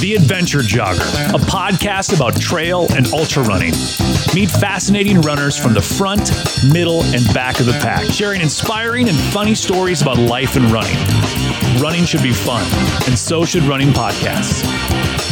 The 0.00 0.14
Adventure 0.16 0.60
Jogger, 0.60 1.34
a 1.34 1.38
podcast 1.38 2.14
about 2.14 2.38
trail 2.40 2.86
and 2.92 3.06
ultra 3.12 3.42
running. 3.42 3.72
Meet 4.34 4.50
fascinating 4.50 5.22
runners 5.22 5.58
from 5.58 5.72
the 5.72 5.80
front, 5.82 6.30
middle, 6.72 7.02
and 7.04 7.24
back 7.32 7.60
of 7.60 7.66
the 7.66 7.72
pack, 7.72 8.04
sharing 8.04 8.42
inspiring 8.42 9.08
and 9.08 9.16
funny 9.16 9.54
stories 9.54 10.02
about 10.02 10.18
life 10.18 10.56
and 10.56 10.70
running. 10.70 10.96
Running 11.80 12.04
should 12.04 12.22
be 12.22 12.32
fun, 12.32 12.62
and 13.08 13.18
so 13.18 13.44
should 13.44 13.62
running 13.64 13.88
podcasts. 13.88 14.64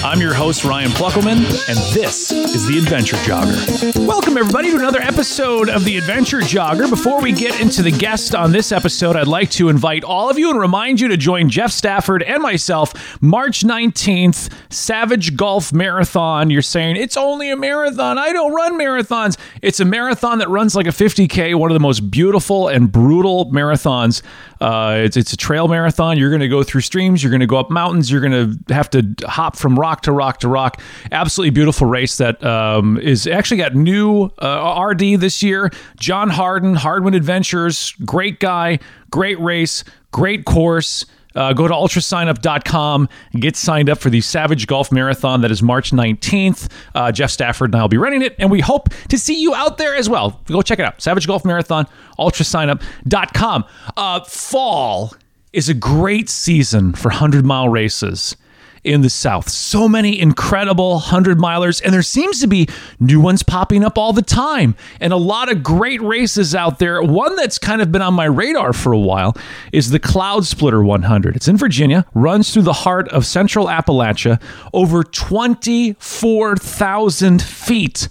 I'm 0.04 0.20
your 0.20 0.32
host, 0.32 0.64
Ryan 0.64 0.90
Pluckelman, 0.90 1.38
and 1.68 1.78
this 1.92 2.30
is 2.30 2.66
The 2.68 2.78
Adventure 2.78 3.16
Jogger. 3.16 4.06
Welcome, 4.06 4.38
everybody, 4.38 4.70
to 4.70 4.76
another 4.76 5.00
episode 5.00 5.68
of 5.68 5.84
The 5.84 5.96
Adventure 5.96 6.38
Jogger. 6.38 6.88
Before 6.88 7.20
we 7.20 7.32
get 7.32 7.60
into 7.60 7.82
the 7.82 7.90
guest 7.90 8.34
on 8.34 8.52
this 8.52 8.70
episode, 8.70 9.16
I'd 9.16 9.26
like 9.26 9.50
to 9.52 9.68
invite 9.68 10.04
all 10.04 10.30
of 10.30 10.38
you 10.38 10.50
and 10.50 10.60
remind 10.60 11.00
you 11.00 11.08
to 11.08 11.16
join 11.16 11.50
Jeff 11.50 11.72
Stafford 11.72 12.22
and 12.22 12.40
myself 12.40 13.20
March 13.20 13.62
19th, 13.64 14.52
Savage 14.72 15.36
Gulf 15.36 15.72
Marathon. 15.72 16.48
You're 16.50 16.62
saying, 16.62 16.96
it's 16.96 17.16
only 17.16 17.50
a 17.50 17.56
marathon. 17.56 18.18
I 18.18 18.32
don't 18.32 18.54
run 18.54 18.78
marathons. 18.78 19.36
It's 19.62 19.80
a 19.80 19.84
marathon 19.84 20.38
that 20.38 20.48
runs 20.48 20.76
like 20.76 20.86
a 20.86 20.90
50K, 20.90 21.56
one 21.56 21.70
of 21.70 21.74
the 21.74 21.80
most 21.80 22.08
beautiful 22.10 22.68
and 22.68 22.90
brutal 22.90 23.46
marathons. 23.46 24.22
Uh, 24.60 25.00
it's, 25.04 25.16
it's 25.16 25.32
a 25.32 25.36
trail 25.36 25.66
marathon. 25.66 26.17
You're 26.18 26.30
going 26.30 26.40
to 26.40 26.48
go 26.48 26.62
through 26.62 26.82
streams, 26.82 27.22
you're 27.22 27.30
going 27.30 27.40
to 27.40 27.46
go 27.46 27.56
up 27.56 27.70
mountains, 27.70 28.10
you're 28.10 28.20
going 28.20 28.32
to 28.66 28.74
have 28.74 28.90
to 28.90 29.14
hop 29.26 29.56
from 29.56 29.78
rock 29.78 30.02
to 30.02 30.12
rock 30.12 30.40
to 30.40 30.48
rock. 30.48 30.80
Absolutely 31.12 31.50
beautiful 31.50 31.86
race 31.86 32.16
that 32.18 32.42
um, 32.44 32.98
is 32.98 33.26
actually 33.26 33.58
got 33.58 33.74
new 33.74 34.30
uh, 34.38 34.86
RD 34.90 35.20
this 35.20 35.42
year. 35.42 35.70
John 35.98 36.28
Harden, 36.28 36.74
Hardwind 36.74 37.14
Adventures, 37.16 37.92
great 38.04 38.40
guy, 38.40 38.78
great 39.10 39.38
race, 39.40 39.84
great 40.10 40.44
course. 40.44 41.06
Uh, 41.34 41.52
go 41.52 41.68
to 41.68 41.74
ultrasignup.com 41.74 43.08
and 43.32 43.42
get 43.42 43.54
signed 43.54 43.88
up 43.88 43.98
for 43.98 44.10
the 44.10 44.20
Savage 44.20 44.66
Gulf 44.66 44.90
Marathon 44.90 45.42
that 45.42 45.52
is 45.52 45.62
March 45.62 45.92
19th. 45.92 46.68
Uh, 46.94 47.12
Jeff 47.12 47.30
Stafford 47.30 47.70
and 47.70 47.76
I 47.76 47.82
will 47.82 47.88
be 47.88 47.96
running 47.96 48.22
it, 48.22 48.34
and 48.40 48.50
we 48.50 48.60
hope 48.60 48.88
to 49.08 49.18
see 49.18 49.40
you 49.40 49.54
out 49.54 49.78
there 49.78 49.94
as 49.94 50.08
well. 50.08 50.40
Go 50.46 50.62
check 50.62 50.80
it 50.80 50.84
out. 50.84 51.00
Savage 51.00 51.26
Gulf 51.28 51.44
Marathon, 51.44 51.86
ultrasignup.com. 52.18 53.64
Uh, 53.96 54.24
fall 54.24 55.12
is 55.52 55.68
a 55.68 55.74
great 55.74 56.28
season 56.28 56.92
for 56.92 57.08
100 57.08 57.44
mile 57.44 57.68
races 57.68 58.36
in 58.84 59.00
the 59.02 59.10
South. 59.10 59.48
So 59.48 59.88
many 59.88 60.20
incredible 60.20 60.92
100 60.92 61.38
milers, 61.38 61.82
and 61.82 61.92
there 61.92 62.02
seems 62.02 62.40
to 62.40 62.46
be 62.46 62.68
new 63.00 63.20
ones 63.20 63.42
popping 63.42 63.82
up 63.84 63.98
all 63.98 64.12
the 64.12 64.22
time, 64.22 64.76
and 65.00 65.12
a 65.12 65.16
lot 65.16 65.50
of 65.50 65.62
great 65.62 66.00
races 66.00 66.54
out 66.54 66.78
there. 66.78 67.02
One 67.02 67.34
that's 67.36 67.58
kind 67.58 67.82
of 67.82 67.92
been 67.92 68.02
on 68.02 68.14
my 68.14 68.26
radar 68.26 68.72
for 68.72 68.92
a 68.92 68.98
while 68.98 69.36
is 69.72 69.90
the 69.90 70.00
Cloudsplitter 70.00 70.84
100. 70.84 71.36
It's 71.36 71.48
in 71.48 71.56
Virginia, 71.56 72.06
runs 72.14 72.52
through 72.52 72.62
the 72.62 72.72
heart 72.72 73.08
of 73.08 73.26
central 73.26 73.66
Appalachia, 73.66 74.40
over 74.72 75.02
24,000 75.02 77.42
feet 77.42 78.08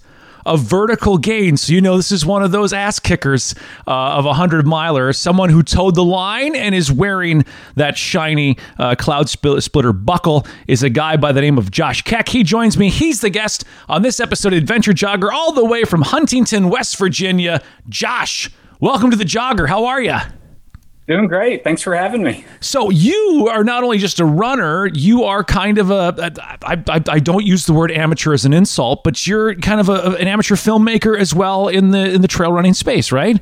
of 0.47 0.61
vertical 0.61 1.17
gain. 1.17 1.57
So 1.57 1.73
you 1.73 1.81
know 1.81 1.97
this 1.97 2.11
is 2.11 2.25
one 2.25 2.41
of 2.41 2.51
those 2.51 2.73
ass 2.73 2.99
kickers 2.99 3.53
uh, 3.85 3.91
of 3.91 4.25
a 4.25 4.33
hundred 4.33 4.65
miler. 4.65 5.13
Someone 5.13 5.49
who 5.49 5.61
towed 5.61 5.95
the 5.95 6.03
line 6.03 6.55
and 6.55 6.73
is 6.73 6.91
wearing 6.91 7.45
that 7.75 7.97
shiny 7.97 8.57
uh, 8.79 8.95
Cloudsplitter 8.95 10.05
buckle 10.05 10.47
is 10.67 10.81
a 10.83 10.89
guy 10.89 11.17
by 11.17 11.31
the 11.31 11.41
name 11.41 11.57
of 11.57 11.69
Josh 11.69 12.01
Keck. 12.01 12.29
He 12.29 12.43
joins 12.43 12.77
me. 12.77 12.89
He's 12.89 13.21
the 13.21 13.29
guest 13.29 13.65
on 13.89 14.01
this 14.01 14.19
episode 14.19 14.53
of 14.53 14.57
Adventure 14.57 14.93
Jogger, 14.93 15.31
all 15.31 15.51
the 15.51 15.65
way 15.65 15.83
from 15.83 16.01
Huntington, 16.01 16.69
West 16.69 16.97
Virginia. 16.97 17.61
Josh, 17.89 18.49
welcome 18.79 19.11
to 19.11 19.17
the 19.17 19.25
Jogger. 19.25 19.67
How 19.67 19.85
are 19.85 20.01
you? 20.01 20.17
Doing 21.08 21.27
great. 21.27 21.63
Thanks 21.63 21.81
for 21.81 21.95
having 21.95 22.22
me. 22.22 22.44
So 22.59 22.89
you 22.89 23.47
are 23.50 23.63
not 23.63 23.81
only 23.81 23.97
just 23.97 24.19
a 24.19 24.25
runner, 24.25 24.87
you 24.87 25.23
are 25.23 25.42
kind 25.42 25.77
of 25.77 25.89
a. 25.89 26.33
I, 26.64 26.73
I, 26.73 27.04
I 27.08 27.20
don't 27.20 27.45
use 27.45 27.65
the 27.65 27.71
word 27.71 27.92
amateur 27.92 28.33
as 28.33 28.43
an 28.43 28.52
insult, 28.52 29.05
but 29.05 29.26
you're 29.26 29.55
kind 29.55 29.80
of 29.80 29.87
a, 29.87 30.17
an 30.17 30.27
amateur 30.27 30.55
filmmaker 30.55 31.17
as 31.17 31.33
well 31.33 31.70
in 31.70 31.92
the 31.92 32.11
in 32.11 32.21
the 32.21 32.27
trail 32.27 32.52
running 32.52 32.73
space, 32.73 33.14
right? 33.14 33.39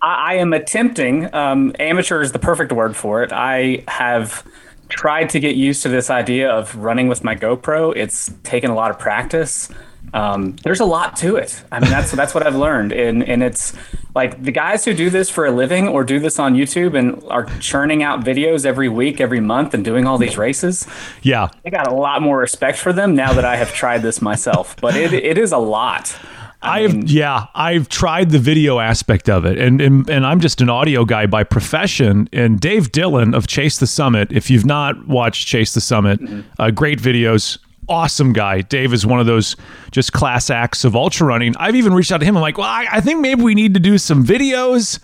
I, 0.00 0.32
I 0.32 0.34
am 0.34 0.52
attempting. 0.52 1.34
Um, 1.34 1.74
amateur 1.80 2.22
is 2.22 2.30
the 2.30 2.38
perfect 2.38 2.70
word 2.70 2.94
for 2.94 3.24
it. 3.24 3.32
I 3.32 3.82
have 3.88 4.46
tried 4.88 5.30
to 5.30 5.40
get 5.40 5.56
used 5.56 5.82
to 5.82 5.88
this 5.88 6.08
idea 6.08 6.48
of 6.48 6.76
running 6.76 7.08
with 7.08 7.24
my 7.24 7.34
GoPro. 7.34 7.96
It's 7.96 8.32
taken 8.44 8.70
a 8.70 8.76
lot 8.76 8.92
of 8.92 8.98
practice 9.00 9.68
um, 10.16 10.56
there's 10.62 10.80
a 10.80 10.86
lot 10.86 11.14
to 11.16 11.36
it. 11.36 11.62
I 11.70 11.78
mean, 11.78 11.90
that's 11.90 12.10
that's 12.10 12.34
what 12.34 12.46
I've 12.46 12.56
learned, 12.56 12.92
and 12.92 13.22
and 13.22 13.42
it's 13.42 13.74
like 14.14 14.42
the 14.42 14.50
guys 14.50 14.82
who 14.86 14.94
do 14.94 15.10
this 15.10 15.28
for 15.28 15.44
a 15.44 15.50
living 15.50 15.88
or 15.88 16.04
do 16.04 16.18
this 16.18 16.38
on 16.38 16.54
YouTube 16.54 16.98
and 16.98 17.22
are 17.28 17.44
churning 17.60 18.02
out 18.02 18.24
videos 18.24 18.64
every 18.64 18.88
week, 18.88 19.20
every 19.20 19.40
month, 19.40 19.74
and 19.74 19.84
doing 19.84 20.06
all 20.06 20.16
these 20.16 20.38
races. 20.38 20.86
Yeah, 21.20 21.50
I 21.66 21.68
got 21.68 21.86
a 21.86 21.94
lot 21.94 22.22
more 22.22 22.38
respect 22.38 22.78
for 22.78 22.94
them 22.94 23.14
now 23.14 23.34
that 23.34 23.44
I 23.44 23.56
have 23.56 23.74
tried 23.74 23.98
this 23.98 24.22
myself. 24.22 24.74
But 24.80 24.96
it 24.96 25.12
it 25.12 25.36
is 25.36 25.52
a 25.52 25.58
lot. 25.58 26.16
I 26.62 26.80
have 26.80 27.10
yeah, 27.10 27.48
I've 27.54 27.90
tried 27.90 28.30
the 28.30 28.38
video 28.38 28.78
aspect 28.78 29.28
of 29.28 29.44
it, 29.44 29.58
and, 29.58 29.82
and 29.82 30.08
and 30.08 30.24
I'm 30.24 30.40
just 30.40 30.62
an 30.62 30.70
audio 30.70 31.04
guy 31.04 31.26
by 31.26 31.44
profession. 31.44 32.26
And 32.32 32.58
Dave 32.58 32.90
Dillon 32.90 33.34
of 33.34 33.46
Chase 33.46 33.76
the 33.76 33.86
Summit, 33.86 34.32
if 34.32 34.48
you've 34.48 34.64
not 34.64 35.06
watched 35.06 35.46
Chase 35.46 35.74
the 35.74 35.82
Summit, 35.82 36.20
mm-hmm. 36.20 36.40
uh, 36.58 36.70
great 36.70 37.00
videos, 37.00 37.58
awesome 37.88 38.32
guy. 38.32 38.60
Dave 38.60 38.92
is 38.92 39.06
one 39.06 39.20
of 39.20 39.26
those 39.26 39.56
just 39.90 40.12
class 40.12 40.50
acts 40.50 40.84
of 40.84 40.96
ultra 40.96 41.26
running. 41.26 41.54
I've 41.56 41.76
even 41.76 41.94
reached 41.94 42.12
out 42.12 42.18
to 42.18 42.26
him. 42.26 42.36
I'm 42.36 42.42
like, 42.42 42.58
well, 42.58 42.68
I, 42.68 42.86
I 42.90 43.00
think 43.00 43.20
maybe 43.20 43.42
we 43.42 43.54
need 43.54 43.74
to 43.74 43.80
do 43.80 43.98
some 43.98 44.24
videos 44.24 44.98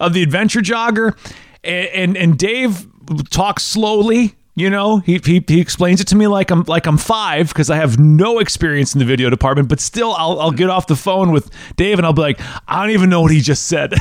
of 0.00 0.12
the 0.12 0.22
adventure 0.22 0.60
jogger. 0.60 1.16
And, 1.62 1.88
and, 1.88 2.16
and 2.16 2.38
Dave 2.38 2.86
talks 3.30 3.62
slowly 3.62 4.34
you 4.56 4.70
know, 4.70 4.98
he, 4.98 5.20
he, 5.24 5.44
he 5.46 5.60
explains 5.60 6.00
it 6.00 6.06
to 6.08 6.16
me 6.16 6.26
like 6.28 6.50
I'm 6.52 6.62
like 6.64 6.86
I'm 6.86 6.96
five 6.96 7.48
because 7.48 7.70
I 7.70 7.76
have 7.76 7.98
no 7.98 8.38
experience 8.38 8.94
in 8.94 9.00
the 9.00 9.04
video 9.04 9.28
department. 9.28 9.68
But 9.68 9.80
still, 9.80 10.12
I'll 10.12 10.40
I'll 10.40 10.52
get 10.52 10.70
off 10.70 10.86
the 10.86 10.94
phone 10.94 11.32
with 11.32 11.50
Dave 11.74 11.98
and 11.98 12.06
I'll 12.06 12.12
be 12.12 12.22
like, 12.22 12.40
I 12.68 12.80
don't 12.80 12.92
even 12.92 13.10
know 13.10 13.20
what 13.20 13.32
he 13.32 13.40
just 13.40 13.66
said. 13.66 13.94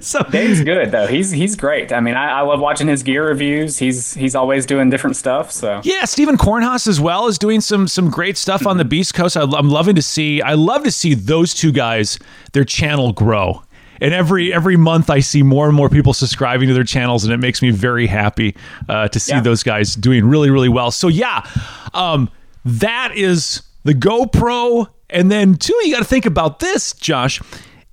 so, 0.00 0.22
Dave's 0.30 0.64
good 0.64 0.90
though. 0.90 1.06
He's 1.06 1.30
he's 1.30 1.54
great. 1.54 1.92
I 1.92 2.00
mean, 2.00 2.14
I, 2.14 2.38
I 2.38 2.40
love 2.40 2.60
watching 2.60 2.88
his 2.88 3.02
gear 3.02 3.28
reviews. 3.28 3.76
He's 3.78 4.14
he's 4.14 4.34
always 4.34 4.64
doing 4.64 4.88
different 4.88 5.16
stuff. 5.16 5.52
So 5.52 5.82
yeah, 5.84 6.06
Stephen 6.06 6.38
Cornhaus 6.38 6.88
as 6.88 6.98
well 6.98 7.26
is 7.26 7.38
doing 7.38 7.60
some 7.60 7.86
some 7.86 8.08
great 8.08 8.38
stuff 8.38 8.66
on 8.66 8.78
the 8.78 8.86
Beast 8.86 9.12
Coast. 9.12 9.36
I, 9.36 9.42
I'm 9.42 9.68
loving 9.68 9.96
to 9.96 10.02
see. 10.02 10.40
I 10.40 10.54
love 10.54 10.82
to 10.84 10.90
see 10.90 11.12
those 11.12 11.52
two 11.52 11.72
guys 11.72 12.18
their 12.52 12.64
channel 12.64 13.12
grow 13.12 13.64
and 14.04 14.12
every 14.12 14.52
every 14.52 14.76
month 14.76 15.08
I 15.08 15.20
see 15.20 15.42
more 15.42 15.66
and 15.66 15.74
more 15.74 15.88
people 15.88 16.12
subscribing 16.12 16.68
to 16.68 16.74
their 16.74 16.84
channels, 16.84 17.24
and 17.24 17.32
it 17.32 17.38
makes 17.38 17.62
me 17.62 17.70
very 17.70 18.06
happy 18.06 18.54
uh, 18.86 19.08
to 19.08 19.18
see 19.18 19.32
yeah. 19.32 19.40
those 19.40 19.62
guys 19.62 19.94
doing 19.94 20.26
really 20.26 20.50
really 20.50 20.68
well. 20.68 20.90
So 20.90 21.08
yeah, 21.08 21.48
um, 21.94 22.30
that 22.66 23.16
is 23.16 23.62
the 23.84 23.94
GoPro, 23.94 24.88
and 25.08 25.32
then 25.32 25.56
too 25.56 25.74
you 25.84 25.92
got 25.94 26.00
to 26.00 26.04
think 26.04 26.26
about 26.26 26.58
this, 26.60 26.92
Josh. 26.92 27.40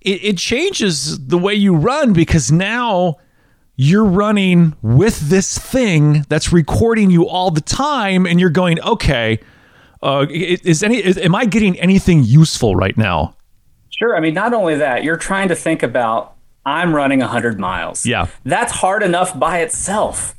It, 0.01 0.23
it 0.23 0.38
changes 0.38 1.27
the 1.27 1.38
way 1.38 1.53
you 1.53 1.75
run 1.75 2.11
because 2.11 2.51
now 2.51 3.16
you're 3.78 4.03
running 4.03 4.75
with 4.81 5.29
this 5.29 5.57
thing 5.57 6.25
that's 6.28 6.51
recording 6.51 7.09
you 7.09 7.25
all 7.25 7.51
the 7.51 7.61
time, 7.61 8.25
and 8.25 8.38
you're 8.38 8.49
going, 8.49 8.81
okay. 8.81 9.39
Uh, 10.03 10.25
is 10.31 10.81
any 10.81 10.97
is, 10.97 11.16
am 11.19 11.35
I 11.35 11.45
getting 11.45 11.79
anything 11.79 12.23
useful 12.23 12.75
right 12.75 12.97
now? 12.97 13.35
Sure. 14.01 14.17
I 14.17 14.19
mean, 14.19 14.34
not 14.34 14.53
only 14.53 14.75
that, 14.78 15.03
you're 15.03 15.16
trying 15.16 15.50
to 15.50 15.56
think 15.56 15.84
about 15.84 16.34
I'm 16.66 16.95
running 16.95 17.19
100 17.19 17.59
miles. 17.59 18.03
Yeah. 18.03 18.28
That's 18.44 18.72
hard 18.72 19.03
enough 19.03 19.38
by 19.38 19.59
itself. 19.59 20.35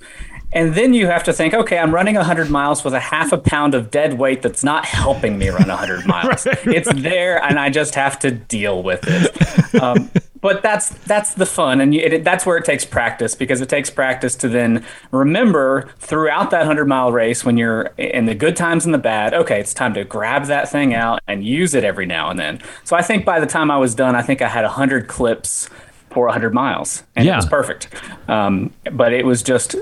And 0.53 0.75
then 0.75 0.93
you 0.95 1.07
have 1.07 1.23
to 1.25 1.33
think, 1.33 1.55
okay, 1.55 1.79
I'm 1.79 1.95
running 1.95 2.17
100 2.17 2.51
miles 2.51 2.85
with 2.85 2.93
a 2.93 3.01
half 3.01 3.33
a 3.33 3.39
pound 3.39 3.75
of 3.75 3.91
dead 3.91 4.19
weight 4.19 4.43
that's 4.43 4.63
not 4.63 4.85
helping 4.85 5.39
me 5.39 5.49
run 5.49 5.69
100 5.69 6.07
miles. 6.07 6.45
right, 6.47 6.67
it's 6.67 6.89
right. 6.89 7.03
there, 7.03 7.43
and 7.43 7.59
I 7.59 7.71
just 7.71 7.95
have 7.95 8.19
to 8.21 8.33
deal 8.33 8.83
with 8.83 9.05
it. 9.05 9.81
Um, 9.81 10.11
but 10.43 10.61
that's 10.61 10.91
that's 11.07 11.33
the 11.35 11.47
fun, 11.47 11.81
and 11.81 11.95
you, 11.95 12.03
it, 12.03 12.25
that's 12.25 12.45
where 12.45 12.59
it 12.59 12.65
takes 12.67 12.85
practice 12.85 13.35
because 13.35 13.63
it 13.63 13.69
takes 13.71 13.89
practice 13.89 14.35
to 14.37 14.49
then 14.49 14.85
remember 15.13 15.89
throughout 16.01 16.51
that 16.51 16.59
100 16.59 16.85
mile 16.87 17.13
race 17.13 17.45
when 17.45 17.57
you're 17.57 17.85
in 17.97 18.27
the 18.27 18.35
good 18.35 18.57
times 18.57 18.85
and 18.85 18.93
the 18.93 18.99
bad. 18.99 19.33
Okay, 19.33 19.59
it's 19.61 19.73
time 19.73 19.95
to 19.95 20.05
grab 20.05 20.47
that 20.47 20.69
thing 20.69 20.93
out 20.93 21.21
and 21.27 21.47
use 21.47 21.75
it 21.75 21.85
every 21.85 22.05
now 22.05 22.29
and 22.29 22.39
then. 22.39 22.61
So 22.85 22.97
I 22.97 23.03
think 23.03 23.25
by 23.25 23.41
the 23.41 23.47
time 23.47 23.71
I 23.71 23.79
was 23.79 23.95
done, 23.95 24.17
I 24.17 24.23
think 24.23 24.43
I 24.43 24.49
had 24.49 24.65
100 24.65 25.07
clips 25.07 25.71
for 26.11 26.27
100 26.27 26.53
miles, 26.53 27.05
and 27.17 27.25
yeah. 27.25 27.35
it 27.35 27.37
was 27.37 27.47
perfect. 27.47 27.89
Um, 28.29 28.73
but 28.93 29.13
it 29.13 29.25
was 29.25 29.43
just 29.43 29.77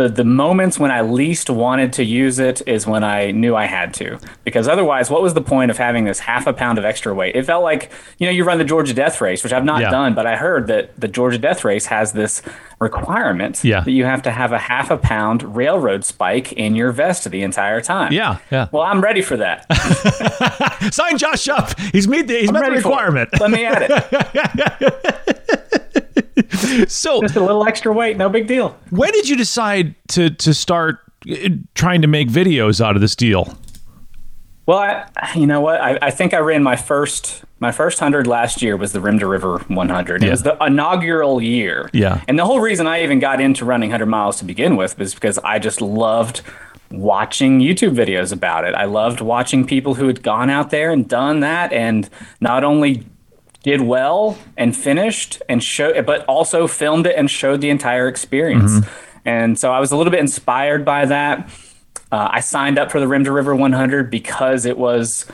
the 0.00 0.08
the 0.08 0.24
moments 0.24 0.78
when 0.78 0.90
I 0.90 1.02
least 1.02 1.50
wanted 1.50 1.92
to 1.94 2.04
use 2.04 2.38
it 2.38 2.62
is 2.66 2.86
when 2.86 3.04
I 3.04 3.30
knew 3.30 3.54
I 3.54 3.66
had 3.66 3.92
to. 3.94 4.18
Because 4.44 4.66
otherwise, 4.68 5.10
what 5.10 5.22
was 5.22 5.34
the 5.34 5.40
point 5.42 5.70
of 5.70 5.78
having 5.78 6.04
this 6.04 6.20
half 6.20 6.46
a 6.46 6.52
pound 6.52 6.78
of 6.78 6.84
extra 6.84 7.14
weight? 7.14 7.36
It 7.36 7.44
felt 7.44 7.62
like 7.62 7.90
you 8.18 8.26
know 8.26 8.32
you 8.32 8.44
run 8.44 8.58
the 8.58 8.64
Georgia 8.64 8.94
Death 8.94 9.20
Race, 9.20 9.42
which 9.44 9.52
I've 9.52 9.64
not 9.64 9.80
Yeah. 9.82 9.90
done, 9.90 10.14
but 10.14 10.26
I 10.26 10.36
heard 10.36 10.66
that 10.68 10.98
the 10.98 11.08
Georgia 11.08 11.38
Death 11.38 11.64
Race 11.64 11.86
has 11.86 12.12
this 12.12 12.42
requirement 12.78 13.62
Yeah. 13.62 13.80
that 13.80 13.90
you 13.90 14.04
have 14.06 14.22
to 14.22 14.30
have 14.30 14.52
a 14.52 14.58
half 14.58 14.90
a 14.90 14.96
pound 14.96 15.54
railroad 15.54 16.04
spike 16.04 16.52
in 16.52 16.74
your 16.74 16.92
vest 16.92 17.30
the 17.30 17.42
entire 17.42 17.80
time. 17.82 18.12
Yeah, 18.12 18.38
yeah. 18.50 18.68
Well, 18.72 18.82
I'm 18.82 19.00
ready 19.02 19.20
for 19.22 19.36
that. 19.36 19.66
Sign 20.92 21.18
Josh 21.18 21.48
up. 21.48 21.78
He's 21.92 22.08
met 22.08 22.26
the, 22.26 22.38
he's 22.38 22.50
met 22.52 22.64
the 22.64 22.70
requirement. 22.72 23.28
Let 23.38 23.50
me 23.50 23.64
add 23.66 23.82
it. 23.90 25.59
So 26.88 27.20
Just 27.20 27.36
a 27.36 27.40
little 27.40 27.66
extra 27.66 27.92
weight, 27.92 28.16
no 28.16 28.28
big 28.28 28.46
deal. 28.46 28.76
when 28.90 29.12
did 29.12 29.28
you 29.28 29.36
decide 29.36 29.94
to 30.08 30.30
to 30.30 30.54
start 30.54 30.98
uh, 31.30 31.48
trying 31.74 32.02
to 32.02 32.08
make 32.08 32.28
videos 32.28 32.80
out 32.84 32.94
of 32.96 33.00
this 33.00 33.14
deal? 33.16 33.56
Well, 34.66 34.78
I, 35.16 35.32
you 35.36 35.46
know 35.46 35.60
what? 35.60 35.80
I, 35.80 35.98
I 36.00 36.10
think 36.10 36.32
I 36.32 36.38
ran 36.38 36.62
my 36.62 36.76
first 36.76 37.44
my 37.58 37.72
first 37.72 37.98
hundred 37.98 38.26
last 38.26 38.62
year 38.62 38.76
was 38.76 38.92
the 38.92 39.00
Rim 39.00 39.18
to 39.18 39.26
River 39.26 39.58
100. 39.68 40.22
It 40.24 40.30
was 40.30 40.42
the 40.44 40.56
inaugural 40.64 41.42
year. 41.42 41.90
Yeah. 41.92 42.22
And 42.28 42.38
the 42.38 42.44
whole 42.44 42.60
reason 42.60 42.86
I 42.86 43.02
even 43.02 43.18
got 43.18 43.40
into 43.40 43.64
running 43.64 43.90
100 43.90 44.06
miles 44.06 44.38
to 44.38 44.44
begin 44.44 44.76
with 44.76 44.98
was 44.98 45.12
because 45.14 45.38
I 45.38 45.58
just 45.58 45.80
loved 45.80 46.40
watching 46.90 47.60
YouTube 47.60 47.94
videos 47.94 48.32
about 48.32 48.64
it. 48.64 48.74
I 48.74 48.84
loved 48.84 49.20
watching 49.20 49.66
people 49.66 49.94
who 49.94 50.06
had 50.06 50.22
gone 50.22 50.48
out 50.50 50.70
there 50.70 50.90
and 50.90 51.06
done 51.08 51.40
that 51.40 51.72
and 51.72 52.08
not 52.40 52.64
only 52.64 53.04
did 53.62 53.80
well 53.82 54.38
and 54.56 54.74
finished 54.76 55.42
and 55.48 55.62
show 55.62 56.02
but 56.02 56.24
also 56.26 56.66
filmed 56.66 57.06
it 57.06 57.14
and 57.16 57.30
showed 57.30 57.60
the 57.60 57.70
entire 57.70 58.08
experience. 58.08 58.86
And 59.24 59.58
so 59.58 59.70
I 59.70 59.80
was 59.80 59.92
a 59.92 59.96
little 59.96 60.10
bit 60.10 60.20
inspired 60.20 60.84
by 60.84 61.04
that. 61.06 61.48
Uh, 62.10 62.28
I 62.32 62.40
signed 62.40 62.78
up 62.78 62.90
for 62.90 62.98
the 63.00 63.06
Rim 63.06 63.24
to 63.24 63.32
River 63.32 63.54
100 63.54 64.10
because 64.10 64.64
it 64.64 64.78
was 64.78 65.26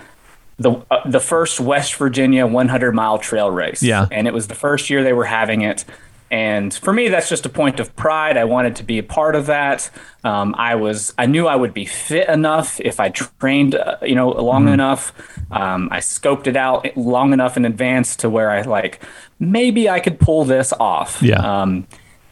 the 0.58 0.72
uh, 0.90 1.08
the 1.08 1.20
first 1.20 1.60
West 1.60 1.94
Virginia 1.94 2.46
100 2.46 2.92
mile 2.92 3.18
trail 3.18 3.50
race. 3.50 3.82
Yeah. 3.82 4.06
and 4.10 4.26
it 4.26 4.34
was 4.34 4.48
the 4.48 4.54
first 4.54 4.90
year 4.90 5.02
they 5.02 5.12
were 5.12 5.24
having 5.24 5.62
it. 5.62 5.84
And 6.30 6.74
for 6.74 6.92
me, 6.92 7.08
that's 7.08 7.28
just 7.28 7.46
a 7.46 7.48
point 7.48 7.78
of 7.78 7.94
pride. 7.94 8.36
I 8.36 8.44
wanted 8.44 8.76
to 8.76 8.82
be 8.82 8.98
a 8.98 9.02
part 9.02 9.36
of 9.36 9.46
that. 9.46 9.90
Um, 10.24 10.54
I 10.58 10.74
was, 10.74 11.14
I 11.16 11.26
knew 11.26 11.46
I 11.46 11.54
would 11.54 11.72
be 11.72 11.84
fit 11.84 12.28
enough 12.28 12.80
if 12.80 12.98
I 12.98 13.10
trained, 13.10 13.76
uh, 13.76 13.98
you 14.02 14.14
know, 14.16 14.30
long 14.30 14.68
enough. 14.68 15.12
Um, 15.52 15.88
I 15.92 15.98
scoped 15.98 16.48
it 16.48 16.56
out 16.56 16.96
long 16.96 17.32
enough 17.32 17.56
in 17.56 17.64
advance 17.64 18.16
to 18.16 18.30
where 18.30 18.50
I 18.50 18.62
like 18.62 19.00
maybe 19.38 19.88
I 19.88 20.00
could 20.00 20.18
pull 20.18 20.44
this 20.44 20.72
off. 20.72 21.22
Yeah. 21.22 21.40
Um, 21.40 21.86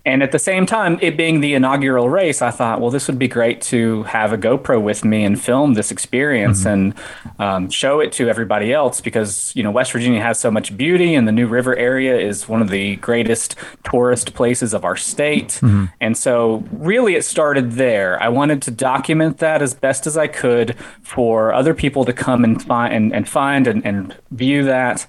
and 0.07 0.23
at 0.23 0.33
the 0.33 0.39
same 0.39 0.67
time, 0.67 0.99
it 1.01 1.17
being 1.17 1.41
the 1.41 1.55
inaugural 1.55 2.11
race, 2.11 2.43
I 2.43 2.51
thought, 2.51 2.81
well, 2.81 2.91
this 2.91 3.07
would 3.07 3.19
be 3.19 3.27
great 3.27 3.63
to 3.63 4.03
have 4.03 4.35
a 4.35 4.39
GoPro 4.39 4.83
with 4.83 5.03
me 5.03 5.25
and 5.25 5.41
film 5.41 5.75
this 5.75 5.91
experience 5.91 6.67
and 6.67 6.95
um, 7.39 7.71
show 7.71 8.01
it 8.01 8.13
to 8.13 8.29
everybody 8.29 8.71
else 8.71 9.01
because, 9.01 9.51
you 9.57 9.63
know, 9.63 9.71
West 9.71 9.93
Virginia 9.93 10.21
has 10.21 10.39
so 10.39 10.51
much 10.51 10.77
beauty 10.77 11.15
and 11.15 11.27
the 11.27 11.33
New 11.33 11.47
River 11.47 11.75
area 11.77 12.19
is 12.19 12.47
one 12.47 12.61
of 12.61 12.69
the 12.69 12.97
greatest 12.97 13.57
tourist 13.83 14.35
places 14.35 14.75
of 14.75 14.85
our 14.85 14.97
state. 14.97 15.59
And 16.01 16.19
so, 16.19 16.65
really, 16.71 17.15
it 17.15 17.25
started 17.25 17.73
there. 17.73 18.23
I 18.23 18.29
wanted 18.29 18.61
to 18.63 18.71
document 18.71 19.39
that 19.39 19.63
as 19.63 19.73
best 19.73 20.07
as 20.07 20.19
I 20.19 20.27
could 20.27 20.77
for 21.01 21.55
other 21.55 21.73
people 21.73 22.05
to 22.05 22.13
come 22.13 22.45
and 22.45 22.63
find 22.63 22.93
and, 22.93 23.15
and 23.15 23.27
find 23.27 23.67
and, 23.67 23.85
and 23.87 24.15
view 24.31 24.65
that 24.65 25.07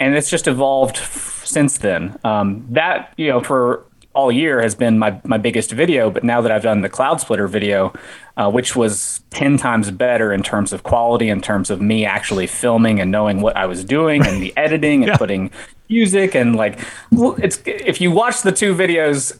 and 0.00 0.16
it's 0.16 0.28
just 0.28 0.48
evolved 0.48 0.96
f- 0.96 1.42
since 1.44 1.78
then. 1.78 2.18
Um, 2.24 2.66
that 2.70 3.12
you 3.16 3.28
know, 3.28 3.40
for 3.40 3.84
all 4.14 4.30
year 4.30 4.60
has 4.62 4.74
been 4.74 4.98
my 4.98 5.20
my 5.24 5.38
biggest 5.38 5.72
video, 5.72 6.10
but 6.10 6.24
now 6.24 6.40
that 6.40 6.52
I've 6.52 6.62
done 6.62 6.82
the 6.82 6.90
Cloudsplitter 6.90 7.48
video, 7.48 7.92
uh, 8.36 8.50
which 8.50 8.74
was 8.76 9.20
ten 9.30 9.56
times 9.56 9.90
better 9.90 10.32
in 10.32 10.42
terms 10.42 10.72
of 10.72 10.82
quality, 10.82 11.28
in 11.28 11.40
terms 11.40 11.70
of 11.70 11.80
me 11.80 12.04
actually 12.04 12.46
filming 12.46 13.00
and 13.00 13.10
knowing 13.10 13.40
what 13.40 13.56
I 13.56 13.66
was 13.66 13.84
doing, 13.84 14.26
and 14.26 14.42
the 14.42 14.52
editing 14.56 15.02
and 15.02 15.08
Yeah. 15.08 15.16
putting 15.16 15.50
music 15.88 16.34
and 16.34 16.56
like 16.56 16.78
it's 17.12 17.60
if 17.66 18.00
you 18.00 18.10
watch 18.10 18.40
the 18.40 18.52
two 18.52 18.74
videos 18.74 19.34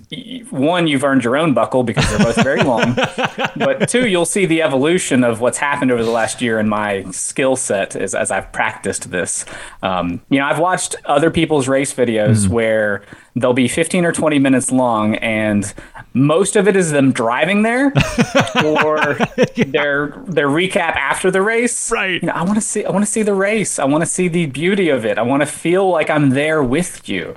one 0.53 0.87
you've 0.87 1.03
earned 1.03 1.25
your 1.25 1.35
own 1.35 1.55
buckle 1.55 1.83
because 1.83 2.07
they're 2.11 2.19
both 2.27 2.43
very 2.43 2.63
long 2.63 2.95
but 3.57 3.89
two 3.89 4.07
you'll 4.07 4.27
see 4.27 4.45
the 4.45 4.61
evolution 4.61 5.25
of 5.25 5.41
what's 5.41 5.57
happened 5.57 5.91
over 5.91 6.05
the 6.05 6.11
last 6.11 6.43
year 6.43 6.61
in 6.61 6.69
my 6.69 7.03
skill 7.11 7.57
set 7.57 7.97
as, 7.97 8.15
as 8.15 8.31
i've 8.31 8.53
practiced 8.53 9.11
this 9.11 9.47
um, 9.83 10.21
you 10.29 10.39
know 10.39 10.45
i've 10.45 10.59
watched 10.59 10.95
other 11.07 11.31
people's 11.31 11.69
race 11.69 11.95
videos 11.95 12.47
where 12.49 13.01
they'll 13.35 13.55
be 13.55 13.67
15 13.69 14.05
or 14.05 14.13
20 14.13 14.39
minutes 14.39 14.71
long 14.71 15.15
and 15.17 15.73
most 16.13 16.55
of 16.55 16.69
it 16.69 16.77
is 16.77 16.91
them 16.91 17.13
driving 17.13 17.63
there 17.63 17.87
or 18.63 18.82
their 19.67 20.09
their 20.27 20.49
recap 20.49 20.97
after 20.97 21.31
the 21.31 21.43
race 21.43 21.91
Right. 21.91 22.21
you 22.23 22.27
know, 22.27 22.33
I 22.35 22.43
want 22.43 22.57
to 22.57 22.61
see. 22.61 22.85
I 22.85 22.91
want 22.91 23.05
to 23.05 23.11
see 23.11 23.23
the 23.23 23.35
race. 23.35 23.79
I 23.79 23.85
want 23.85 24.03
to 24.03 24.07
see 24.07 24.29
the 24.29 24.47
beauty 24.47 24.89
of 24.89 25.05
it. 25.05 25.19
I 25.19 25.23
want 25.23 25.43
to 25.43 25.47
feel 25.47 25.89
like 25.91 26.11
I'm 26.11 26.31
there 26.31 26.63
with 26.63 27.09
you. 27.09 27.35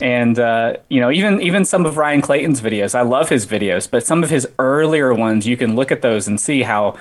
And 0.00 0.38
uh, 0.38 0.74
you 0.88 1.00
know, 1.00 1.10
even 1.10 1.40
even 1.42 1.64
some 1.64 1.86
of 1.86 1.96
Ryan 1.96 2.20
Clayton's 2.22 2.60
videos. 2.60 2.94
I 2.94 3.02
love 3.02 3.28
his 3.28 3.46
videos, 3.46 3.90
but 3.90 4.04
some 4.06 4.22
of 4.24 4.30
his 4.30 4.48
earlier 4.58 5.12
ones, 5.14 5.46
you 5.46 5.56
can 5.56 5.74
look 5.76 5.90
at 5.92 6.02
those 6.02 6.26
and 6.28 6.40
see 6.40 6.62
how 6.62 6.96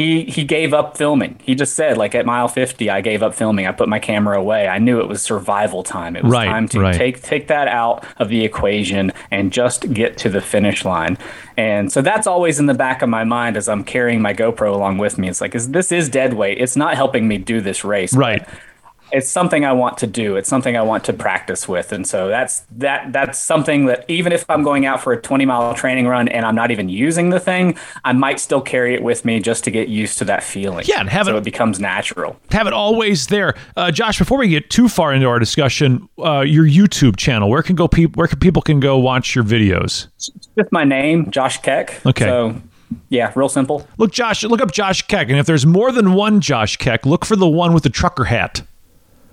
he 0.00 0.24
he 0.24 0.44
gave 0.44 0.72
up 0.72 0.96
filming. 0.96 1.38
He 1.42 1.54
just 1.54 1.74
said, 1.74 1.98
like 1.98 2.14
at 2.14 2.24
mile 2.24 2.48
50, 2.48 2.88
I 2.88 3.00
gave 3.02 3.22
up 3.22 3.34
filming. 3.34 3.66
I 3.66 3.72
put 3.72 3.88
my 3.88 3.98
camera 3.98 4.38
away. 4.38 4.66
I 4.66 4.78
knew 4.78 4.98
it 5.00 5.08
was 5.08 5.20
survival 5.20 5.82
time. 5.82 6.16
It 6.16 6.24
was 6.24 6.32
Right, 6.32 6.46
time 6.46 6.68
to 6.68 6.80
right. 6.80 6.94
take 6.94 7.22
take 7.22 7.48
that 7.48 7.68
out 7.68 8.06
of 8.18 8.28
the 8.30 8.42
equation 8.44 9.12
and 9.30 9.52
just 9.52 9.92
get 9.92 10.16
to 10.18 10.30
the 10.30 10.40
finish 10.40 10.84
line. 10.84 11.18
And 11.58 11.92
so 11.92 12.00
that's 12.00 12.26
always 12.26 12.58
in 12.58 12.64
the 12.66 12.74
back 12.74 13.02
of 13.02 13.08
my 13.10 13.24
mind 13.24 13.56
as 13.58 13.68
I'm 13.68 13.84
carrying 13.84 14.22
my 14.22 14.32
GoPro 14.32 14.72
along 14.74 14.96
with 14.96 15.18
me. 15.18 15.28
It's 15.28 15.42
like, 15.42 15.54
is 15.54 15.70
this 15.72 15.92
is 15.92 16.08
dead 16.08 16.32
weight. 16.32 16.56
It's 16.58 16.76
not 16.76 16.94
helping 16.96 17.28
me 17.28 17.36
do 17.36 17.60
this 17.60 17.84
race. 17.84 18.14
Right. 18.14 18.42
but 18.46 18.54
It's 19.12 19.28
something 19.28 19.64
I 19.64 19.72
want 19.72 19.98
to 19.98 20.06
do. 20.06 20.36
It's 20.36 20.48
something 20.48 20.76
I 20.76 20.82
want 20.82 21.04
to 21.04 21.12
practice 21.12 21.68
with. 21.68 21.92
And 21.92 22.06
so 22.06 22.28
that's 22.28 22.60
that 22.76 23.12
that's 23.12 23.38
something 23.38 23.86
that 23.86 24.04
even 24.08 24.32
if 24.32 24.44
I'm 24.48 24.62
going 24.62 24.86
out 24.86 25.02
for 25.02 25.12
a 25.12 25.20
20 25.20 25.44
mile 25.46 25.74
training 25.74 26.06
run 26.06 26.28
and 26.28 26.44
I'm 26.46 26.54
not 26.54 26.70
even 26.70 26.88
using 26.88 27.30
the 27.30 27.40
thing, 27.40 27.76
I 28.04 28.12
might 28.12 28.40
still 28.40 28.60
carry 28.60 28.94
it 28.94 29.02
with 29.02 29.24
me 29.24 29.40
just 29.40 29.64
to 29.64 29.70
get 29.70 29.88
used 29.88 30.18
to 30.18 30.24
that 30.26 30.42
feeling. 30.42 30.84
Yeah, 30.86 31.00
and 31.00 31.08
have 31.08 31.26
so 31.26 31.34
it- 31.34 31.38
it 31.38 31.44
becomes 31.44 31.80
natural. 31.80 32.36
Have 32.52 32.66
it 32.66 32.72
always 32.72 33.26
there, 33.28 33.54
uh, 33.76 33.90
Josh. 33.90 34.18
Before 34.18 34.38
we 34.38 34.48
get 34.48 34.70
too 34.70 34.88
far 34.88 35.12
into 35.12 35.26
our 35.26 35.38
discussion, 35.38 36.08
uh, 36.22 36.40
your 36.40 36.64
YouTube 36.66 37.16
channel, 37.16 37.48
where 37.50 37.62
can 37.62 37.76
go 37.76 37.88
people? 37.88 38.18
Where 38.18 38.28
can 38.28 38.38
people 38.38 38.62
can 38.62 38.80
go 38.80 38.98
watch 38.98 39.34
your 39.34 39.44
videos? 39.44 40.06
Just 40.18 40.70
my 40.72 40.84
name, 40.84 41.30
Josh 41.30 41.58
Keck. 41.62 42.00
Okay. 42.06 42.24
So 42.24 42.54
yeah, 43.08 43.32
real 43.36 43.48
simple. 43.48 43.86
Look, 43.98 44.12
Josh. 44.12 44.42
Look 44.42 44.60
up 44.60 44.72
Josh 44.72 45.02
Keck, 45.02 45.28
and 45.30 45.38
if 45.38 45.46
there's 45.46 45.64
more 45.64 45.92
than 45.92 46.14
one 46.14 46.40
Josh 46.40 46.76
Keck, 46.76 47.06
look 47.06 47.24
for 47.24 47.36
the 47.36 47.48
one 47.48 47.72
with 47.72 47.82
the 47.84 47.90
trucker 47.90 48.24
hat. 48.24 48.62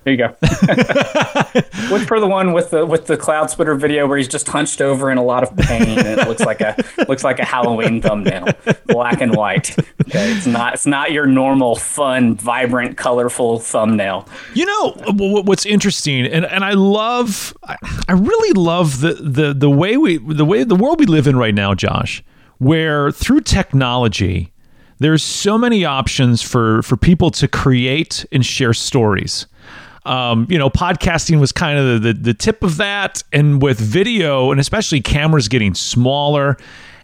There 0.08 0.12
you 0.12 0.16
go. 0.16 0.36
Look 1.90 2.06
for 2.08 2.18
the 2.18 2.28
one 2.28 2.54
with 2.54 2.70
the 2.70 2.86
with 2.86 3.06
the 3.06 3.18
Cloudsplitter 3.18 3.78
video 3.78 4.06
where 4.06 4.16
he's 4.16 4.28
just 4.28 4.48
hunched 4.48 4.80
over 4.80 5.10
in 5.10 5.18
a 5.18 5.22
lot 5.22 5.42
of 5.42 5.54
pain 5.54 5.98
and 5.98 6.06
it 6.06 6.26
looks 6.26 6.40
like 6.40 6.62
a 6.62 6.76
looks 7.08 7.24
like 7.24 7.38
a 7.38 7.44
Halloween 7.44 8.00
thumbnail, 8.00 8.46
black 8.86 9.20
and 9.20 9.36
white. 9.36 9.78
Okay, 9.78 10.32
it's 10.32 10.46
not 10.46 10.74
it's 10.74 10.86
not 10.86 11.12
your 11.12 11.26
normal 11.26 11.76
fun, 11.76 12.36
vibrant, 12.36 12.96
colorful 12.96 13.58
thumbnail. 13.58 14.26
You 14.54 14.64
know 14.64 14.92
what's 15.12 15.66
interesting, 15.66 16.24
and, 16.24 16.46
and 16.46 16.64
I 16.64 16.72
love, 16.72 17.54
I 17.64 17.76
I 18.08 18.12
really 18.12 18.52
love 18.52 19.00
the, 19.00 19.12
the 19.12 19.52
the 19.52 19.70
way 19.70 19.98
we 19.98 20.16
the 20.16 20.44
way 20.46 20.64
the 20.64 20.76
world 20.76 21.00
we 21.00 21.06
live 21.06 21.26
in 21.26 21.36
right 21.36 21.54
now, 21.54 21.74
Josh, 21.74 22.24
where 22.56 23.10
through 23.10 23.42
technology, 23.42 24.52
there's 25.00 25.22
so 25.22 25.58
many 25.58 25.84
options 25.84 26.40
for 26.40 26.82
for 26.82 26.96
people 26.96 27.30
to 27.32 27.46
create 27.46 28.24
and 28.32 28.44
share 28.44 28.72
stories. 28.72 29.46
Um, 30.04 30.46
you 30.48 30.58
know, 30.58 30.70
podcasting 30.70 31.40
was 31.40 31.52
kind 31.52 31.78
of 31.78 32.02
the, 32.02 32.12
the 32.12 32.20
the 32.20 32.34
tip 32.34 32.62
of 32.62 32.76
that, 32.78 33.22
and 33.32 33.60
with 33.60 33.78
video 33.78 34.50
and 34.50 34.60
especially 34.60 35.00
cameras 35.00 35.48
getting 35.48 35.74
smaller. 35.74 36.56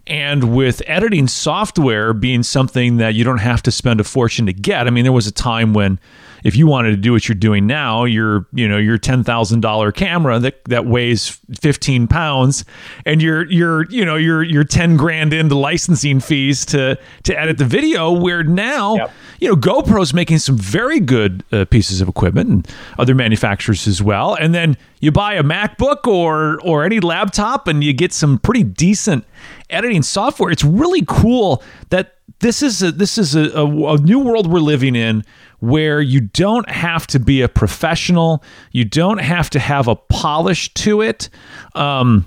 And 0.07 0.55
with 0.55 0.83
editing 0.85 1.27
software 1.27 2.13
being 2.13 2.43
something 2.43 2.97
that 2.97 3.15
you 3.15 3.23
don't 3.23 3.39
have 3.39 3.63
to 3.63 3.71
spend 3.71 3.99
a 3.99 4.03
fortune 4.03 4.45
to 4.45 4.53
get, 4.53 4.85
I 4.85 4.91
mean, 4.91 5.03
there 5.03 5.11
was 5.11 5.25
a 5.25 5.31
time 5.31 5.73
when 5.73 5.99
if 6.45 6.55
you 6.55 6.67
wanted 6.67 6.91
to 6.91 6.97
do 6.97 7.11
what 7.11 7.27
you're 7.27 7.33
doing 7.35 7.65
now, 7.65 8.05
your 8.05 8.45
you 8.53 8.69
know 8.69 8.77
your 8.77 8.99
ten 8.99 9.23
thousand 9.23 9.61
dollar 9.61 9.91
camera 9.91 10.37
that 10.39 10.63
that 10.65 10.85
weighs 10.85 11.39
fifteen 11.59 12.07
pounds, 12.07 12.63
and 13.03 13.19
you're 13.19 13.49
you're 13.51 13.89
you 13.89 14.05
know 14.05 14.15
you're 14.15 14.43
you're 14.43 14.63
ten 14.63 14.95
grand 14.95 15.33
into 15.33 15.55
licensing 15.55 16.19
fees 16.19 16.63
to 16.67 16.97
to 17.23 17.37
edit 17.37 17.57
the 17.57 17.65
video. 17.65 18.11
Where 18.11 18.43
now 18.43 18.95
Yep. 18.95 19.11
you 19.39 19.49
know 19.49 19.55
GoPro's 19.55 20.13
making 20.13 20.37
some 20.37 20.55
very 20.55 20.99
good 20.99 21.43
uh, 21.51 21.65
pieces 21.65 21.99
of 21.99 22.07
equipment, 22.07 22.49
and 22.49 22.67
other 22.99 23.15
manufacturers 23.15 23.87
as 23.87 24.03
well. 24.03 24.35
And 24.35 24.53
then 24.53 24.77
you 24.99 25.11
buy 25.11 25.33
a 25.33 25.43
MacBook 25.43 26.07
or 26.07 26.61
or 26.61 26.85
any 26.85 26.99
laptop, 26.99 27.67
and 27.67 27.83
you 27.83 27.91
get 27.91 28.13
some 28.13 28.37
pretty 28.37 28.63
decent 28.63 29.25
editing 29.71 30.03
software. 30.03 30.51
It's 30.51 30.63
really 30.63 31.03
cool 31.07 31.63
that 31.89 32.14
this 32.39 32.61
is 32.61 32.81
a, 32.83 32.91
this 32.91 33.17
is 33.17 33.35
a, 33.35 33.49
a, 33.51 33.93
a 33.93 33.97
new 33.97 34.19
world 34.19 34.51
we're 34.51 34.59
living 34.59 34.95
in 34.95 35.23
where 35.59 36.01
you 36.01 36.21
don't 36.21 36.69
have 36.69 37.07
to 37.07 37.19
be 37.19 37.41
a 37.41 37.47
professional, 37.47 38.43
you 38.71 38.85
don't 38.85 39.19
have 39.19 39.49
to 39.51 39.59
have 39.59 39.87
a 39.87 39.95
polish 39.95 40.73
to 40.75 41.01
it. 41.01 41.29
Um, 41.73 42.25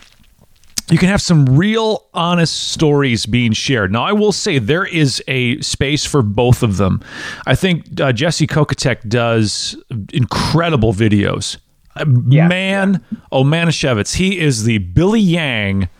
you 0.91 0.97
can 0.97 1.09
have 1.09 1.21
some 1.21 1.45
real 1.45 2.07
honest 2.15 2.71
stories 2.71 3.27
being 3.27 3.53
shared. 3.53 3.93
Now, 3.93 4.05
I 4.05 4.13
will 4.13 4.33
say 4.33 4.59
there 4.59 4.87
is 4.87 5.23
a 5.29 5.61
space 5.61 6.07
for 6.07 6.23
both 6.23 6.63
of 6.63 6.79
them. 6.79 7.03
I 7.47 7.55
think 7.55 8.01
uh, 8.01 8.13
Jesse 8.13 8.47
Kokatek 8.47 9.09
does 9.09 9.77
incredible 10.13 10.95
videos. 10.95 11.59
Uh, 11.95 12.07
Yeah, 12.29 12.49
man, 12.49 13.05
oh 13.31 13.45
Manischewitz, 13.45 14.15
he 14.15 14.39
is 14.39 14.65
the 14.65 14.79
Billy 14.79 15.21
Yang 15.21 15.91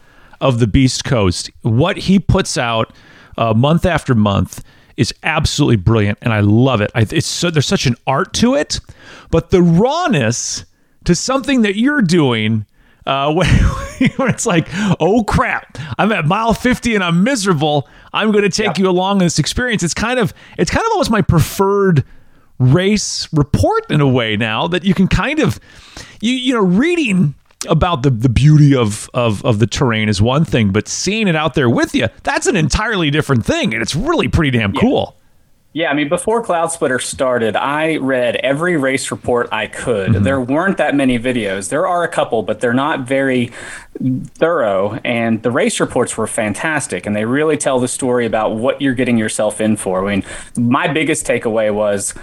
of 0.41 0.59
the 0.59 0.67
Beast 0.67 1.05
Coast. 1.05 1.51
What 1.63 1.99
he 1.99 2.19
puts 2.19 2.57
out 2.57 2.93
uh, 3.39 3.55
month 3.55 3.87
after 3.87 4.15
month 4.15 4.63
is 4.97 5.15
absolutely 5.23 5.77
brilliant, 5.77 6.19
and 6.21 6.33
I 6.33 6.41
love 6.41 6.81
it. 6.81 6.91
I, 6.95 7.07
it's 7.11 7.27
so 7.27 7.51
there's 7.51 7.67
such 7.67 7.87
an 7.87 7.95
art 8.07 8.35
to 8.35 8.55
it, 8.55 8.81
but 9.31 9.51
the 9.51 9.63
rawness 9.63 10.65
to 11.05 11.15
something 11.15 11.63
that 11.63 11.77
you're 11.77 12.03
doing 12.03 12.67
uh, 13.07 13.33
when, 13.33 13.49
when 14.17 14.29
it's 14.29 14.45
like, 14.45 14.69
oh 15.01 15.25
crap, 15.25 15.79
I'm 15.99 16.13
at 16.13 16.27
mile 16.27 16.53
50 16.53 16.95
and 16.95 17.05
I'm 17.05 17.23
miserable. 17.23 17.89
I'm 18.13 18.33
going 18.33 18.45
to 18.45 18.51
take 18.51 18.77
you 18.77 18.89
along 18.89 19.19
in 19.19 19.27
this 19.27 19.39
experience. 19.39 19.83
It's 19.83 19.95
kind 19.95 20.19
of, 20.19 20.35
it's 20.59 20.71
kind 20.71 20.85
of 20.85 20.93
almost 20.93 21.11
my 21.11 21.23
preferred 21.23 22.05
race 22.59 23.33
report 23.33 23.91
in 23.91 24.01
a 24.01 24.09
way 24.09 24.37
now 24.37 24.67
that 24.67 24.85
you 24.85 24.93
can 24.93 25.07
kind 25.07 25.39
of, 25.39 25.61
you 26.21 26.33
you 26.33 26.55
know, 26.55 26.61
reading 26.61 27.35
about 27.69 28.03
the, 28.03 28.11
the 28.11 28.29
beauty 28.29 28.75
of, 28.75 29.11
of 29.15 29.45
of 29.45 29.59
the 29.59 29.67
terrain 29.67 30.09
is 30.09 30.23
one 30.23 30.45
thing, 30.45 30.71
but 30.71 30.87
seeing 30.87 31.27
it 31.27 31.35
out 31.35 31.55
there 31.55 31.69
with 31.69 31.95
you, 31.95 32.09
that's 32.23 32.47
an 32.47 32.57
entirely 32.57 33.11
different 33.11 33.45
thing, 33.45 33.73
and 33.73 33.83
it's 33.83 33.97
really 33.97 34.29
pretty 34.29 34.57
damn 34.57 34.73
cool. 34.73 35.17
Yeah, 35.75 35.91
I 35.91 35.95
mean, 35.95 36.09
before 36.09 36.43
Cloudsplitter 36.43 37.01
started, 37.01 37.55
I 37.55 37.99
read 37.99 38.37
every 38.37 38.79
race 38.79 39.11
report 39.11 39.49
I 39.53 39.67
could. 39.67 40.11
Mm-hmm. 40.13 40.25
There 40.25 40.41
weren't 40.41 40.79
that 40.79 40.95
many 40.95 41.19
videos. 41.19 41.69
There 41.69 41.87
are 41.87 42.03
a 42.03 42.09
couple, 42.09 42.43
but 42.43 42.61
they're 42.61 42.73
not 42.73 43.07
very 43.07 43.53
thorough. 44.35 44.99
And 45.05 45.43
the 45.43 45.51
race 45.51 45.79
reports 45.79 46.17
were 46.17 46.27
fantastic, 46.27 47.05
and 47.07 47.15
they 47.15 47.27
really 47.27 47.59
tell 47.59 47.81
the 47.81 47.89
story 47.89 48.25
about 48.25 48.57
what 48.57 48.81
you're 48.81 48.95
getting 48.95 49.19
yourself 49.19 49.61
in 49.61 49.77
for. 49.77 50.05
I 50.09 50.17
mean, 50.17 50.25
my 50.57 50.89
biggest 50.89 51.27
takeaway 51.27 51.73
was. 51.73 52.15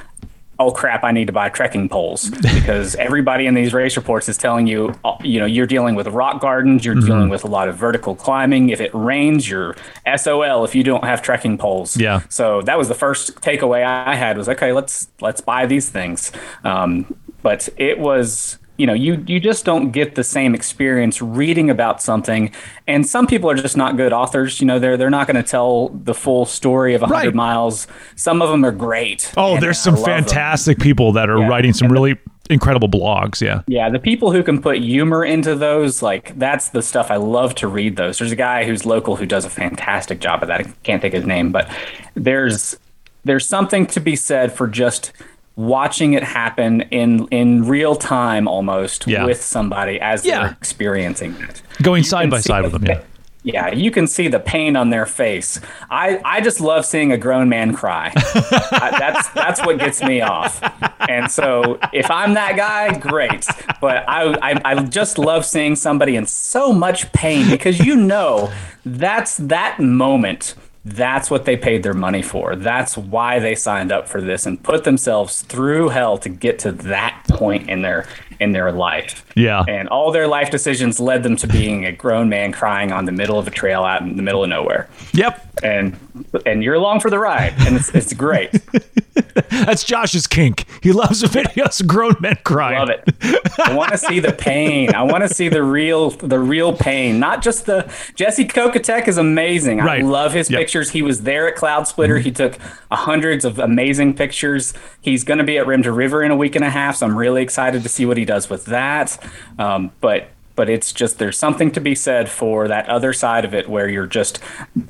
Oh 0.58 0.72
crap! 0.72 1.04
I 1.04 1.12
need 1.12 1.28
to 1.28 1.34
buy 1.34 1.50
trekking 1.50 1.90
poles 1.90 2.30
because 2.42 2.96
everybody 2.96 3.46
in 3.46 3.54
these 3.56 3.74
race 3.74 3.98
reports 3.98 4.30
is 4.30 4.38
telling 4.38 4.68
you, 4.68 4.94
uh, 5.04 5.18
you 5.22 5.40
know, 5.40 5.46
you're 5.46 5.68
dealing 5.68 5.96
with 5.96 6.08
rock 6.08 6.40
gardens, 6.42 6.86
you're 6.86 6.96
Mm-hmm. 6.96 7.06
dealing 7.08 7.30
with 7.30 7.44
a 7.44 7.48
lot 7.48 7.68
of 7.68 7.76
vertical 7.76 8.16
climbing. 8.16 8.70
If 8.70 8.80
it 8.80 8.92
rains, 8.94 9.50
you're 9.50 9.76
SOL 10.16 10.64
if 10.64 10.74
you 10.76 10.84
don't 10.84 11.04
have 11.04 11.22
trekking 11.22 11.58
poles. 11.58 11.98
Yeah. 11.98 12.22
So 12.30 12.62
that 12.62 12.78
was 12.78 12.88
the 12.88 12.96
first 12.96 13.36
takeaway 13.42 13.84
I 13.86 14.16
had 14.16 14.38
was 14.38 14.48
okay, 14.50 14.72
let's 14.72 15.10
let's 15.20 15.42
buy 15.42 15.66
these 15.66 15.90
things. 15.90 16.32
Um, 16.64 17.14
but 17.42 17.68
it 17.78 18.00
was 18.00 18.58
you 18.78 18.86
know 18.86 18.94
you 18.94 19.24
you 19.28 19.40
just 19.40 19.64
don't 19.66 19.92
get 19.92 20.16
the 20.16 20.24
same 20.24 20.54
experience 20.56 21.22
reading 21.22 21.70
about 21.70 22.02
something 22.02 22.52
and 22.88 23.06
some 23.08 23.26
people 23.28 23.50
are 23.50 23.56
just 23.56 23.78
not 23.78 23.96
good 23.98 24.12
authors 24.14 24.60
you 24.60 24.68
know 24.68 24.80
they're 24.80 24.98
they're 24.98 25.10
not 25.10 25.28
going 25.28 25.36
to 25.42 25.44
tell 25.50 25.90
the 25.90 26.14
full 26.14 26.46
story 26.46 26.94
of 26.94 27.02
100 27.02 27.28
Right. 27.28 27.34
miles 27.36 27.88
some 28.16 28.42
of 28.42 28.50
them 28.50 28.66
are 28.66 28.72
great 28.72 29.32
Oh, 29.38 29.60
there's 29.60 29.80
some 29.80 29.96
love 29.96 30.06
them. 30.06 30.24
fantastic 30.24 30.80
people 30.80 31.12
that 31.14 31.30
are 31.30 31.40
Yeah. 31.40 31.48
writing 31.48 31.72
some 31.74 31.90
really 31.92 32.18
incredible 32.48 32.88
blogs. 32.88 33.42
Yeah. 33.42 33.62
Yeah, 33.66 33.90
the 33.90 33.98
people 33.98 34.32
who 34.32 34.44
can 34.44 34.62
put 34.62 34.78
humor 34.78 35.26
into 35.26 35.56
those, 35.56 36.04
like 36.04 36.38
that's 36.38 36.70
the 36.70 36.84
stuff 36.84 37.10
I 37.10 37.16
love 37.16 37.56
to 37.56 37.68
read 37.68 37.96
those. 37.96 38.20
There's 38.20 38.32
a 38.32 38.36
guy 38.36 38.66
who's 38.66 38.86
local 38.86 39.16
who 39.16 39.26
does 39.26 39.46
a 39.46 39.50
fantastic 39.50 40.20
job 40.20 40.44
of 40.44 40.50
that. 40.50 40.60
I 40.62 40.64
can't 40.84 41.02
think 41.02 41.16
of 41.16 41.22
his 41.24 41.28
name, 41.28 41.52
but 41.52 41.68
there's 42.14 42.78
there's 43.24 43.48
something 43.48 43.88
to 43.88 44.00
be 44.00 44.16
said 44.16 44.52
for 44.54 44.68
just 44.68 45.12
watching 45.56 46.14
it 46.14 46.24
happen 46.24 46.82
in 46.92 47.28
in 47.30 47.66
real 47.68 47.96
time 47.96 48.48
almost 48.48 49.08
Yeah. 49.08 49.26
with 49.26 49.42
somebody 49.42 50.00
as 50.02 50.26
Yeah. 50.26 50.40
they're 50.40 50.52
experiencing 50.52 51.36
it. 51.42 51.62
Going 51.82 52.04
You 52.04 52.10
side 52.10 52.30
by 52.30 52.40
side 52.42 52.64
with 52.64 52.74
them. 52.74 52.86
Yeah. 52.86 53.02
Yeah, 53.48 53.70
you 53.76 53.92
can 53.92 54.08
see 54.08 54.28
the 54.28 54.40
pain 54.40 54.76
on 54.76 54.90
their 54.90 55.06
face. 55.06 55.62
I, 55.92 56.20
I 56.26 56.42
just 56.42 56.60
love 56.60 56.84
seeing 56.84 57.12
a 57.12 57.18
grown 57.18 57.48
man 57.48 57.76
cry. 57.76 58.12
I, 58.16 58.96
that's 58.98 59.30
that's 59.30 59.64
what 59.64 59.78
gets 59.78 60.02
me 60.02 60.20
off. 60.22 60.60
And 61.08 61.30
so 61.30 61.78
if 61.94 62.10
I'm 62.10 62.34
that 62.34 62.56
guy, 62.58 62.98
great. 62.98 63.46
But 63.80 64.04
I, 64.10 64.34
I 64.42 64.62
I 64.66 64.84
just 64.86 65.20
love 65.20 65.46
seeing 65.46 65.76
somebody 65.76 66.16
in 66.16 66.26
so 66.26 66.74
much 66.74 67.12
pain 67.14 67.48
because 67.52 67.80
you 67.80 67.96
know 67.96 68.52
that's 68.84 69.38
that 69.38 69.80
moment. 69.80 70.56
That's 70.86 71.32
what 71.32 71.46
they 71.46 71.58
paid 71.58 71.82
their 71.82 71.96
money 71.96 72.22
for. 72.22 72.56
That's 72.56 72.96
why 72.96 73.40
they 73.40 73.56
signed 73.56 73.92
up 73.92 74.08
for 74.08 74.22
this 74.22 74.46
and 74.46 74.62
put 74.62 74.84
themselves 74.84 75.42
through 75.42 75.90
hell 75.90 76.20
to 76.20 76.30
get 76.30 76.60
to 76.60 76.72
that 76.72 77.24
point 77.28 77.70
in 77.70 77.82
their 77.82 78.08
in 78.40 78.52
their 78.52 78.72
life. 78.72 79.25
Yeah. 79.36 79.64
And 79.68 79.90
all 79.90 80.12
their 80.12 80.28
life 80.28 80.50
decisions 80.50 81.00
led 81.00 81.24
them 81.24 81.36
to 81.38 81.48
being 81.48 81.86
a 81.86 81.92
grown 81.92 82.30
man 82.30 82.52
crying 82.54 82.92
on 82.92 83.06
the 83.06 83.12
middle 83.12 83.38
of 83.38 83.48
a 83.48 83.52
trail 83.52 83.84
out 83.84 84.02
in 84.02 84.16
the 84.16 84.24
middle 84.24 84.44
of 84.44 84.50
nowhere. 84.50 84.90
Yep. 85.14 85.42
And 85.64 85.98
and 86.46 86.64
you're 86.64 86.76
along 86.76 87.02
for 87.02 87.10
the 87.10 87.20
ride, 87.20 87.54
and 87.60 87.76
it's 87.76 87.90
it's 87.96 88.14
great. 88.14 88.52
That's 89.50 89.84
Josh's 89.84 90.28
kink. 90.28 90.66
He 90.82 90.92
loves 90.92 91.22
the 91.22 91.28
videos 91.28 91.82
of 91.82 91.88
grown 91.88 92.16
men 92.20 92.38
crying. 92.44 92.78
Love 92.80 92.90
it. 92.90 93.60
I 93.64 93.74
want 93.74 93.92
to 93.92 93.98
see 93.98 94.20
the 94.20 94.32
pain. 94.34 94.94
I 94.94 95.04
want 95.04 95.24
to 95.24 95.30
see 95.34 95.50
the 95.50 95.64
real 95.64 96.10
the 96.12 96.40
real 96.40 96.74
pain, 96.76 97.20
not 97.20 97.42
just 97.42 97.66
the 97.66 97.92
Jesse 98.16 98.46
Kokatek 98.46 99.08
is 99.08 99.18
amazing. 99.18 99.78
Right. 99.80 100.02
I 100.04 100.06
love 100.08 100.34
his 100.34 100.50
Yep. 100.50 100.60
pictures. 100.60 100.90
He 100.92 101.02
was 101.02 101.24
there 101.24 101.48
at 101.48 101.56
Cloudsplitter. 101.58 102.22
He 102.22 102.32
took 102.32 102.58
uh, 102.92 102.96
hundreds 102.96 103.44
of 103.46 103.60
amazing 103.60 104.14
pictures. 104.16 104.74
He's 105.02 105.24
going 105.24 105.38
to 105.40 105.44
be 105.44 105.58
at 105.58 105.66
Rim 105.68 105.84
to 105.84 105.92
River 105.92 106.24
in 106.24 106.32
a 106.32 106.36
week 106.36 106.56
and 106.56 106.64
a 106.66 106.70
half, 106.70 106.98
so 106.98 107.06
I'm 107.08 107.18
really 107.18 107.42
excited 107.42 107.84
to 107.84 107.90
see 107.90 108.06
what 108.06 108.18
he 108.18 108.26
does 108.26 108.50
with 108.50 108.66
that. 108.66 109.18
Um, 109.60 109.92
but 110.02 110.30
but 110.56 110.70
it's 110.70 110.94
just 110.94 111.20
there's 111.20 111.38
something 111.38 111.70
to 111.72 111.82
be 111.82 111.94
said 111.94 112.30
for 112.30 112.70
that 112.70 112.88
other 112.88 113.12
side 113.12 113.44
of 113.44 113.54
it 113.54 113.68
where 113.68 113.90
you're 113.90 114.08
just 114.08 114.40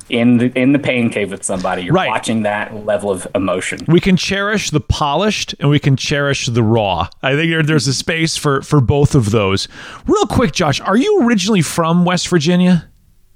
in 0.10 0.38
the 0.38 0.52
in 0.56 0.74
the 0.74 0.80
pain 0.80 1.10
cave 1.10 1.32
with 1.32 1.44
somebody. 1.44 1.82
You're 1.84 1.94
Right. 1.94 2.08
watching 2.08 2.44
that 2.44 2.86
level 2.86 3.10
of 3.10 3.28
emotion. 3.34 3.80
We 3.88 4.00
can 4.00 4.16
cherish 4.16 4.70
the 4.70 4.80
polished 4.80 5.56
and 5.60 5.70
we 5.72 5.80
can 5.80 5.96
cherish 5.98 6.46
the 6.46 6.62
raw. 6.62 7.08
I 7.24 7.34
think 7.36 7.50
there, 7.50 7.64
there's 7.64 7.88
a 7.88 7.96
space 7.96 8.38
for 8.38 8.62
for 8.62 8.80
both 8.80 9.16
of 9.16 9.32
those. 9.32 9.68
Real 10.06 10.28
quick, 10.28 10.52
Josh, 10.52 10.80
are 10.82 10.98
you 10.98 11.24
originally 11.24 11.64
from 11.64 12.06
West 12.06 12.28
Virginia? 12.28 12.88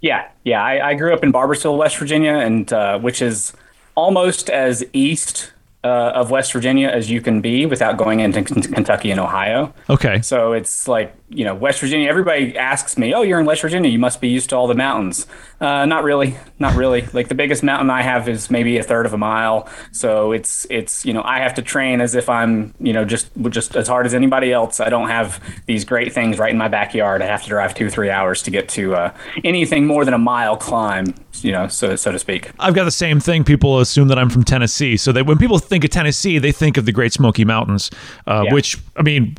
Yeah, 0.02 0.28
yeah. 0.44 0.64
I, 0.64 0.90
I 0.90 0.94
grew 0.94 1.14
up 1.14 1.24
in 1.24 1.34
Barboursville, 1.34 1.78
West 1.78 1.98
Virginia, 1.98 2.34
and 2.34 2.72
uh, 2.72 3.00
which 3.00 3.22
is 3.24 3.54
almost 3.96 4.50
as 4.52 4.86
east 4.94 5.52
uh, 5.84 5.88
of 6.16 6.32
West 6.32 6.52
Virginia 6.54 6.88
as 6.90 7.10
you 7.10 7.22
can 7.22 7.42
be 7.42 7.66
without 7.66 7.98
going 7.98 8.20
into 8.20 8.42
K- 8.44 8.62
Kentucky 8.62 9.12
and 9.12 9.20
Ohio. 9.20 9.74
Okay. 9.90 10.22
So 10.22 10.54
it's 10.54 10.88
like 10.88 11.16
you 11.30 11.46
know 11.46 11.54
West 11.56 11.80
Virginia. 11.80 12.10
Everybody 12.10 12.58
asks 12.58 12.98
me, 12.98 13.14
"Oh, 13.14 13.22
you're 13.22 13.40
in 13.40 13.46
West 13.46 13.62
Virginia. 13.62 13.90
You 13.90 14.00
must 14.00 14.20
be 14.22 14.28
used 14.30 14.50
to 14.50 14.56
all 14.56 14.68
the 14.68 14.76
mountains." 14.76 15.28
Uh, 15.62 15.86
not 15.86 16.04
really, 16.04 16.38
not 16.58 16.74
really. 16.76 17.02
Like 17.14 17.28
the 17.28 17.36
biggest 17.36 17.64
mountain 17.64 17.90
I 17.90 18.02
have 18.02 18.30
is 18.30 18.50
maybe 18.50 18.78
a 18.78 18.84
third 18.84 19.06
of 19.06 19.14
a 19.14 19.18
mile. 19.18 19.68
So 19.92 20.32
it's 20.32 20.66
it's 20.70 21.06
you 21.06 21.14
know 21.14 21.22
I 21.24 21.40
have 21.40 21.54
to 21.56 21.62
train 21.62 22.02
as 22.02 22.16
if 22.16 22.30
I'm 22.30 22.74
you 22.80 22.94
know 22.94 23.04
just 23.06 23.30
just 23.50 23.76
as 23.76 23.88
hard 23.88 24.06
as 24.06 24.14
anybody 24.14 24.52
else. 24.54 24.80
I 24.80 24.90
don't 24.90 25.10
have 25.10 25.40
these 25.66 25.84
great 25.86 26.14
things 26.14 26.38
right 26.40 26.52
in 26.52 26.58
my 26.58 26.68
backyard. 26.70 27.22
I 27.22 27.26
have 27.26 27.44
to 27.44 27.50
drive 27.50 27.74
two 27.76 27.90
three 27.90 28.10
hours 28.10 28.42
to 28.44 28.52
get 28.52 28.70
to 28.70 28.96
uh, 28.96 29.14
anything 29.44 29.86
more 29.86 30.06
than 30.06 30.14
a 30.14 30.18
mile 30.20 30.56
climb. 30.58 31.14
You 31.42 31.52
know, 31.54 31.68
so 31.68 31.96
so 31.96 32.12
to 32.12 32.20
speak. 32.20 32.52
I've 32.60 32.74
got 32.74 32.84
the 32.86 32.92
same 32.92 33.20
thing. 33.20 33.44
People 33.44 33.80
assume 33.80 34.08
that 34.10 34.18
I'm 34.20 34.30
from 34.30 34.44
Tennessee, 34.44 34.98
so 34.98 35.12
that 35.14 35.26
when 35.26 35.38
people 35.38 35.58
think 35.60 35.84
of 35.84 35.90
Tennessee, 35.90 36.38
they 36.38 36.52
think 36.52 36.76
of 36.78 36.86
the 36.86 36.92
Great 36.92 37.14
Smoky 37.14 37.46
Mountains, 37.46 37.90
uh, 38.28 38.44
Yeah. 38.46 38.54
which 38.54 38.78
I 38.98 39.04
mean, 39.04 39.36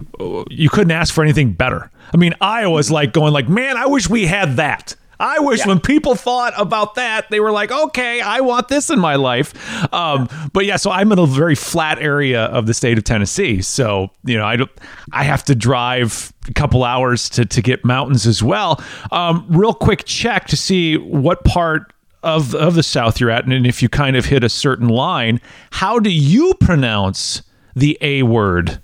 you 0.51 0.69
couldn't 0.71 0.93
ask 0.93 1.13
for 1.15 1.23
anything 1.25 1.53
better. 1.53 1.80
I 2.13 2.17
mean, 2.17 2.35
Iowa's 2.41 2.91
like 2.91 3.13
going 3.13 3.33
like, 3.33 3.49
man, 3.49 3.77
I 3.77 3.87
wish 3.87 4.09
we 4.11 4.27
had 4.27 4.57
that. 4.57 4.95
I 5.23 5.39
wish 5.39 5.61
Yeah. 5.61 5.69
when 5.69 5.81
people 5.81 6.15
thought 6.15 6.55
about 6.57 6.95
that, 6.95 7.29
they 7.31 7.41
were 7.41 7.53
like, 7.53 7.71
okay, 7.71 8.23
I 8.23 8.41
want 8.41 8.69
this 8.69 8.89
in 8.89 8.99
my 8.99 9.17
life. 9.17 9.53
Um, 9.93 10.29
but 10.55 10.65
yeah, 10.65 10.77
so 10.77 10.91
I'm 10.91 11.13
in 11.13 11.19
a 11.19 11.27
very 11.27 11.55
flat 11.55 11.99
area 12.01 12.45
of 12.47 12.65
the 12.67 12.73
state 12.73 12.97
of 12.97 13.05
Tennessee. 13.05 13.61
So, 13.61 14.09
you 14.25 14.39
know, 14.39 14.47
I 14.47 14.57
don't, 14.57 14.71
I 15.13 15.25
have 15.25 15.45
to 15.45 15.55
drive 15.55 16.33
a 16.49 16.55
couple 16.55 16.85
hours 16.85 17.29
to, 17.31 17.45
to 17.45 17.61
get 17.61 17.85
mountains 17.85 18.27
as 18.27 18.43
well. 18.43 18.83
Um, 19.13 19.45
real 19.51 19.75
quick 19.75 20.05
check 20.07 20.47
to 20.49 20.57
see 20.57 20.97
what 20.97 21.45
part 21.45 21.93
of, 22.23 22.55
of 22.55 22.75
the 22.75 22.83
South 22.83 23.21
you're 23.21 23.31
at. 23.31 23.45
And 23.47 23.67
if 23.67 23.83
you 23.83 23.91
kind 23.91 24.17
of 24.17 24.25
hit 24.25 24.43
a 24.43 24.49
certain 24.49 24.89
line, 24.89 25.39
how 25.71 25.99
do 25.99 26.11
you 26.11 26.55
pronounce 26.61 27.43
the 27.77 27.99
A 28.01 28.23
word? 28.23 28.81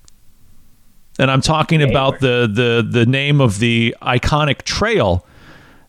And 1.19 1.31
I'm 1.31 1.41
talking 1.41 1.83
about 1.83 2.21
the, 2.21 2.49
the, 2.53 2.87
the 2.89 3.07
name 3.07 3.41
of 3.41 3.59
the 3.59 3.97
iconic 4.03 4.63
trail 4.63 5.25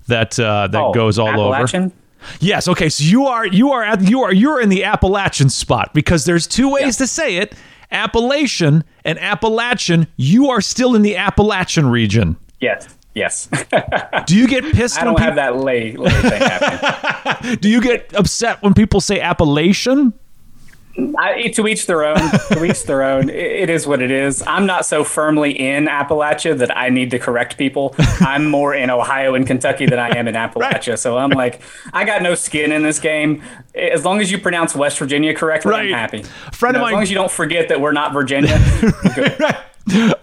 that 0.08 0.40
uh, 0.40 0.68
that 0.68 0.82
Oh, 0.82 0.94
goes 0.94 1.20
all 1.20 1.28
over. 1.28 1.54
Appalachian? 1.56 1.92
Yes. 2.40 2.68
Okay. 2.68 2.88
So 2.90 3.04
you 3.04 3.26
are 3.28 3.46
you 3.46 3.72
are 3.72 3.84
at 3.84 4.02
you 4.10 4.22
are 4.24 4.34
you're 4.34 4.62
in 4.62 4.70
the 4.70 4.84
Appalachian 4.86 5.50
spot 5.50 5.94
because 5.94 6.24
there's 6.26 6.48
two 6.48 6.70
ways 6.72 6.96
Yeah. 7.00 7.06
to 7.06 7.08
say 7.08 7.36
it: 7.38 7.56
Appalachian 7.92 8.84
and 9.04 9.20
Appalachian. 9.20 10.08
You 10.16 10.50
are 10.50 10.62
still 10.62 10.96
in 10.96 11.02
the 11.02 11.16
Appalachian 11.18 11.88
region. 11.90 12.38
Yes. 12.62 12.88
Yes. 13.14 13.50
Do 14.28 14.38
you 14.38 14.48
get 14.48 14.64
pissed 14.74 14.98
I 15.02 15.04
don't 15.04 15.20
have 15.20 15.36
that 15.36 15.58
lay, 15.58 15.94
lay 15.94 16.10
thing 16.12 16.42
happening. 16.42 17.56
Do 17.62 17.68
you 17.68 17.82
get 17.82 18.14
upset 18.14 18.62
when 18.62 18.74
people 18.76 19.02
say 19.02 19.20
Appalachian? 19.20 20.14
I, 21.18 21.48
to 21.54 21.68
each 21.68 21.86
their 21.86 22.04
own. 22.04 22.18
to 22.52 22.64
each 22.64 22.84
their 22.84 23.04
own. 23.04 23.30
It, 23.30 23.36
it 23.36 23.70
is 23.70 23.86
what 23.86 24.02
it 24.02 24.12
is. 24.12 24.44
I'm 24.48 24.66
not 24.66 24.86
so 24.86 25.04
firmly 25.04 25.52
in 25.52 25.86
Appalachia 25.86 26.58
that 26.58 26.76
I 26.76 26.90
need 26.90 27.12
to 27.12 27.20
correct 27.20 27.58
people. 27.58 27.96
I'm 28.20 28.50
more 28.50 28.74
in 28.74 28.90
Ohio 28.90 29.36
and 29.36 29.46
Kentucky 29.46 29.86
than 29.86 30.00
I 30.00 30.18
am 30.18 30.28
in 30.28 30.36
Appalachia. 30.36 30.90
right. 30.90 31.00
So 31.00 31.18
I'm 31.18 31.32
like, 31.32 31.62
I 31.94 32.04
got 32.06 32.22
no 32.22 32.36
skin 32.36 32.72
in 32.72 32.84
this 32.84 33.00
game. 33.00 33.44
As 33.76 34.04
long 34.06 34.22
as 34.22 34.32
you 34.32 34.40
pronounce 34.40 34.76
West 34.76 34.98
Virginia 34.98 35.34
correctly, 35.36 35.72
right. 35.72 35.86
I'm 35.88 35.94
happy. 35.94 36.24
A 36.48 36.52
friend 36.52 36.76
you 36.76 36.80
know, 36.80 36.86
of 36.86 36.92
mine, 36.92 36.92
as 36.92 36.94
long 36.94 37.04
as 37.04 37.10
you 37.12 37.16
don't 37.16 37.32
forget 37.32 37.70
that 37.70 37.80
we're 37.80 37.92
not 37.92 38.14
Virginia. 38.14 38.58
right 39.40 39.58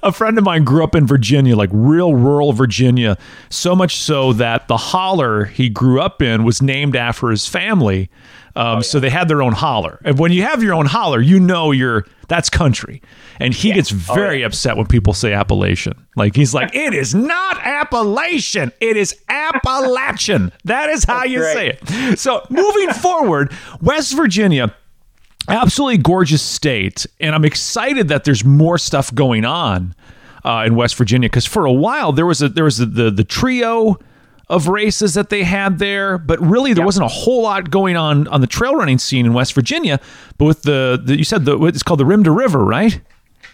a 0.03 0.13
friend 0.13 0.37
of 0.37 0.45
mine 0.45 0.65
grew 0.65 0.85
up 0.85 0.95
in 0.95 1.07
Virginia, 1.07 1.57
like 1.57 1.71
real 1.73 2.15
rural 2.15 2.53
Virginia, 2.53 3.17
so 3.49 3.75
much 3.75 3.97
so 3.97 4.33
that 4.35 4.69
the 4.69 4.77
holler 4.77 5.45
he 5.47 5.69
grew 5.69 6.01
up 6.01 6.21
in 6.21 6.45
was 6.45 6.61
named 6.61 6.97
after 6.97 7.31
his 7.31 7.49
family. 7.49 8.11
Um, 8.57 8.67
oh, 8.67 8.75
yeah. 8.75 8.81
So 8.81 9.01
they 9.01 9.11
had 9.11 9.29
their 9.29 9.43
own 9.43 9.53
holler. 9.53 10.01
And 10.05 10.19
when 10.19 10.33
you 10.33 10.43
have 10.43 10.63
your 10.63 10.75
own 10.75 10.87
holler, 10.87 11.21
you 11.21 11.41
know 11.41 11.73
you're 11.73 12.05
that's 12.29 12.49
country. 12.49 13.03
And 13.41 13.53
he 13.53 13.69
yeah. 13.69 13.75
gets 13.75 13.91
very 13.91 14.37
oh, 14.37 14.41
yeah. 14.41 14.47
upset 14.47 14.77
when 14.77 14.87
people 14.87 15.13
say 15.13 15.33
Appalachian. 15.33 16.07
Like 16.17 16.37
he's 16.37 16.55
like, 16.55 16.75
it 16.75 16.95
is 16.95 17.15
not 17.15 17.59
Appalachian. 17.59 18.73
It 18.81 18.97
is 18.97 19.17
Appalachian. 19.29 20.53
that 20.65 20.89
is 20.91 21.05
how 21.05 21.21
that's 21.21 21.31
you 21.31 21.39
great. 21.39 21.55
say 21.55 21.79
it. 22.13 22.19
So 22.19 22.47
moving 22.51 22.91
forward, 22.93 23.53
West 23.81 24.15
Virginia 24.15 24.75
absolutely 25.49 25.99
gorgeous 25.99 26.43
state, 26.43 27.07
and 27.21 27.35
I'm 27.35 27.45
excited 27.45 28.09
that 28.09 28.25
there's 28.25 28.45
more 28.45 28.79
stuff 28.79 29.15
going 29.15 29.45
on 29.45 29.95
uh, 30.45 30.65
in 30.67 30.75
West 30.75 30.95
Virginia 30.97 31.29
because 31.29 31.47
for 31.47 31.67
a 31.67 31.73
while 31.73 32.13
there 32.13 32.27
was 32.27 32.43
a 32.43 32.49
there 32.49 32.65
was 32.65 32.81
a, 32.81 32.87
the 32.87 33.11
the 33.11 33.25
trio 33.25 33.99
of 34.49 34.69
races 34.69 35.15
that 35.15 35.31
they 35.31 35.45
had 35.45 35.79
there, 35.79 36.19
but 36.19 36.41
really 36.41 36.73
there 36.73 36.83
yeah. 36.83 36.87
wasn't 36.87 37.05
a 37.05 37.09
whole 37.09 37.43
lot 37.43 37.71
going 37.71 37.97
on 37.97 38.29
on 38.29 38.41
the 38.41 38.47
trail 38.47 38.75
running 38.75 38.99
scene 38.99 39.27
in 39.27 39.33
West 39.33 39.55
Virginia. 39.55 40.01
But 40.39 40.45
with 40.47 40.63
the, 40.63 41.01
the 41.03 41.17
you 41.17 41.25
said 41.25 41.45
the 41.45 41.63
it's 41.65 41.83
called 41.83 42.01
the 42.01 42.07
Rim 42.07 42.25
to 42.25 42.31
River, 42.31 42.65
right? 42.65 43.01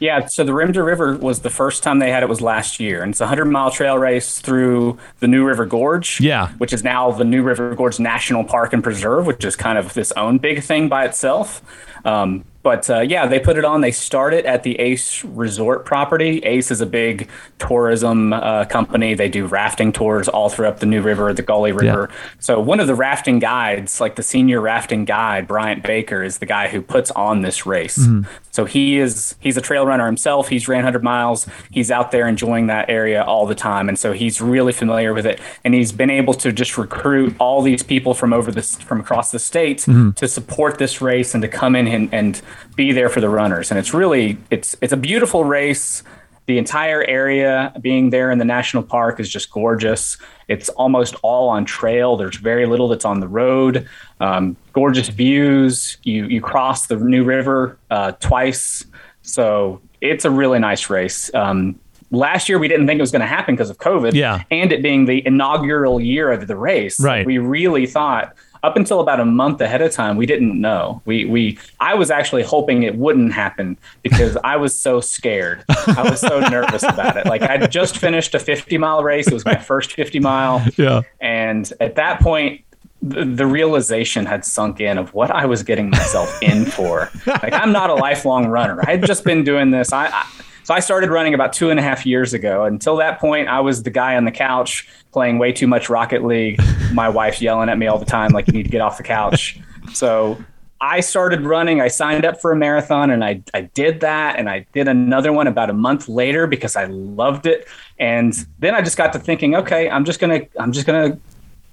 Yeah, 0.00 0.26
so 0.26 0.44
the 0.44 0.54
Rim 0.54 0.72
to 0.72 0.82
River 0.82 1.14
was 1.14 1.40
the 1.40 1.50
first 1.50 1.82
time 1.82 1.98
they 1.98 2.10
had 2.10 2.22
it 2.22 2.28
was 2.28 2.40
last 2.40 2.80
year, 2.80 3.02
and 3.02 3.12
it's 3.12 3.20
a 3.20 3.26
hundred 3.26 3.44
mile 3.46 3.70
trail 3.70 3.98
race 3.98 4.38
through 4.38 4.98
the 5.18 5.28
New 5.28 5.44
River 5.44 5.66
Gorge. 5.66 6.20
Yeah, 6.20 6.48
which 6.54 6.72
is 6.72 6.82
now 6.82 7.10
the 7.12 7.24
New 7.24 7.42
River 7.42 7.74
Gorge 7.74 8.00
National 8.00 8.42
Park 8.42 8.72
and 8.72 8.82
Preserve, 8.82 9.26
which 9.26 9.44
is 9.44 9.56
kind 9.56 9.76
of 9.76 9.92
this 9.92 10.10
own 10.12 10.38
big 10.38 10.62
thing 10.62 10.88
by 10.88 11.04
itself. 11.04 11.62
Um, 12.06 12.44
but 12.62 12.90
uh, 12.90 13.00
yeah, 13.00 13.26
they 13.26 13.40
put 13.40 13.56
it 13.56 13.64
on. 13.64 13.80
They 13.80 13.90
start 13.90 14.34
it 14.34 14.44
at 14.44 14.62
the 14.64 14.78
Ace 14.78 15.24
Resort 15.24 15.86
property. 15.86 16.38
Ace 16.40 16.70
is 16.70 16.80
a 16.80 16.86
big 16.86 17.28
tourism 17.58 18.34
uh, 18.34 18.66
company. 18.66 19.14
They 19.14 19.30
do 19.30 19.46
rafting 19.46 19.92
tours 19.92 20.28
all 20.28 20.50
throughout 20.50 20.80
the 20.80 20.86
New 20.86 21.00
River, 21.00 21.32
the 21.32 21.42
Gauley 21.42 21.72
River. 21.72 22.08
Yeah. 22.10 22.16
So 22.38 22.60
one 22.60 22.78
of 22.78 22.86
the 22.86 22.94
rafting 22.94 23.38
guides, 23.38 24.00
like 24.00 24.16
the 24.16 24.22
senior 24.22 24.60
rafting 24.60 25.06
guide, 25.06 25.48
Bryant 25.48 25.82
Baker, 25.82 26.22
is 26.22 26.38
the 26.38 26.46
guy 26.46 26.68
who 26.68 26.82
puts 26.82 27.10
on 27.12 27.40
this 27.40 27.64
race. 27.64 27.96
Mm-hmm. 27.96 28.30
So 28.50 28.66
he 28.66 28.98
is 28.98 29.36
he's 29.40 29.56
a 29.56 29.62
trail 29.62 29.86
runner 29.86 30.04
himself. 30.04 30.48
He's 30.48 30.68
ran 30.68 30.78
100 30.78 31.02
miles. 31.02 31.46
He's 31.70 31.90
out 31.90 32.10
there 32.10 32.28
enjoying 32.28 32.66
that 32.66 32.90
area 32.90 33.22
all 33.22 33.46
the 33.46 33.54
time, 33.54 33.88
and 33.88 33.98
so 33.98 34.12
he's 34.12 34.40
really 34.40 34.72
familiar 34.72 35.14
with 35.14 35.24
it. 35.24 35.40
And 35.64 35.72
he's 35.72 35.92
been 35.92 36.10
able 36.10 36.34
to 36.34 36.52
just 36.52 36.76
recruit 36.76 37.34
all 37.38 37.62
these 37.62 37.82
people 37.82 38.12
from 38.12 38.32
over 38.32 38.50
this 38.50 38.76
from 38.76 39.00
across 39.00 39.30
the 39.30 39.38
state 39.38 39.78
mm-hmm. 39.78 40.10
to 40.10 40.28
support 40.28 40.78
this 40.78 41.00
race 41.00 41.32
and 41.34 41.42
to 41.42 41.48
come 41.48 41.74
in 41.74 41.86
and, 41.86 42.12
and 42.12 42.42
be 42.74 42.92
there 42.92 43.08
for 43.08 43.20
the 43.20 43.28
runners. 43.28 43.70
And 43.70 43.78
it's 43.78 43.94
really 43.94 44.38
it's 44.50 44.76
it's 44.80 44.92
a 44.92 44.96
beautiful 44.96 45.44
race. 45.44 46.02
The 46.46 46.58
entire 46.58 47.04
area 47.04 47.72
being 47.80 48.10
there 48.10 48.32
in 48.32 48.38
the 48.38 48.44
national 48.44 48.82
park 48.82 49.20
is 49.20 49.28
just 49.28 49.50
gorgeous. 49.50 50.16
It's 50.48 50.68
almost 50.70 51.14
all 51.22 51.48
on 51.48 51.64
trail. 51.64 52.16
There's 52.16 52.36
very 52.36 52.66
little 52.66 52.88
that's 52.88 53.04
on 53.04 53.20
the 53.20 53.28
road. 53.28 53.88
Um, 54.18 54.56
gorgeous 54.72 55.08
views. 55.08 55.96
You 56.02 56.26
you 56.26 56.40
cross 56.40 56.86
the 56.86 56.96
New 56.96 57.24
River 57.24 57.78
uh, 57.90 58.12
twice, 58.12 58.84
so 59.22 59.80
it's 60.00 60.24
a 60.24 60.30
really 60.30 60.58
nice 60.58 60.90
race. 60.90 61.32
Um, 61.34 61.78
last 62.10 62.48
year 62.48 62.58
we 62.58 62.68
didn't 62.68 62.86
think 62.86 62.98
it 62.98 63.02
was 63.02 63.12
going 63.12 63.20
to 63.20 63.26
happen 63.26 63.54
because 63.54 63.70
of 63.70 63.78
COVID. 63.78 64.14
Yeah. 64.14 64.42
And 64.50 64.72
it 64.72 64.82
being 64.82 65.04
the 65.04 65.24
inaugural 65.26 66.00
year 66.00 66.32
of 66.32 66.46
the 66.46 66.56
race. 66.56 66.98
Right. 67.00 67.24
We 67.24 67.38
really 67.38 67.86
thought 67.86 68.34
up 68.62 68.76
until 68.76 69.00
about 69.00 69.20
a 69.20 69.24
month 69.24 69.60
ahead 69.60 69.82
of 69.82 69.92
time, 69.92 70.16
we 70.16 70.26
didn't 70.26 70.60
know. 70.60 71.02
We 71.04 71.24
we 71.24 71.58
I 71.80 71.94
was 71.94 72.10
actually 72.10 72.42
hoping 72.42 72.82
it 72.82 72.96
wouldn't 72.96 73.32
happen 73.32 73.76
because 74.02 74.36
I 74.44 74.56
was 74.56 74.78
so 74.78 75.00
scared. 75.00 75.64
I 75.68 76.06
was 76.08 76.20
so 76.20 76.40
nervous 76.50 76.82
about 76.82 77.16
it. 77.16 77.26
Like 77.26 77.42
I 77.42 77.66
just 77.66 77.96
finished 77.98 78.34
a 78.34 78.38
50 78.38 78.78
mile 78.78 79.02
race. 79.02 79.26
It 79.28 79.34
was 79.34 79.44
my 79.44 79.56
first 79.70 79.92
50 79.92 80.20
mile. 80.20 80.64
Yeah. 80.76 81.02
And 81.20 81.72
at 81.80 81.96
that 81.96 82.20
point, 82.20 82.62
the, 83.02 83.24
the 83.24 83.46
realization 83.46 84.26
had 84.26 84.44
sunk 84.44 84.80
in 84.80 84.98
of 84.98 85.14
what 85.14 85.30
I 85.30 85.46
was 85.46 85.62
getting 85.62 85.90
myself 85.90 86.42
in 86.42 86.66
for. 86.66 87.10
Like 87.26 87.52
I'm 87.52 87.72
not 87.72 87.90
a 87.90 87.94
lifelong 87.94 88.46
runner. 88.46 88.80
I 88.86 88.92
had 88.92 89.06
just 89.06 89.24
been 89.24 89.42
doing 89.42 89.70
this. 89.70 89.92
I, 89.92 90.08
I 90.08 90.26
so 90.62 90.74
I 90.74 90.80
started 90.80 91.10
running 91.10 91.34
about 91.34 91.52
two 91.52 91.70
and 91.70 91.78
a 91.78 91.82
half 91.82 92.06
years 92.06 92.34
ago. 92.34 92.64
Until 92.64 92.96
that 92.96 93.18
point, 93.18 93.48
I 93.48 93.60
was 93.60 93.82
the 93.82 93.90
guy 93.90 94.16
on 94.16 94.24
the 94.24 94.30
couch 94.30 94.88
playing 95.12 95.38
way 95.38 95.52
too 95.52 95.66
much 95.66 95.88
Rocket 95.88 96.24
League. 96.24 96.60
My 96.92 97.08
wife's 97.08 97.40
yelling 97.40 97.68
at 97.68 97.78
me 97.78 97.86
all 97.86 97.98
the 97.98 98.04
time, 98.04 98.32
like, 98.32 98.46
you 98.46 98.52
need 98.52 98.64
to 98.64 98.70
get 98.70 98.80
off 98.80 98.96
the 98.96 99.02
couch. 99.02 99.58
So 99.92 100.42
I 100.80 101.00
started 101.00 101.42
running. 101.42 101.80
I 101.80 101.88
signed 101.88 102.24
up 102.24 102.40
for 102.40 102.52
a 102.52 102.56
marathon 102.56 103.10
and 103.10 103.22
I, 103.22 103.42
I 103.52 103.62
did 103.62 104.00
that. 104.00 104.38
And 104.38 104.48
I 104.48 104.66
did 104.72 104.88
another 104.88 105.32
one 105.32 105.46
about 105.46 105.68
a 105.68 105.74
month 105.74 106.08
later 106.08 106.46
because 106.46 106.74
I 106.76 106.84
loved 106.84 107.46
it. 107.46 107.68
And 107.98 108.34
then 108.58 108.74
I 108.74 108.80
just 108.80 108.96
got 108.96 109.12
to 109.12 109.18
thinking, 109.18 109.54
okay, 109.56 109.90
I'm 109.90 110.04
just 110.04 110.20
going 110.20 110.40
to, 110.40 110.48
I'm 110.58 110.72
just 110.72 110.86
going 110.86 111.12
to 111.12 111.20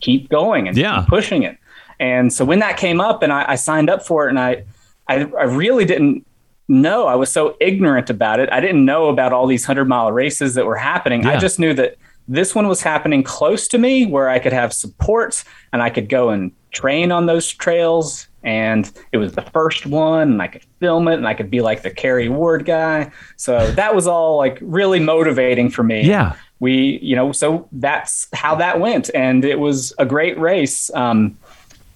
keep 0.02 0.30
going 0.30 0.68
and 0.68 0.76
yeah. 0.76 1.06
pushing 1.08 1.44
it. 1.44 1.58
And 2.00 2.32
so 2.34 2.44
when 2.44 2.60
that 2.60 2.78
came 2.78 3.00
up 3.00 3.24
and 3.24 3.32
I, 3.32 3.52
I 3.52 3.56
signed 3.56 3.90
up 3.90 4.06
for 4.06 4.28
it 4.28 4.30
and 4.30 4.40
I, 4.40 4.66
I, 5.08 5.22
I 5.22 5.44
really 5.44 5.86
didn't 5.86 6.27
know. 6.68 7.08
I 7.08 7.16
was 7.16 7.32
so 7.32 7.56
ignorant 7.60 8.10
about 8.10 8.40
it. 8.40 8.52
I 8.52 8.60
didn't 8.60 8.86
know 8.86 9.10
about 9.10 9.34
all 9.34 9.48
these 9.48 9.64
100 9.64 9.86
mile 9.86 10.12
races 10.12 10.54
that 10.56 10.66
were 10.66 10.76
happening. 10.76 11.24
Yeah. 11.24 11.32
I 11.32 11.38
just 11.38 11.60
knew 11.60 11.74
that 11.74 11.98
this 12.28 12.54
one 12.54 12.68
was 12.68 12.82
happening 12.82 13.24
close 13.24 13.68
to 13.70 13.78
me 13.78 14.06
where 14.06 14.30
I 14.30 14.40
could 14.40 14.54
have 14.54 14.74
support 14.74 15.44
and 15.72 15.82
I 15.82 15.90
could 15.90 16.10
go 16.10 16.30
and 16.30 16.52
train 16.72 17.12
on 17.12 17.26
those 17.26 17.52
trails. 17.52 18.28
And 18.44 18.92
it 19.12 19.18
was 19.18 19.34
the 19.34 19.42
first 19.42 19.86
one, 19.86 20.32
and 20.32 20.42
I 20.42 20.48
could 20.48 20.64
film 20.80 21.10
it, 21.10 21.16
and 21.16 21.28
I 21.28 21.34
could 21.34 21.50
be 21.52 21.60
like 21.60 21.82
the 21.82 21.90
Kerry 21.90 22.30
Ward 22.30 22.64
guy. 22.64 23.12
So 23.36 23.72
that 23.72 23.94
was 23.94 24.08
all 24.08 24.38
like 24.38 24.58
really 24.62 25.02
motivating 25.02 25.70
for 25.70 25.84
me. 25.84 26.04
Yeah. 26.04 26.36
We, 26.60 27.00
you 27.02 27.16
know, 27.16 27.34
so 27.34 27.68
that's 27.74 28.28
how 28.34 28.56
that 28.56 28.80
went. 28.80 29.10
And 29.14 29.44
it 29.44 29.60
was 29.60 29.94
a 30.00 30.06
great 30.06 30.40
race. 30.40 30.90
Um, 30.94 31.38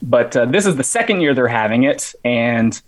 but 0.01 0.35
uh, 0.35 0.45
this 0.45 0.65
is 0.65 0.75
the 0.75 0.83
second 0.83 1.21
year 1.21 1.33
they're 1.33 1.47
having 1.47 1.83
it. 1.83 2.13
And 2.25 2.79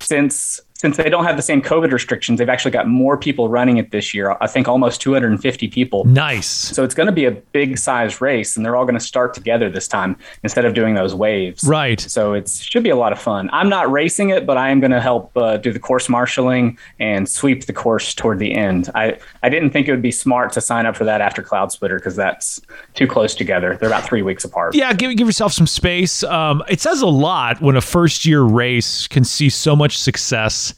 since 0.00 0.60
since 0.80 0.96
they 0.96 1.10
don't 1.10 1.24
have 1.24 1.36
the 1.36 1.42
same 1.42 1.60
COVID 1.60 1.92
restrictions, 1.92 2.38
they've 2.38 2.48
actually 2.48 2.70
got 2.70 2.88
more 2.88 3.18
people 3.18 3.50
running 3.50 3.76
it 3.76 3.90
this 3.90 4.14
year. 4.14 4.34
I 4.40 4.46
think 4.46 4.66
almost 4.66 5.02
250 5.02 5.68
people. 5.68 6.06
Nice. 6.06 6.46
So 6.46 6.84
it's 6.84 6.94
going 6.94 7.06
to 7.06 7.12
be 7.12 7.26
a 7.26 7.32
big 7.32 7.76
size 7.76 8.22
race, 8.22 8.56
and 8.56 8.64
they're 8.64 8.76
all 8.76 8.86
going 8.86 8.98
to 8.98 9.04
start 9.04 9.34
together 9.34 9.68
this 9.68 9.86
time 9.86 10.16
instead 10.42 10.64
of 10.64 10.72
doing 10.72 10.94
those 10.94 11.14
waves. 11.14 11.64
Right. 11.64 12.00
So 12.00 12.32
it 12.32 12.48
should 12.48 12.82
be 12.82 12.88
a 12.88 12.96
lot 12.96 13.12
of 13.12 13.20
fun. 13.20 13.50
I'm 13.52 13.68
not 13.68 13.92
racing 13.92 14.30
it, 14.30 14.46
but 14.46 14.56
I 14.56 14.70
am 14.70 14.80
going 14.80 14.90
to 14.92 15.02
help 15.02 15.36
uh, 15.36 15.58
do 15.58 15.70
the 15.70 15.78
course 15.78 16.08
marshaling 16.08 16.78
and 16.98 17.28
sweep 17.28 17.66
the 17.66 17.74
course 17.74 18.14
toward 18.14 18.38
the 18.38 18.54
end. 18.54 18.88
I, 18.94 19.18
I 19.42 19.50
didn't 19.50 19.72
think 19.72 19.86
it 19.86 19.90
would 19.90 20.00
be 20.00 20.10
smart 20.10 20.50
to 20.54 20.62
sign 20.62 20.86
up 20.86 20.96
for 20.96 21.04
that 21.04 21.20
after 21.20 21.42
Cloudsplitter 21.42 21.98
because 21.98 22.16
that's 22.16 22.58
too 22.94 23.06
close 23.06 23.34
together. 23.34 23.76
They're 23.78 23.90
about 23.90 24.04
three 24.04 24.22
weeks 24.22 24.46
apart. 24.46 24.74
Yeah, 24.74 24.94
give, 24.94 25.14
give 25.14 25.28
yourself 25.28 25.52
some 25.52 25.66
space. 25.66 26.24
Um, 26.24 26.62
it 26.70 26.80
says 26.80 27.02
a 27.02 27.06
lot 27.06 27.60
when 27.60 27.76
a 27.76 27.82
first 27.82 28.24
year 28.24 28.40
race 28.40 29.06
can 29.06 29.24
see 29.24 29.50
so 29.50 29.76
much 29.76 29.98
success 29.98 30.69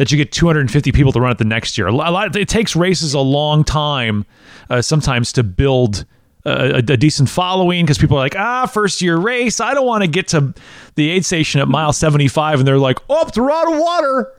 that 0.00 0.10
you 0.10 0.16
get 0.16 0.32
250 0.32 0.92
people 0.92 1.12
to 1.12 1.20
run 1.20 1.30
it 1.30 1.36
the 1.36 1.44
next 1.44 1.76
year. 1.76 1.86
A 1.86 1.92
lot. 1.92 2.34
It 2.34 2.48
takes 2.48 2.74
races 2.74 3.12
a 3.12 3.20
long 3.20 3.64
time 3.64 4.24
uh, 4.70 4.80
sometimes 4.80 5.30
to 5.34 5.42
build. 5.42 6.06
A, 6.46 6.76
a, 6.76 6.82
decent 6.96 7.28
following 7.28 7.84
because 7.84 7.98
people 7.98 8.16
are 8.16 8.20
like, 8.20 8.34
ah, 8.34 8.64
first 8.64 9.02
year 9.02 9.18
race. 9.18 9.60
I 9.60 9.74
don't 9.74 9.84
want 9.84 10.04
to 10.04 10.08
get 10.08 10.28
to 10.28 10.54
the 10.94 11.10
aid 11.10 11.26
station 11.26 11.60
at 11.60 11.68
mile 11.68 11.92
75 11.92 12.60
and 12.60 12.66
they're 12.66 12.78
like, 12.78 12.98
oh, 13.10 13.28
we're 13.36 13.50
out 13.50 13.70
of 13.70 13.78
water. 13.78 14.32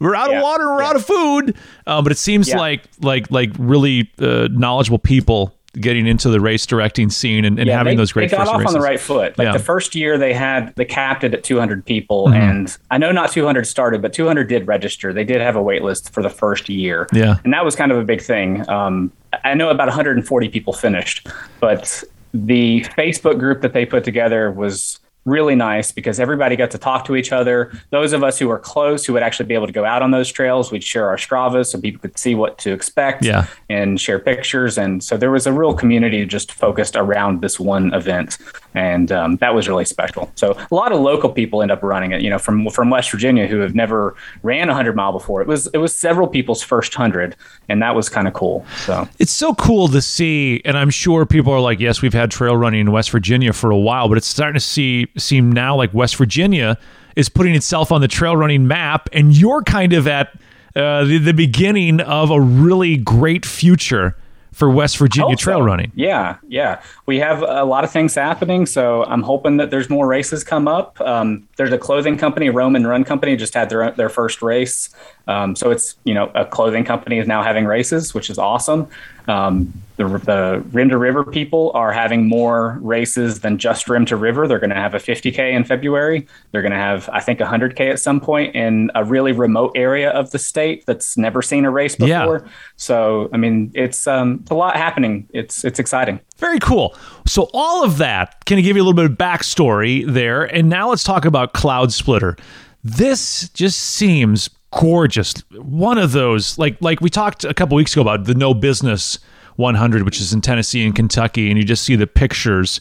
We're 0.00 0.16
out 0.16 0.32
yeah, 0.32 0.38
of 0.38 0.42
water. 0.42 0.66
We're 0.66 0.82
yeah. 0.82 0.88
out 0.88 0.96
of 0.96 1.06
food. 1.06 1.56
Um, 1.86 2.02
but 2.02 2.10
it 2.10 2.18
seems 2.18 2.48
yeah. 2.48 2.58
like 2.58 2.82
like 3.00 3.30
like 3.30 3.50
really 3.60 4.10
uh, 4.18 4.48
knowledgeable 4.50 4.98
people 4.98 5.55
getting 5.80 6.06
into 6.06 6.28
the 6.28 6.40
race 6.40 6.66
directing 6.66 7.10
scene 7.10 7.44
and, 7.44 7.58
and 7.58 7.68
yeah, 7.68 7.76
having 7.76 7.92
they, 7.92 8.00
those 8.00 8.12
great. 8.12 8.30
They 8.30 8.36
got 8.36 8.48
off 8.48 8.58
races. 8.58 8.74
on 8.74 8.80
the 8.80 8.84
right 8.84 9.00
foot. 9.00 9.36
Like 9.38 9.46
yeah. 9.46 9.52
the 9.52 9.58
first 9.58 9.94
year, 9.94 10.18
they 10.18 10.32
had 10.32 10.74
they 10.76 10.84
capped 10.84 11.24
it 11.24 11.34
at 11.34 11.44
200 11.44 11.84
people, 11.84 12.26
mm-hmm. 12.26 12.34
and 12.34 12.78
I 12.90 12.98
know 12.98 13.12
not 13.12 13.32
200 13.32 13.66
started, 13.66 14.02
but 14.02 14.12
200 14.12 14.48
did 14.48 14.66
register. 14.66 15.12
They 15.12 15.24
did 15.24 15.40
have 15.40 15.56
a 15.56 15.62
wait 15.62 15.82
list 15.82 16.12
for 16.12 16.22
the 16.22 16.30
first 16.30 16.68
year. 16.68 17.06
Yeah, 17.12 17.36
and 17.44 17.52
that 17.52 17.64
was 17.64 17.76
kind 17.76 17.92
of 17.92 17.98
a 17.98 18.04
big 18.04 18.22
thing. 18.22 18.68
Um, 18.68 19.12
I 19.44 19.54
know 19.54 19.70
about 19.70 19.88
140 19.88 20.48
people 20.48 20.72
finished, 20.72 21.28
but 21.60 22.02
the 22.32 22.82
Facebook 22.96 23.38
group 23.38 23.62
that 23.62 23.72
they 23.72 23.86
put 23.86 24.04
together 24.04 24.50
was 24.50 24.98
really 25.26 25.54
nice 25.54 25.92
because 25.92 26.18
everybody 26.18 26.56
got 26.56 26.70
to 26.70 26.78
talk 26.78 27.04
to 27.04 27.16
each 27.16 27.32
other. 27.32 27.72
Those 27.90 28.12
of 28.12 28.22
us 28.22 28.38
who 28.38 28.48
were 28.48 28.58
close, 28.58 29.04
who 29.04 29.12
would 29.12 29.22
actually 29.22 29.46
be 29.46 29.54
able 29.54 29.66
to 29.66 29.72
go 29.72 29.84
out 29.84 30.00
on 30.00 30.12
those 30.12 30.30
trails, 30.30 30.72
we'd 30.72 30.84
share 30.84 31.08
our 31.08 31.16
Strava 31.16 31.66
so 31.66 31.80
people 31.80 32.00
could 32.00 32.16
see 32.16 32.34
what 32.34 32.56
to 32.58 32.72
expect 32.72 33.24
yeah. 33.24 33.46
and 33.68 34.00
share 34.00 34.18
pictures. 34.18 34.78
And 34.78 35.02
so 35.02 35.16
there 35.16 35.30
was 35.30 35.46
a 35.46 35.52
real 35.52 35.74
community 35.74 36.24
just 36.24 36.52
focused 36.52 36.96
around 36.96 37.42
this 37.42 37.60
one 37.60 37.92
event. 37.92 38.38
And 38.76 39.10
um, 39.10 39.36
that 39.38 39.54
was 39.54 39.68
really 39.68 39.86
special. 39.86 40.30
So 40.34 40.52
a 40.52 40.74
lot 40.74 40.92
of 40.92 41.00
local 41.00 41.30
people 41.30 41.62
end 41.62 41.70
up 41.70 41.82
running 41.82 42.12
it. 42.12 42.20
You 42.20 42.30
know, 42.30 42.38
from 42.38 42.68
from 42.70 42.90
West 42.90 43.10
Virginia 43.10 43.46
who 43.46 43.58
have 43.60 43.74
never 43.74 44.14
ran 44.42 44.68
a 44.68 44.74
hundred 44.74 44.94
mile 44.94 45.12
before. 45.12 45.40
It 45.40 45.48
was 45.48 45.66
it 45.68 45.78
was 45.78 45.96
several 45.96 46.28
people's 46.28 46.62
first 46.62 46.94
hundred, 46.94 47.34
and 47.68 47.82
that 47.82 47.94
was 47.94 48.08
kind 48.08 48.28
of 48.28 48.34
cool. 48.34 48.64
So 48.84 49.08
it's 49.18 49.32
so 49.32 49.54
cool 49.54 49.88
to 49.88 50.02
see, 50.02 50.60
and 50.64 50.76
I'm 50.76 50.90
sure 50.90 51.24
people 51.24 51.52
are 51.52 51.60
like, 51.60 51.80
yes, 51.80 52.02
we've 52.02 52.12
had 52.12 52.30
trail 52.30 52.56
running 52.56 52.80
in 52.80 52.92
West 52.92 53.10
Virginia 53.10 53.52
for 53.52 53.70
a 53.70 53.78
while, 53.78 54.08
but 54.08 54.18
it's 54.18 54.26
starting 54.26 54.54
to 54.54 54.60
see 54.60 55.08
seem 55.16 55.50
now 55.50 55.74
like 55.74 55.92
West 55.94 56.16
Virginia 56.16 56.78
is 57.16 57.30
putting 57.30 57.54
itself 57.54 57.90
on 57.90 58.02
the 58.02 58.08
trail 58.08 58.36
running 58.36 58.66
map, 58.66 59.08
and 59.14 59.34
you're 59.34 59.62
kind 59.62 59.94
of 59.94 60.06
at 60.06 60.38
uh, 60.76 61.02
the, 61.04 61.16
the 61.16 61.32
beginning 61.32 62.02
of 62.02 62.30
a 62.30 62.38
really 62.38 62.98
great 62.98 63.46
future 63.46 64.14
for 64.56 64.70
West 64.70 64.96
Virginia 64.96 65.36
trail 65.36 65.58
so. 65.58 65.64
running. 65.64 65.92
Yeah, 65.94 66.38
yeah. 66.48 66.80
We 67.04 67.18
have 67.18 67.42
a 67.42 67.64
lot 67.64 67.84
of 67.84 67.90
things 67.90 68.14
happening, 68.14 68.64
so 68.64 69.04
I'm 69.04 69.20
hoping 69.20 69.58
that 69.58 69.70
there's 69.70 69.90
more 69.90 70.06
races 70.06 70.44
come 70.44 70.66
up. 70.66 70.98
Um, 70.98 71.46
there's 71.56 71.72
a 71.72 71.78
clothing 71.78 72.16
company, 72.16 72.48
Roman 72.48 72.86
Run 72.86 73.04
Company, 73.04 73.36
just 73.36 73.52
had 73.52 73.68
their 73.68 73.90
their 73.90 74.08
first 74.08 74.40
race. 74.40 74.88
Um, 75.26 75.56
so 75.56 75.70
it's 75.70 75.96
you 76.04 76.14
know 76.14 76.32
a 76.34 76.46
clothing 76.46 76.84
company 76.84 77.18
is 77.18 77.26
now 77.26 77.42
having 77.42 77.66
races, 77.66 78.14
which 78.14 78.30
is 78.30 78.38
awesome. 78.38 78.88
Um, 79.28 79.72
the, 79.96 80.04
the 80.04 80.62
Rim 80.72 80.90
to 80.90 80.98
River 80.98 81.24
people 81.24 81.70
are 81.74 81.90
having 81.90 82.28
more 82.28 82.78
races 82.82 83.40
than 83.40 83.58
just 83.58 83.88
Rim 83.88 84.04
to 84.06 84.16
River. 84.16 84.46
They're 84.46 84.58
going 84.58 84.70
to 84.70 84.76
have 84.76 84.94
a 84.94 84.98
50K 84.98 85.52
in 85.52 85.64
February. 85.64 86.26
They're 86.52 86.62
going 86.62 86.72
to 86.72 86.78
have, 86.78 87.08
I 87.12 87.20
think, 87.20 87.40
100K 87.40 87.90
at 87.90 87.98
some 87.98 88.20
point 88.20 88.54
in 88.54 88.90
a 88.94 89.04
really 89.04 89.32
remote 89.32 89.72
area 89.74 90.10
of 90.10 90.30
the 90.32 90.38
state 90.38 90.84
that's 90.86 91.16
never 91.16 91.40
seen 91.40 91.64
a 91.64 91.70
race 91.70 91.96
before. 91.96 92.42
Yeah. 92.44 92.52
So, 92.76 93.30
I 93.32 93.38
mean, 93.38 93.72
it's, 93.74 94.06
um, 94.06 94.40
it's 94.42 94.50
a 94.50 94.54
lot 94.54 94.76
happening. 94.76 95.28
It's, 95.32 95.64
it's 95.64 95.78
exciting. 95.78 96.20
Very 96.36 96.58
cool. 96.58 96.94
So, 97.26 97.48
all 97.54 97.82
of 97.82 97.96
that, 97.98 98.44
can 98.44 98.58
give 98.62 98.76
you 98.76 98.82
a 98.82 98.84
little 98.84 98.92
bit 98.92 99.10
of 99.10 99.16
backstory 99.16 100.04
there? 100.06 100.44
And 100.44 100.68
now 100.68 100.90
let's 100.90 101.04
talk 101.04 101.24
about 101.24 101.54
Cloudsplitter. 101.54 102.38
This 102.84 103.48
just 103.50 103.80
seems 103.80 104.50
gorgeous. 104.70 105.34
One 105.52 105.98
of 105.98 106.12
those, 106.12 106.58
like 106.58 106.76
like 106.80 107.00
we 107.00 107.10
talked 107.10 107.44
a 107.44 107.54
couple 107.54 107.76
weeks 107.76 107.92
ago 107.92 108.02
about 108.02 108.24
the 108.24 108.34
No 108.34 108.54
Business 108.54 109.18
100, 109.56 110.02
which 110.02 110.20
is 110.20 110.32
in 110.32 110.40
Tennessee 110.40 110.84
and 110.84 110.94
Kentucky, 110.94 111.48
and 111.50 111.58
you 111.58 111.64
just 111.64 111.84
see 111.84 111.96
the 111.96 112.06
pictures, 112.06 112.80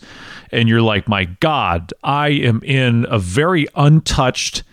and 0.52 0.70
you're 0.70 0.82
like, 0.82 1.08
my 1.08 1.26
God, 1.26 1.94
I 2.04 2.30
am 2.30 2.62
in 2.64 3.06
a 3.10 3.18
very 3.20 3.68
untouched 3.76 4.64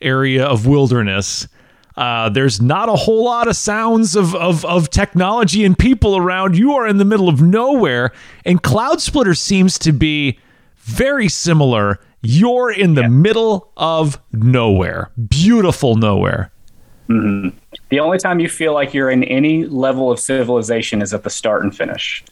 area 0.00 0.44
of 0.44 0.66
wilderness. 0.66 1.48
Uh, 1.96 2.28
there's 2.28 2.62
not 2.62 2.88
a 2.88 2.94
whole 2.94 3.24
lot 3.24 3.48
of 3.48 3.56
sounds 3.56 4.14
of, 4.14 4.32
of, 4.36 4.64
of 4.64 4.88
technology 4.88 5.64
and 5.64 5.76
people 5.76 6.16
around. 6.16 6.56
You 6.56 6.74
are 6.74 6.86
in 6.86 6.98
the 6.98 7.04
middle 7.04 7.28
of 7.28 7.42
nowhere, 7.42 8.12
and 8.44 8.62
Cloudsplitter 8.62 9.36
seems 9.36 9.78
to 9.80 9.92
be 9.92 10.38
very 10.76 11.28
similar. 11.28 11.98
You're 12.22 12.70
in 12.70 12.94
the 12.94 13.02
yeah. 13.02 13.08
middle 13.08 13.72
of 13.76 14.20
nowhere, 14.32 15.10
beautiful 15.28 15.96
nowhere. 15.96 16.52
Mm-hmm. 17.08 17.56
The 17.88 18.00
only 18.00 18.18
time 18.18 18.40
you 18.40 18.48
feel 18.48 18.74
like 18.74 18.92
you're 18.92 19.10
in 19.10 19.24
any 19.24 19.64
level 19.64 20.10
of 20.10 20.20
civilization 20.20 21.00
is 21.00 21.14
at 21.14 21.24
the 21.24 21.30
start 21.30 21.62
and 21.62 21.74
finish, 21.74 22.22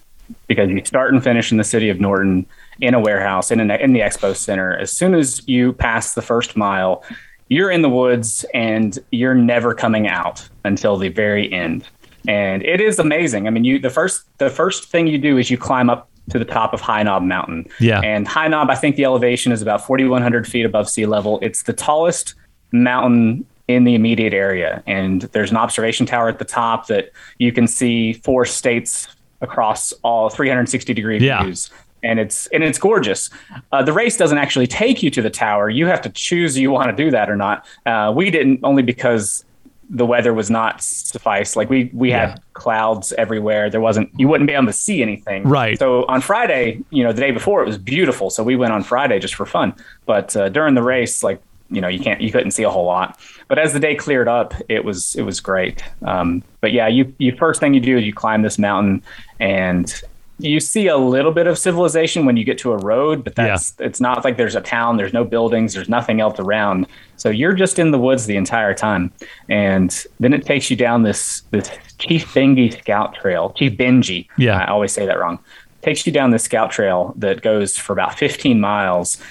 because 0.47 0.69
you 0.69 0.85
start 0.85 1.13
and 1.13 1.23
finish 1.23 1.51
in 1.51 1.59
the 1.59 1.65
city 1.65 1.89
of 1.89 2.01
Norton 2.01 2.47
in 2.81 2.95
a 2.95 3.01
warehouse 3.01 3.51
in, 3.51 3.71
a, 3.71 3.77
in 3.77 3.93
the 3.93 4.01
expo 4.01 4.37
center. 4.37 4.77
As 4.77 4.93
soon 4.93 5.15
as 5.15 5.47
you 5.49 5.73
pass 5.73 6.15
the 6.15 6.23
first 6.23 6.57
mile, 6.57 7.03
you're 7.49 7.71
in 7.71 7.83
the 7.83 7.89
woods 7.89 8.45
and 8.53 8.99
you're 9.13 9.35
never 9.35 9.75
coming 9.75 10.09
out 10.09 10.47
until 10.65 10.97
the 10.97 11.09
very 11.09 11.53
end. 11.53 11.87
And 12.29 12.63
it 12.65 12.81
is 12.81 12.99
amazing. 12.99 13.47
I 13.47 13.51
mean, 13.51 13.65
you 13.65 13.79
the 13.79 13.91
first 13.91 14.25
the 14.39 14.51
first 14.51 14.91
thing 14.91 15.07
you 15.07 15.17
do 15.17 15.39
is 15.39 15.49
you 15.51 15.57
climb 15.57 15.89
up 15.89 16.09
to 16.31 16.41
the 16.41 16.45
top 16.45 16.75
of 16.75 16.81
High 16.81 17.05
Knob 17.05 17.23
Mountain. 17.23 17.69
Yeah. 17.79 18.01
And 18.01 18.27
High 18.27 18.49
Knob, 18.49 18.69
I 18.69 18.75
think 18.75 18.97
the 18.97 19.05
elevation 19.05 19.53
is 19.53 19.63
about 19.63 19.87
4,100 19.87 20.47
feet 20.47 20.67
above 20.67 20.89
sea 20.89 21.07
level. 21.07 21.39
It's 21.41 21.63
the 21.63 21.73
tallest 21.73 22.35
mountain 22.73 23.47
in 23.69 23.85
the 23.85 23.95
immediate 23.95 24.33
area. 24.33 24.83
And 24.87 25.23
there's 25.23 25.51
an 25.51 25.57
observation 25.57 26.07
tower 26.07 26.29
at 26.29 26.39
the 26.39 26.45
top 26.45 26.87
that 26.87 27.11
you 27.39 27.53
can 27.53 27.67
see 27.67 28.13
four 28.13 28.45
states 28.45 29.09
across 29.41 29.93
all 30.03 30.31
360 30.31 30.95
degree 30.95 31.19
yeah. 31.19 31.43
views. 31.43 31.71
And 32.03 32.21
it's 32.21 32.47
and 32.49 32.63
it's 32.63 32.79
gorgeous. 32.79 33.31
Uh, 33.73 33.83
the 33.83 33.93
race 33.93 34.17
doesn't 34.17 34.39
actually 34.39 34.67
take 34.67 35.03
you 35.03 35.11
to 35.11 35.23
the 35.23 35.31
tower. 35.31 35.69
You 35.69 35.87
have 35.87 36.01
to 36.03 36.11
choose 36.11 36.57
you 36.57 36.71
want 36.71 36.97
to 36.97 37.05
do 37.05 37.11
that 37.11 37.29
or 37.29 37.37
not. 37.37 37.67
Uh, 37.85 38.13
we 38.15 38.31
didn't 38.31 38.61
only 38.63 38.83
because 38.83 39.45
the 39.89 40.07
weather 40.07 40.35
was 40.35 40.51
not 40.51 40.83
suffice. 40.83 41.57
Like 41.57 41.71
we 41.71 41.91
we 41.93 42.11
yeah. 42.11 42.29
had 42.29 42.43
clouds 42.53 43.13
everywhere. 43.15 43.71
There 43.71 43.81
wasn't 43.81 44.11
you 44.19 44.29
wouldn't 44.29 44.47
be 44.47 44.55
able 44.55 44.67
to 44.67 44.73
see 44.73 45.03
anything. 45.03 45.45
Right. 45.45 45.79
So 45.79 46.05
on 46.07 46.21
Friday, 46.21 46.85
you 46.91 47.03
know, 47.03 47.13
the 47.13 47.21
day 47.21 47.31
before 47.31 47.63
it 47.63 47.67
was 47.67 47.79
beautiful. 47.79 48.31
So 48.31 48.45
we 48.45 48.57
went 48.57 48.73
on 48.73 48.85
Friday 48.85 49.19
just 49.19 49.35
for 49.35 49.47
fun. 49.47 49.75
But 50.05 50.37
uh, 50.37 50.49
during 50.51 50.75
the 50.75 50.83
race, 50.83 51.25
like 51.25 51.41
you 51.71 51.81
know 51.81 51.89
you 51.89 51.99
can't 51.99 52.21
you 52.21 52.31
couldn't 52.31 52.53
see 52.53 52.63
a 52.63 52.71
whole 52.71 52.85
lot. 52.85 53.19
But 53.49 53.59
as 53.59 53.73
the 53.73 53.81
day 53.81 53.95
cleared 53.95 54.29
up 54.29 54.55
it 54.69 54.85
was 54.85 55.15
it 55.17 55.23
was 55.23 55.41
great. 55.41 55.83
Um, 56.03 56.43
but 56.61 56.73
yeah 56.73 56.89
you 56.89 57.13
you 57.19 57.35
first 57.37 57.61
thing 57.61 57.75
you 57.75 57.81
do 57.81 57.97
is 57.99 58.05
you 58.05 58.13
climb 58.13 58.43
this 58.43 58.59
mountain 58.59 59.03
and 59.41 60.03
you 60.39 60.61
see 60.61 60.87
a 60.87 60.97
little 60.97 61.33
bit 61.33 61.47
of 61.47 61.59
civilization 61.59 62.27
when 62.27 62.37
you 62.37 62.45
get 62.45 62.59
to 62.59 62.73
a 62.73 62.77
road 62.79 63.25
but 63.25 63.35
that's 63.35 63.75
yeah. 63.81 63.87
it's 63.87 64.01
not 64.01 64.23
like 64.23 64.37
there's 64.37 64.55
a 64.55 64.61
town 64.61 64.99
there's 64.99 65.15
no 65.15 65.25
buildings 65.25 65.73
there's 65.75 65.89
nothing 65.89 66.21
else 66.21 66.39
around. 66.39 66.87
So 67.17 67.31
you're 67.31 67.55
just 67.55 67.79
in 67.79 67.91
the 67.91 67.99
woods 67.99 68.27
the 68.27 68.37
entire 68.37 68.75
time. 68.75 69.11
And 69.49 70.05
then 70.21 70.35
it 70.35 70.45
takes 70.45 70.71
you 70.71 70.77
down 70.77 71.03
this 71.03 71.43
this 71.51 71.71
chief 71.99 72.27
bengi 72.35 72.79
scout 72.79 73.15
trail 73.15 73.51
chief 73.57 73.73
benji 73.73 74.29
yeah. 74.37 74.59
I 74.59 74.69
always 74.69 74.93
say 74.93 75.07
that 75.07 75.19
wrong. 75.19 75.39
Takes 75.83 76.05
you 76.07 76.13
down 76.13 76.33
this 76.33 76.43
scout 76.43 76.71
trail 76.71 77.15
that 77.17 77.43
goes 77.43 77.77
for 77.77 77.93
about 77.93 78.19
15 78.19 78.61
miles 78.61 79.23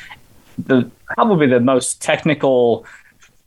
the 0.58 0.90
probably 1.06 1.48
the 1.48 1.60
most 1.60 2.02
technical 2.02 2.86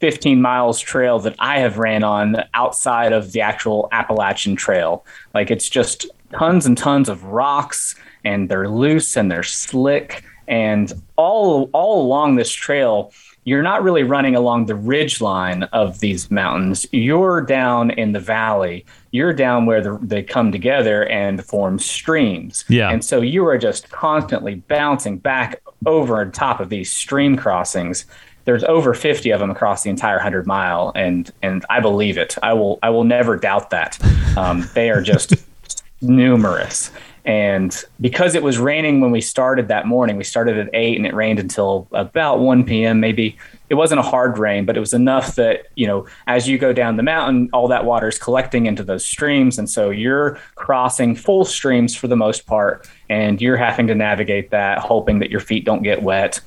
15 0.01 0.41
miles 0.41 0.79
trail 0.81 1.19
that 1.21 1.35
I 1.39 1.59
have 1.59 1.79
ran 1.79 2.05
on 2.05 2.37
outside 2.55 3.13
of 3.13 3.33
the 3.33 3.41
actual 3.41 3.89
Appalachian 3.91 4.57
Trail. 4.57 5.05
Like 5.35 5.51
it's 5.51 5.69
just 5.69 6.07
tons 6.33 6.67
and 6.67 6.79
tons 6.79 7.09
of 7.09 7.25
rocks 7.25 7.97
and 8.25 8.49
they're 8.49 8.69
loose 8.69 9.17
and 9.17 9.31
they're 9.31 9.43
slick 9.43 10.25
and 10.47 10.93
all 11.17 11.69
all 11.73 12.03
along 12.03 12.37
this 12.37 12.53
trail 12.53 13.13
you're 13.49 13.63
not 13.63 13.83
really 13.83 14.03
running 14.03 14.37
along 14.37 14.67
the 14.67 14.75
ridge 14.75 15.23
line 15.23 15.63
of 15.73 16.01
these 16.01 16.31
mountains. 16.31 16.85
You're 16.93 17.41
down 17.41 17.91
in 17.93 18.13
the 18.13 18.21
valley. 18.21 18.85
You're 19.11 19.33
down 19.33 19.65
where 19.65 19.81
the, 19.81 19.99
they 20.03 20.23
come 20.23 20.53
together 20.53 21.07
and 21.09 21.43
form 21.43 21.79
streams. 21.79 22.67
Yeah. 22.69 22.91
And 22.91 23.03
so 23.03 23.23
you 23.23 23.47
are 23.47 23.57
just 23.57 23.89
constantly 23.89 24.57
bouncing 24.57 25.17
back 25.17 25.63
over 25.87 26.21
and 26.21 26.35
top 26.35 26.61
of 26.61 26.69
these 26.69 26.93
stream 26.93 27.39
crossings. 27.39 28.05
There's 28.45 28.65
over 28.65 28.93
50 28.93 29.31
of 29.31 29.41
them 29.41 29.51
across 29.51 29.83
the 29.83 29.89
entire 29.89 30.17
100 30.17 30.47
mile, 30.47 30.93
and 30.95 31.31
and 31.43 31.65
I 31.71 31.81
believe 31.81 32.19
it. 32.19 32.37
I 32.43 32.53
will 32.53 32.79
I 32.83 32.91
will 32.91 33.05
never 33.05 33.37
doubt 33.37 33.71
that. 33.71 33.99
Um, 34.37 34.69
they 34.75 34.91
are 34.91 35.01
just 35.01 35.35
numerous. 36.03 36.91
And 37.29 37.85
because 38.01 38.35
it 38.35 38.43
was 38.43 38.57
raining 38.59 39.03
when 39.03 39.11
we 39.11 39.21
started 39.21 39.69
that 39.69 39.87
morning, 39.87 40.17
we 40.17 40.25
started 40.25 40.57
at 40.57 40.71
eight 40.73 40.97
and 40.97 41.07
it 41.07 41.13
rained 41.13 41.39
until 41.39 41.87
about 41.93 42.41
1 42.41 42.65
p.m. 42.65 43.01
Maybe 43.01 43.37
it 43.69 43.75
wasn't 43.75 43.99
a 43.99 44.03
hard 44.03 44.39
rain, 44.39 44.65
but 44.65 44.79
it 44.79 44.81
was 44.81 44.95
enough 44.95 45.35
that, 45.35 45.67
you 45.75 45.87
know, 45.87 46.07
as 46.27 46.49
you 46.49 46.57
go 46.57 46.73
down 46.73 46.97
the 46.97 47.03
mountain, 47.03 47.51
all 47.53 47.69
that 47.69 47.85
water 47.85 48.09
is 48.09 48.19
collecting 48.19 48.65
into 48.65 48.83
those 48.83 49.05
streams. 49.05 49.59
And 49.59 49.69
so 49.69 49.91
you're 49.91 50.41
crossing 50.55 51.15
full 51.15 51.45
streams 51.45 51.95
for 51.95 52.09
the 52.09 52.17
most 52.17 52.47
part, 52.47 52.89
and 53.11 53.43
you're 53.43 53.59
having 53.59 53.87
to 53.89 53.95
navigate 53.95 54.49
that, 54.53 54.79
hoping 54.79 55.19
that 55.19 55.31
your 55.31 55.41
feet 55.41 55.67
don't 55.67 55.83
get 55.83 56.03
wet. 56.03 56.41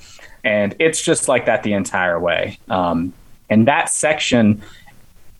And 0.43 0.75
it's 0.79 0.99
just 0.99 1.27
like 1.27 1.45
that 1.45 1.61
the 1.61 1.73
entire 1.73 2.19
way. 2.19 2.57
Um, 2.69 3.13
and 3.51 3.67
that 3.67 3.89
section 3.89 4.63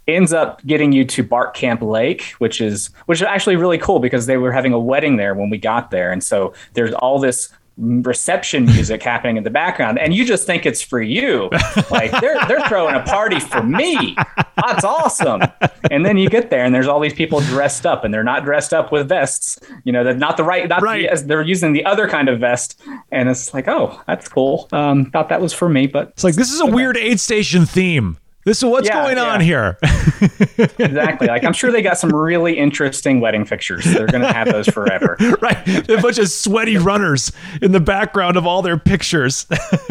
ends 0.08 0.34
up 0.34 0.66
getting 0.66 0.92
you 0.92 1.06
to 1.06 1.24
Bark 1.24 1.56
Camp 1.56 1.82
Lake, 1.82 2.34
which 2.40 2.62
is 2.62 2.90
which 3.06 3.20
is 3.20 3.24
actually 3.24 3.56
really 3.56 3.78
cool 3.78 4.00
because 4.00 4.26
they 4.26 4.38
were 4.38 4.52
having 4.52 4.74
a 4.74 4.80
wedding 4.80 5.18
there 5.18 5.34
when 5.34 5.50
we 5.50 5.58
got 5.58 5.92
there, 5.92 6.12
and 6.12 6.24
so 6.24 6.54
there's 6.74 6.94
all 6.94 7.20
this 7.20 7.50
reception 7.78 8.66
music 8.66 9.02
happening 9.04 9.38
in 9.38 9.44
the 9.44 9.50
background. 9.50 9.98
And 9.98 10.14
you 10.14 10.26
just 10.26 10.46
think 10.46 10.66
it's 10.66 10.82
for 10.82 11.02
you. 11.02 11.50
Like 11.90 12.12
they're 12.20 12.38
they're 12.48 12.68
throwing 12.68 12.96
a 12.96 13.02
party 13.02 13.40
for 13.40 13.64
me. 13.64 14.16
That's 14.56 14.84
awesome. 14.84 15.42
And 15.90 16.06
then 16.06 16.18
you 16.18 16.30
get 16.30 16.50
there 16.50 16.64
and 16.64 16.74
there's 16.74 16.88
all 16.88 17.00
these 17.00 17.14
people 17.14 17.40
dressed 17.42 17.86
up 17.86 18.04
and 18.04 18.14
they're 18.14 18.24
not 18.24 18.44
dressed 18.44 18.74
up 18.74 18.92
with 18.92 19.10
vests. 19.10 19.60
You 19.84 19.92
know 19.92 20.04
they're 20.04 20.14
not 20.14 20.38
the 20.38 20.44
right 20.44 20.68
not 20.68 20.82
right. 20.82 21.10
The, 21.10 21.24
they're 21.24 21.42
using 21.42 21.74
the 21.74 21.86
other 21.86 22.08
kind 22.08 22.30
of 22.30 22.40
vest. 22.40 22.82
And 23.12 23.30
it's 23.30 23.54
like 23.54 23.68
oh 23.68 24.00
that's 24.08 24.28
cool. 24.28 24.68
Um 24.72 25.06
thought 25.12 25.30
that 25.30 25.42
was 25.42 25.54
for 25.54 25.70
me 25.70 25.88
but 25.88 26.10
it's 26.10 26.24
like 26.24 26.36
this 26.36 26.52
is 26.52 26.60
a 26.60 26.66
okay. 26.66 26.74
weird 26.74 26.98
aid 26.98 27.20
station 27.20 27.66
theme 27.66 28.18
this 28.44 28.58
is 28.58 28.66
what's 28.66 28.88
yeah, 28.88 29.04
going 29.04 29.18
yeah. 29.18 29.34
on 29.34 29.42
here. 29.42 29.78
exactly. 30.80 31.28
Like 31.28 31.44
I'm 31.44 31.54
sure 31.54 31.72
they 31.72 31.82
got 31.82 31.98
some 31.98 32.14
really 32.14 32.58
interesting 32.58 33.22
wedding 33.22 33.46
pictures. 33.46 33.86
They're 33.86 34.08
going 34.08 34.24
to 34.24 34.34
have 34.34 34.48
those 34.48 34.68
forever. 34.68 35.16
right. 35.42 35.90
A 35.90 36.02
bunch 36.02 36.18
of 36.18 36.28
sweaty 36.30 36.78
runners 36.78 37.32
in 37.62 37.72
the 37.72 37.80
background 37.80 38.38
of 38.38 38.48
all 38.48 38.62
their 38.62 38.78
pictures. 38.78 39.46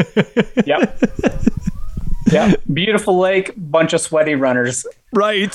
yep. 0.66 1.00
yeah, 2.32 2.54
beautiful 2.72 3.18
lake, 3.18 3.52
bunch 3.56 3.92
of 3.92 4.00
sweaty 4.00 4.34
runners. 4.34 4.84
Right. 5.12 5.54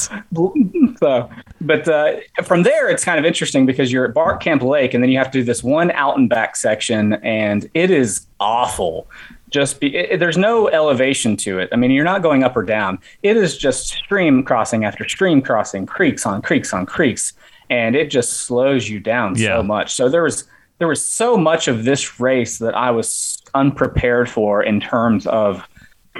So, 1.00 1.30
but 1.62 1.88
uh, 1.88 2.18
from 2.44 2.64
there, 2.64 2.90
it's 2.90 3.04
kind 3.04 3.20
of 3.20 3.26
interesting 3.26 3.66
because 3.66 3.92
you're 3.92 4.06
at 4.06 4.14
Bark 4.14 4.42
Camp 4.42 4.64
Lake, 4.64 4.94
and 4.94 5.04
then 5.04 5.10
you 5.10 5.18
have 5.18 5.32
to 5.32 5.40
do 5.40 5.44
this 5.44 5.64
one 5.64 5.92
out 5.92 6.18
and 6.18 6.30
back 6.30 6.56
section, 6.56 7.14
and 7.14 7.70
it 7.74 7.92
is 7.92 8.26
awful. 8.40 9.08
Just 9.50 9.80
be, 9.80 9.96
it, 9.96 10.20
there's 10.20 10.38
no 10.38 10.68
elevation 10.70 11.38
to 11.38 11.60
it. 11.60 11.70
I 11.72 11.76
mean, 11.76 11.92
you're 11.92 12.04
not 12.04 12.22
going 12.24 12.44
up 12.44 12.58
or 12.58 12.64
down. 12.64 13.00
It 13.24 13.38
is 13.38 13.58
just 13.58 13.88
stream 13.88 14.44
crossing 14.44 14.84
after 14.86 15.08
stream 15.08 15.42
crossing, 15.42 15.86
creeks 15.86 16.26
on 16.26 16.42
creeks 16.42 16.74
on 16.74 16.86
creeks, 16.86 17.34
and 17.70 17.96
it 17.96 18.10
just 18.10 18.34
slows 18.42 18.90
you 18.90 19.00
down 19.00 19.36
Yeah. 19.36 19.58
so 19.58 19.64
much. 19.64 19.94
So 19.94 20.10
there 20.10 20.24
was 20.24 20.46
there 20.80 20.88
was 20.88 21.02
so 21.02 21.38
much 21.38 21.68
of 21.70 21.86
this 21.86 22.20
race 22.20 22.58
that 22.58 22.76
I 22.76 22.92
was 22.92 23.42
unprepared 23.54 24.30
for 24.30 24.62
in 24.62 24.82
terms 24.82 25.26
of 25.28 25.66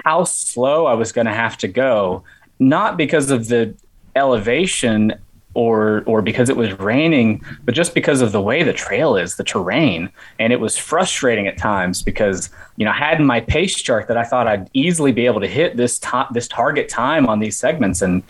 how 0.04 0.24
slow 0.24 0.86
I 0.86 0.94
was 0.94 1.12
going 1.12 1.26
to 1.26 1.32
have 1.34 1.58
to 1.58 1.68
go, 1.68 2.22
not 2.58 2.96
because 2.96 3.30
of 3.30 3.48
the 3.48 3.74
elevation 4.14 5.12
or 5.56 6.02
or 6.04 6.20
because 6.20 6.50
it 6.50 6.56
was 6.56 6.78
raining, 6.78 7.42
but 7.64 7.74
just 7.74 7.94
because 7.94 8.20
of 8.20 8.30
the 8.30 8.42
way 8.42 8.62
the 8.62 8.74
trail 8.74 9.16
is, 9.16 9.36
the 9.36 9.42
terrain, 9.42 10.10
and 10.38 10.52
it 10.52 10.60
was 10.60 10.76
frustrating 10.76 11.46
at 11.46 11.56
times 11.56 12.02
because 12.02 12.50
you 12.76 12.84
know 12.84 12.90
I 12.90 12.94
had 12.94 13.18
in 13.18 13.26
my 13.26 13.40
pace 13.40 13.74
chart 13.74 14.06
that 14.08 14.18
I 14.18 14.24
thought 14.24 14.46
I'd 14.46 14.68
easily 14.74 15.12
be 15.12 15.24
able 15.24 15.40
to 15.40 15.48
hit 15.48 15.78
this 15.78 15.98
top 15.98 16.34
this 16.34 16.46
target 16.46 16.90
time 16.90 17.26
on 17.26 17.40
these 17.40 17.56
segments 17.56 18.02
and 18.02 18.22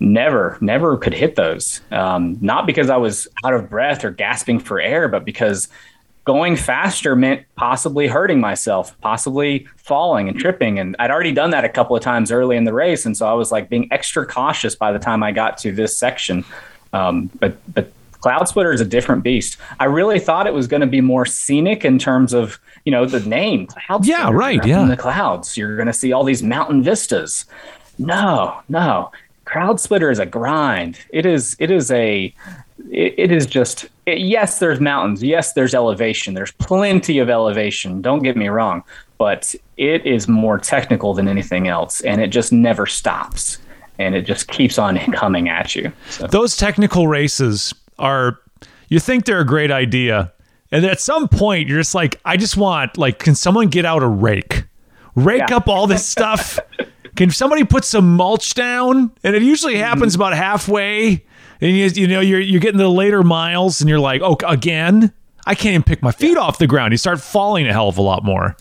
never 0.00 0.58
never 0.60 0.96
could 0.96 1.14
hit 1.14 1.36
those. 1.36 1.80
Um, 1.92 2.36
not 2.40 2.66
because 2.66 2.90
i 2.90 2.96
was 2.96 3.28
out 3.44 3.54
of 3.54 3.70
breath 3.70 4.04
or 4.04 4.10
gasping 4.10 4.58
for 4.58 4.80
air 4.80 5.06
but 5.08 5.24
because 5.24 5.68
going 6.24 6.56
faster 6.56 7.14
meant 7.14 7.44
possibly 7.56 8.06
hurting 8.06 8.40
myself 8.40 8.98
possibly 9.00 9.66
falling 9.76 10.28
and 10.28 10.38
tripping 10.38 10.78
and 10.78 10.96
i'd 10.98 11.10
already 11.10 11.32
done 11.32 11.50
that 11.50 11.64
a 11.64 11.68
couple 11.68 11.94
of 11.94 12.02
times 12.02 12.32
early 12.32 12.56
in 12.56 12.64
the 12.64 12.72
race 12.72 13.04
and 13.06 13.16
so 13.16 13.26
i 13.26 13.32
was 13.32 13.52
like 13.52 13.68
being 13.68 13.86
extra 13.90 14.26
cautious 14.26 14.74
by 14.74 14.90
the 14.92 14.98
time 14.98 15.22
i 15.22 15.30
got 15.30 15.58
to 15.58 15.72
this 15.72 15.96
section 15.96 16.44
um, 16.92 17.30
but 17.40 17.56
but 17.74 17.90
Cloudsplitter 18.20 18.72
is 18.72 18.80
a 18.80 18.86
different 18.86 19.22
beast 19.22 19.58
i 19.80 19.84
really 19.84 20.18
thought 20.18 20.46
it 20.46 20.54
was 20.54 20.66
going 20.66 20.80
to 20.80 20.86
be 20.86 21.02
more 21.02 21.26
scenic 21.26 21.84
in 21.84 21.98
terms 21.98 22.32
of 22.32 22.58
you 22.86 22.90
know 22.90 23.04
the 23.04 23.20
name 23.20 23.66
cloud 23.66 24.06
Yeah, 24.06 24.16
Splitter, 24.22 24.36
right, 24.36 24.64
yeah. 24.64 24.82
in 24.82 24.88
the 24.88 24.96
clouds 24.96 25.56
you're 25.58 25.76
going 25.76 25.88
to 25.88 25.92
see 25.92 26.12
all 26.12 26.24
these 26.24 26.42
mountain 26.42 26.82
vistas 26.82 27.44
no, 27.98 28.60
no. 28.68 29.10
Cloudsplitter 29.46 30.10
is 30.10 30.18
a 30.18 30.26
grind. 30.26 30.98
It 31.10 31.26
is. 31.26 31.56
It 31.58 31.70
is 31.70 31.90
a. 31.90 32.34
It, 32.90 33.14
it 33.16 33.32
is 33.32 33.46
just. 33.46 33.86
It, 34.06 34.18
yes, 34.18 34.58
there's 34.58 34.80
mountains. 34.80 35.22
Yes, 35.22 35.52
there's 35.52 35.74
elevation. 35.74 36.34
There's 36.34 36.52
plenty 36.52 37.18
of 37.18 37.30
elevation. 37.30 38.02
Don't 38.02 38.22
get 38.22 38.36
me 38.36 38.48
wrong, 38.48 38.82
but 39.18 39.54
it 39.76 40.04
is 40.06 40.28
more 40.28 40.58
technical 40.58 41.14
than 41.14 41.28
anything 41.28 41.68
else, 41.68 42.00
and 42.02 42.20
it 42.20 42.28
just 42.28 42.52
never 42.52 42.86
stops, 42.86 43.58
and 43.98 44.14
it 44.14 44.22
just 44.22 44.48
keeps 44.48 44.78
on 44.78 44.98
coming 45.12 45.48
at 45.48 45.74
you. 45.74 45.92
So, 46.10 46.26
Those 46.26 46.56
technical 46.56 47.08
races 47.08 47.72
are, 47.98 48.38
you 48.88 49.00
think 49.00 49.24
they're 49.24 49.40
a 49.40 49.46
great 49.46 49.70
idea. 49.70 50.32
And 50.72 50.84
at 50.84 51.00
some 51.00 51.28
point, 51.28 51.68
you're 51.68 51.78
just 51.78 51.94
like, 51.94 52.20
I 52.24 52.36
just 52.36 52.56
want, 52.56 52.98
like, 52.98 53.20
can 53.20 53.36
someone 53.36 53.68
get 53.68 53.84
out 53.84 54.02
a 54.02 54.08
rake? 54.08 54.64
Rake 55.14 55.44
Yeah. 55.48 55.58
up 55.58 55.68
all 55.68 55.86
this 55.86 56.04
stuff? 56.04 56.58
can 57.16 57.30
somebody 57.30 57.62
put 57.62 57.84
some 57.84 58.16
mulch 58.16 58.54
down? 58.54 59.12
And 59.22 59.36
it 59.36 59.42
usually 59.42 59.76
happens 59.76 60.14
mm-hmm. 60.14 60.22
about 60.22 60.36
halfway. 60.36 61.24
And 61.60 61.76
you, 61.76 61.86
you 61.86 62.06
know, 62.06 62.20
you're, 62.20 62.40
you're 62.40 62.60
getting 62.60 62.78
the 62.78 62.88
later 62.88 63.22
miles 63.22 63.80
and 63.80 63.88
you're 63.88 64.00
like, 64.00 64.20
oh, 64.22 64.36
again? 64.46 65.12
I 65.46 65.54
can't 65.54 65.74
even 65.74 65.82
pick 65.82 66.02
my 66.02 66.10
feet 66.10 66.38
off 66.38 66.58
the 66.58 66.66
ground. 66.66 66.92
You 66.92 66.96
start 66.96 67.20
falling 67.20 67.66
a 67.66 67.72
hell 67.72 67.88
of 67.88 67.98
a 67.98 68.02
lot 68.02 68.24
more. 68.24 68.56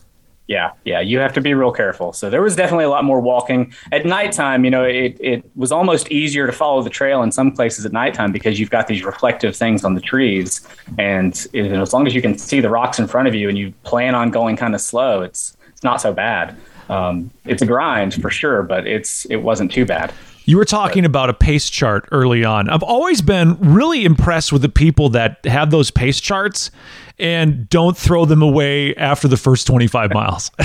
Yeah, 0.47 0.71
yeah, 0.83 0.99
you 0.99 1.19
have 1.19 1.31
to 1.33 1.41
be 1.41 1.53
real 1.53 1.71
careful. 1.71 2.11
So 2.11 2.29
there 2.29 2.41
was 2.41 2.55
definitely 2.55 2.83
a 2.83 2.89
lot 2.89 3.05
more 3.05 3.21
walking 3.21 3.73
at 3.93 4.05
nighttime. 4.05 4.65
You 4.65 4.71
know, 4.71 4.83
it 4.83 5.15
it 5.21 5.49
was 5.55 5.71
almost 5.71 6.11
easier 6.11 6.45
to 6.45 6.51
follow 6.51 6.83
the 6.83 6.89
trail 6.89 7.23
in 7.23 7.31
some 7.31 7.53
places 7.53 7.85
at 7.85 7.93
nighttime 7.93 8.33
because 8.33 8.59
you've 8.59 8.69
got 8.69 8.87
these 8.87 9.05
reflective 9.05 9.55
things 9.55 9.85
on 9.85 9.95
the 9.95 10.01
trees, 10.01 10.67
and 10.97 11.47
you 11.53 11.69
know, 11.69 11.81
as 11.81 11.93
long 11.93 12.05
as 12.07 12.13
you 12.13 12.21
can 12.21 12.37
see 12.37 12.59
the 12.59 12.69
rocks 12.69 12.99
in 12.99 13.07
front 13.07 13.29
of 13.29 13.33
you 13.33 13.47
and 13.47 13.57
you 13.57 13.71
plan 13.83 14.15
on 14.15 14.31
going 14.31 14.57
kind 14.57 14.75
of 14.75 14.81
slow, 14.81 15.21
it's 15.21 15.55
it's 15.69 15.83
not 15.83 16.01
so 16.01 16.13
bad. 16.13 16.57
Um, 16.89 17.31
it's 17.45 17.61
a 17.61 17.65
grind 17.65 18.21
for 18.21 18.29
sure, 18.29 18.63
but 18.63 18.85
it's 18.85 19.23
it 19.25 19.37
wasn't 19.37 19.71
too 19.71 19.85
bad. 19.85 20.11
You 20.45 20.57
were 20.57 20.65
talking 20.65 21.05
about 21.05 21.29
a 21.29 21.33
pace 21.33 21.69
chart 21.69 22.07
early 22.11 22.43
on. 22.43 22.69
I've 22.69 22.83
always 22.83 23.21
been 23.21 23.57
really 23.59 24.03
impressed 24.03 24.51
with 24.51 24.61
the 24.61 24.69
people 24.69 25.09
that 25.09 25.45
have 25.45 25.71
those 25.71 25.89
pace 25.89 26.19
charts 26.19 26.69
and 27.19 27.69
don't 27.69 27.95
throw 27.95 28.25
them 28.25 28.41
away 28.41 28.95
after 28.95 29.27
the 29.27 29.37
first 29.37 29.67
25 29.67 30.13
miles. 30.13 30.51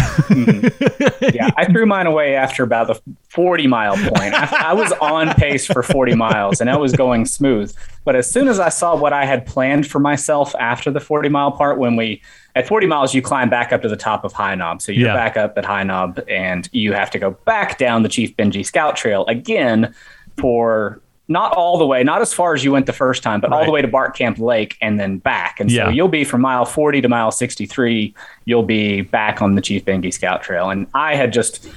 yeah, 1.32 1.50
I 1.56 1.66
threw 1.70 1.86
mine 1.86 2.06
away 2.06 2.34
after 2.34 2.62
about 2.62 2.86
the 2.88 3.00
40 3.28 3.66
mile 3.66 3.96
point. 3.96 4.34
I, 4.34 4.70
I 4.70 4.72
was 4.72 4.90
on 5.00 5.34
pace 5.34 5.66
for 5.66 5.82
40 5.82 6.14
miles 6.14 6.60
and 6.60 6.70
I 6.70 6.76
was 6.76 6.92
going 6.92 7.26
smooth. 7.26 7.74
But 8.08 8.16
as 8.16 8.30
soon 8.30 8.48
as 8.48 8.58
I 8.58 8.70
saw 8.70 8.96
what 8.96 9.12
I 9.12 9.26
had 9.26 9.44
planned 9.44 9.86
for 9.86 9.98
myself 9.98 10.54
after 10.58 10.90
the 10.90 10.98
40 10.98 11.28
mile 11.28 11.52
part, 11.52 11.76
when 11.76 11.94
we 11.94 12.22
at 12.56 12.66
40 12.66 12.86
miles, 12.86 13.12
you 13.12 13.20
climb 13.20 13.50
back 13.50 13.70
up 13.70 13.82
to 13.82 13.88
the 13.90 13.98
top 13.98 14.24
of 14.24 14.32
High 14.32 14.54
Knob. 14.54 14.80
So 14.80 14.92
you're 14.92 15.08
Yeah. 15.08 15.14
back 15.14 15.36
up 15.36 15.58
at 15.58 15.66
High 15.66 15.82
Knob 15.82 16.18
and 16.26 16.66
you 16.72 16.94
have 16.94 17.10
to 17.10 17.18
go 17.18 17.32
back 17.44 17.76
down 17.76 18.04
the 18.04 18.08
Chief 18.08 18.34
Benji 18.34 18.64
Scout 18.64 18.96
Trail 18.96 19.26
again 19.26 19.94
for 20.38 21.02
not 21.28 21.52
all 21.52 21.76
the 21.76 21.84
way, 21.86 22.02
not 22.02 22.22
as 22.22 22.32
far 22.32 22.54
as 22.54 22.64
you 22.64 22.72
went 22.72 22.86
the 22.86 22.94
first 22.94 23.22
time, 23.22 23.42
but 23.42 23.52
all 23.52 23.66
the 23.66 23.70
way 23.70 23.82
to 23.82 23.88
Bark 23.88 24.16
Camp 24.16 24.38
Lake 24.38 24.78
and 24.80 24.98
then 24.98 25.18
back. 25.18 25.60
And 25.60 25.70
Yeah. 25.70 25.84
so 25.84 25.90
you'll 25.90 26.08
be 26.08 26.24
from 26.24 26.40
mile 26.40 26.64
40 26.64 27.02
to 27.02 27.10
mile 27.10 27.30
63, 27.30 28.14
you'll 28.46 28.62
be 28.62 29.02
back 29.02 29.42
on 29.42 29.54
the 29.54 29.60
Chief 29.60 29.84
Benji 29.84 30.10
Scout 30.14 30.42
Trail. 30.42 30.70
And 30.70 30.86
I 30.94 31.14
had 31.14 31.30
just 31.30 31.68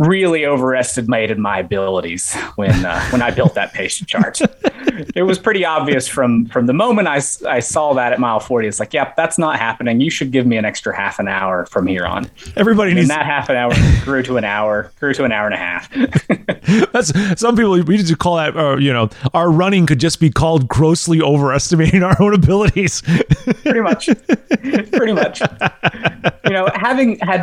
really 0.00 0.46
overestimated 0.46 1.38
my 1.38 1.58
abilities 1.58 2.34
when 2.56 2.86
uh, 2.86 3.00
when 3.10 3.20
I 3.20 3.30
built 3.30 3.54
that 3.54 3.74
pace 3.74 3.98
chart. 4.06 4.40
it 5.14 5.22
was 5.22 5.38
pretty 5.38 5.64
obvious 5.64 6.08
from 6.08 6.46
from 6.46 6.66
the 6.66 6.72
moment 6.72 7.06
I, 7.06 7.20
I 7.46 7.60
saw 7.60 7.92
that 7.94 8.12
at 8.12 8.18
mile 8.18 8.40
40. 8.40 8.66
It's 8.66 8.80
like, 8.80 8.94
yep, 8.94 9.14
that's 9.14 9.36
not 9.36 9.58
happening. 9.58 10.00
You 10.00 10.10
should 10.10 10.30
give 10.30 10.46
me 10.46 10.56
an 10.56 10.64
extra 10.64 10.96
half 10.96 11.18
an 11.18 11.28
hour 11.28 11.66
from 11.66 11.86
here 11.86 12.06
on. 12.06 12.30
Everybody 12.56 12.92
And 12.92 12.98
needs 12.98 13.08
that 13.08 13.26
half 13.26 13.50
an 13.50 13.56
hour 13.56 13.72
grew 14.04 14.22
to 14.22 14.38
an 14.38 14.44
hour, 14.44 14.90
grew 14.98 15.12
to 15.14 15.24
an 15.24 15.32
hour 15.32 15.46
and 15.46 15.54
a 15.54 15.58
half. 15.58 15.90
that's 16.92 17.12
some 17.40 17.56
people 17.56 17.72
we 17.72 17.96
need 17.98 18.06
to 18.06 18.16
call 18.16 18.36
that 18.36 18.56
uh, 18.56 18.76
you 18.76 18.92
know, 18.92 19.10
our 19.34 19.50
running 19.50 19.86
could 19.86 20.00
just 20.00 20.18
be 20.18 20.30
called 20.30 20.66
grossly 20.66 21.20
overestimating 21.20 22.02
our 22.02 22.20
own 22.22 22.34
abilities. 22.34 23.02
pretty 23.62 23.80
much 23.80 24.06
pretty 24.92 25.12
much 25.12 25.40
you 26.44 26.50
know 26.50 26.68
having 26.74 27.18
had 27.18 27.40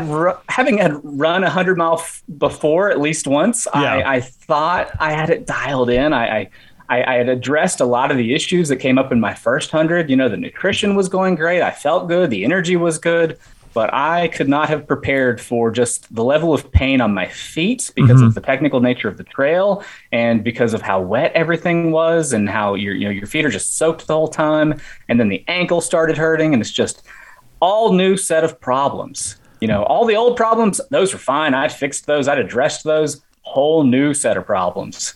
having 0.50 0.78
had 0.78 1.00
run 1.04 1.44
a 1.44 1.50
hundred 1.50 1.78
mile 1.78 2.00
f- 2.00 2.24
before 2.48 2.90
at 2.90 3.00
least 3.00 3.28
once 3.28 3.68
Yeah. 3.74 3.82
I, 3.82 4.16
I 4.16 4.20
thought 4.22 4.92
i 5.00 5.12
had 5.12 5.30
it 5.30 5.46
dialed 5.46 5.90
in 5.90 6.14
I, 6.14 6.40
I 6.40 6.50
I, 6.90 7.04
I 7.04 7.14
had 7.16 7.30
addressed 7.30 7.80
a 7.80 7.86
lot 7.86 8.12
of 8.12 8.18
the 8.18 8.34
issues 8.34 8.70
that 8.70 8.78
came 8.78 8.98
up 8.98 9.12
in 9.12 9.20
my 9.20 9.34
first 9.34 9.72
hundred. 9.72 10.10
You 10.10 10.16
know, 10.16 10.30
the 10.30 10.38
nutrition 10.38 10.96
was 10.96 11.10
going 11.10 11.36
great. 11.36 11.62
I 11.62 11.72
felt 11.72 12.08
good. 12.08 12.30
The 12.30 12.44
energy 12.46 12.76
was 12.76 12.98
good. 12.98 13.38
But 13.74 13.94
I 13.94 14.30
could 14.30 14.50
not 14.50 14.70
have 14.70 14.88
prepared 14.88 15.40
for 15.40 15.70
just 15.70 16.14
the 16.16 16.24
level 16.24 16.52
of 16.52 16.72
pain 16.72 17.00
on 17.00 17.14
my 17.14 17.28
feet 17.28 17.92
because 17.96 18.18
mm-hmm. 18.18 18.28
of 18.28 18.34
the 18.34 18.42
technical 18.42 18.80
nature 18.80 19.08
of 19.08 19.18
the 19.18 19.24
trail 19.24 19.84
and 20.12 20.44
because 20.44 20.74
of 20.74 20.82
how 20.82 21.00
wet 21.00 21.32
everything 21.36 21.92
was 21.92 22.34
and 22.34 22.50
how 22.50 22.74
your 22.74 22.96
you 22.96 23.06
know 23.06 23.12
your 23.12 23.28
feet 23.28 23.46
are 23.46 23.52
just 23.52 23.78
soaked 23.78 24.08
the 24.08 24.14
whole 24.14 24.30
time. 24.30 24.82
And 25.10 25.20
then 25.20 25.30
the 25.30 25.44
ankle 25.48 25.82
started 25.82 26.18
hurting, 26.18 26.54
and 26.54 26.62
it's 26.62 26.72
just 26.72 27.04
all 27.60 27.94
new 27.94 28.18
set 28.18 28.44
of 28.44 28.60
problems. 28.60 29.36
You 29.60 29.68
know, 29.68 29.84
all 29.84 30.06
the 30.06 30.16
old 30.16 30.38
problems, 30.38 30.80
those 30.90 31.14
were 31.14 31.20
fine. 31.20 31.54
I'd 31.54 31.72
fixed 31.72 32.06
those, 32.06 32.28
I'd 32.28 32.40
addressed 32.40 32.84
those. 32.84 33.22
Whole 33.42 33.84
new 33.84 34.14
set 34.14 34.36
of 34.36 34.46
problems. 34.46 35.14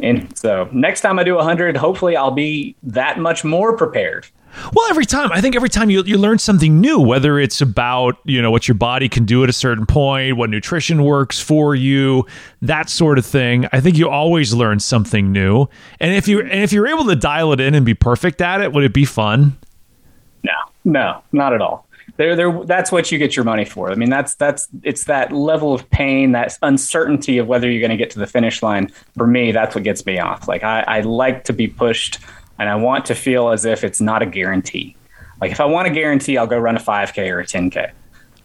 And 0.00 0.36
so 0.38 0.68
next 0.72 1.00
time 1.00 1.18
I 1.18 1.24
do 1.24 1.34
100, 1.34 1.76
hopefully 1.76 2.16
I'll 2.16 2.30
be 2.30 2.76
that 2.84 3.18
much 3.18 3.44
more 3.44 3.76
prepared. 3.76 4.26
Well, 4.72 4.88
every 4.90 5.04
time 5.04 5.30
I 5.32 5.40
think 5.40 5.54
every 5.56 5.68
time 5.68 5.90
you 5.90 6.02
you 6.04 6.18
learn 6.18 6.38
something 6.38 6.80
new, 6.80 6.98
whether 6.98 7.38
it's 7.38 7.60
about 7.60 8.18
you 8.24 8.40
know 8.40 8.50
what 8.50 8.66
your 8.66 8.74
body 8.74 9.08
can 9.08 9.24
do 9.24 9.44
at 9.44 9.50
a 9.50 9.52
certain 9.52 9.86
point, 9.86 10.36
what 10.36 10.50
nutrition 10.50 11.04
works 11.04 11.38
for 11.38 11.74
you, 11.74 12.26
that 12.62 12.88
sort 12.88 13.18
of 13.18 13.26
thing. 13.26 13.68
I 13.72 13.80
think 13.80 13.96
you 13.96 14.08
always 14.08 14.54
learn 14.54 14.80
something 14.80 15.32
new, 15.32 15.68
and 16.00 16.14
if 16.14 16.26
you 16.26 16.40
and 16.40 16.62
if 16.62 16.72
you're 16.72 16.88
able 16.88 17.04
to 17.06 17.16
dial 17.16 17.52
it 17.52 17.60
in 17.60 17.74
and 17.74 17.84
be 17.84 17.94
perfect 17.94 18.40
at 18.40 18.60
it, 18.60 18.72
would 18.72 18.84
it 18.84 18.94
be 18.94 19.04
fun? 19.04 19.56
No, 20.42 20.52
no, 20.84 21.22
not 21.32 21.52
at 21.52 21.60
all. 21.60 21.86
There, 22.18 22.36
there. 22.36 22.64
That's 22.64 22.92
what 22.92 23.10
you 23.10 23.18
get 23.18 23.34
your 23.36 23.44
money 23.44 23.64
for. 23.64 23.90
I 23.90 23.94
mean, 23.94 24.10
that's 24.10 24.34
that's 24.34 24.68
it's 24.82 25.04
that 25.04 25.32
level 25.32 25.72
of 25.72 25.88
pain, 25.90 26.32
that 26.32 26.58
uncertainty 26.62 27.38
of 27.38 27.46
whether 27.46 27.70
you're 27.70 27.80
going 27.80 27.96
to 27.96 27.96
get 27.96 28.10
to 28.10 28.18
the 28.18 28.26
finish 28.26 28.62
line. 28.62 28.90
For 29.16 29.26
me, 29.26 29.52
that's 29.52 29.74
what 29.74 29.84
gets 29.84 30.04
me 30.04 30.18
off. 30.18 30.46
Like 30.48 30.64
I, 30.64 30.80
I 30.86 31.00
like 31.00 31.44
to 31.44 31.52
be 31.52 31.68
pushed, 31.68 32.18
and 32.58 32.68
I 32.68 32.74
want 32.74 33.06
to 33.06 33.14
feel 33.14 33.50
as 33.50 33.64
if 33.64 33.84
it's 33.84 34.00
not 34.00 34.20
a 34.20 34.26
guarantee. 34.26 34.96
Like 35.40 35.52
if 35.52 35.60
I 35.60 35.64
want 35.64 35.86
a 35.86 35.90
guarantee, 35.90 36.36
I'll 36.36 36.48
go 36.48 36.58
run 36.58 36.76
a 36.76 36.80
5K 36.80 37.30
or 37.32 37.38
a 37.40 37.44
10K. 37.46 37.92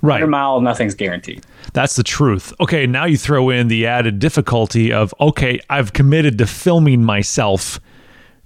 Right. 0.04 0.16
100 0.22 0.28
mile, 0.28 0.62
nothing's 0.62 0.94
guaranteed. 0.94 1.44
That's 1.72 1.96
the 1.96 2.04
truth. 2.04 2.54
Okay, 2.60 2.86
now 2.86 3.06
you 3.06 3.18
throw 3.18 3.50
in 3.50 3.70
the 3.70 3.88
added 3.88 4.20
difficulty 4.20 4.94
of 4.94 5.16
okay, 5.20 5.60
I've 5.70 5.94
committed 5.94 6.38
to 6.38 6.46
filming 6.46 7.04
myself 7.04 7.80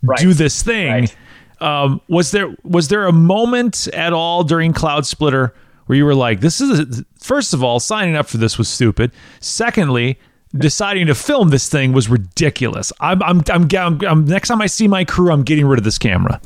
Right. 0.03 0.19
do 0.19 0.33
this 0.33 0.61
thing. 0.63 0.91
Right. 0.91 1.15
Um, 1.59 2.01
was 2.07 2.31
there 2.31 2.55
was 2.63 2.87
there 2.87 3.05
a 3.07 3.11
moment 3.11 3.87
at 3.89 4.13
all 4.13 4.43
during 4.43 4.73
Cloudsplitter 4.73 5.51
where 5.85 5.97
you 5.97 6.05
were 6.05 6.15
like, 6.15 6.41
"This 6.41 6.61
is 6.61 6.79
a, 6.79 7.05
first 7.19 7.53
of 7.53 7.63
all, 7.63 7.79
signing 7.79 8.15
up 8.15 8.27
for 8.27 8.37
this 8.37 8.57
was 8.57 8.67
stupid. 8.67 9.11
Secondly." 9.39 10.19
Deciding 10.55 11.07
to 11.07 11.13
film 11.13 11.49
this 11.49 11.67
thing 11.67 11.91
was 11.91 12.07
ridiculous. 12.07 12.93
I'm, 13.01 13.21
I'm, 13.21 13.43
I'm, 13.49 13.67
I'm, 13.75 14.01
I'm 14.07 14.25
next 14.25 14.47
time 14.47 14.61
I 14.61 14.67
see 14.67 14.87
my 14.87 15.03
crew, 15.03 15.29
I'm 15.29 15.43
getting 15.43 15.67
rid 15.67 15.77
of 15.77 15.83
this 15.83 15.97
camera. 15.97 16.39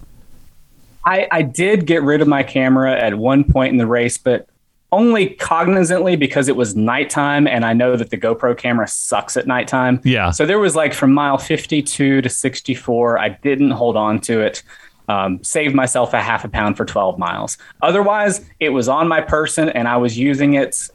I, 1.05 1.27
I 1.31 1.43
did 1.43 1.85
get 1.85 2.01
rid 2.01 2.19
of 2.19 2.27
my 2.27 2.41
camera 2.41 2.99
at 2.99 3.15
one 3.15 3.43
point 3.43 3.71
in 3.71 3.77
the 3.77 3.85
race, 3.85 4.17
but 4.17 4.47
only 4.91 5.35
cognizantly 5.35 6.19
because 6.19 6.47
it 6.49 6.55
was 6.55 6.75
nighttime 6.75 7.47
and 7.47 7.63
I 7.63 7.73
know 7.73 7.95
that 7.95 8.09
the 8.09 8.17
GoPro 8.17 8.57
camera 8.57 8.87
sucks 8.87 9.37
at 9.37 9.47
nighttime. 9.47 10.01
Yeah. 10.03 10.31
So 10.31 10.45
there 10.45 10.59
was 10.59 10.75
like 10.75 10.93
from 10.93 11.13
mile 11.13 11.37
52 11.37 12.21
to 12.21 12.29
64, 12.29 13.19
I 13.19 13.29
didn't 13.29 13.71
hold 13.71 13.95
on 13.95 14.19
to 14.21 14.41
it. 14.41 14.63
Um, 15.11 15.43
saved 15.43 15.75
myself 15.75 16.13
a 16.13 16.21
half 16.21 16.45
a 16.45 16.47
pound 16.49 16.77
for 16.77 16.85
12 16.85 17.19
miles. 17.19 17.57
Otherwise, 17.81 18.45
it 18.59 18.69
was 18.69 18.87
on 18.87 19.07
my 19.07 19.19
person 19.19 19.67
and 19.69 19.87
I 19.87 19.97
was 19.97 20.17
using 20.17 20.53
it 20.53 20.87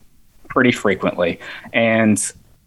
pretty 0.48 0.72
frequently. 0.72 1.38
And 1.74 2.18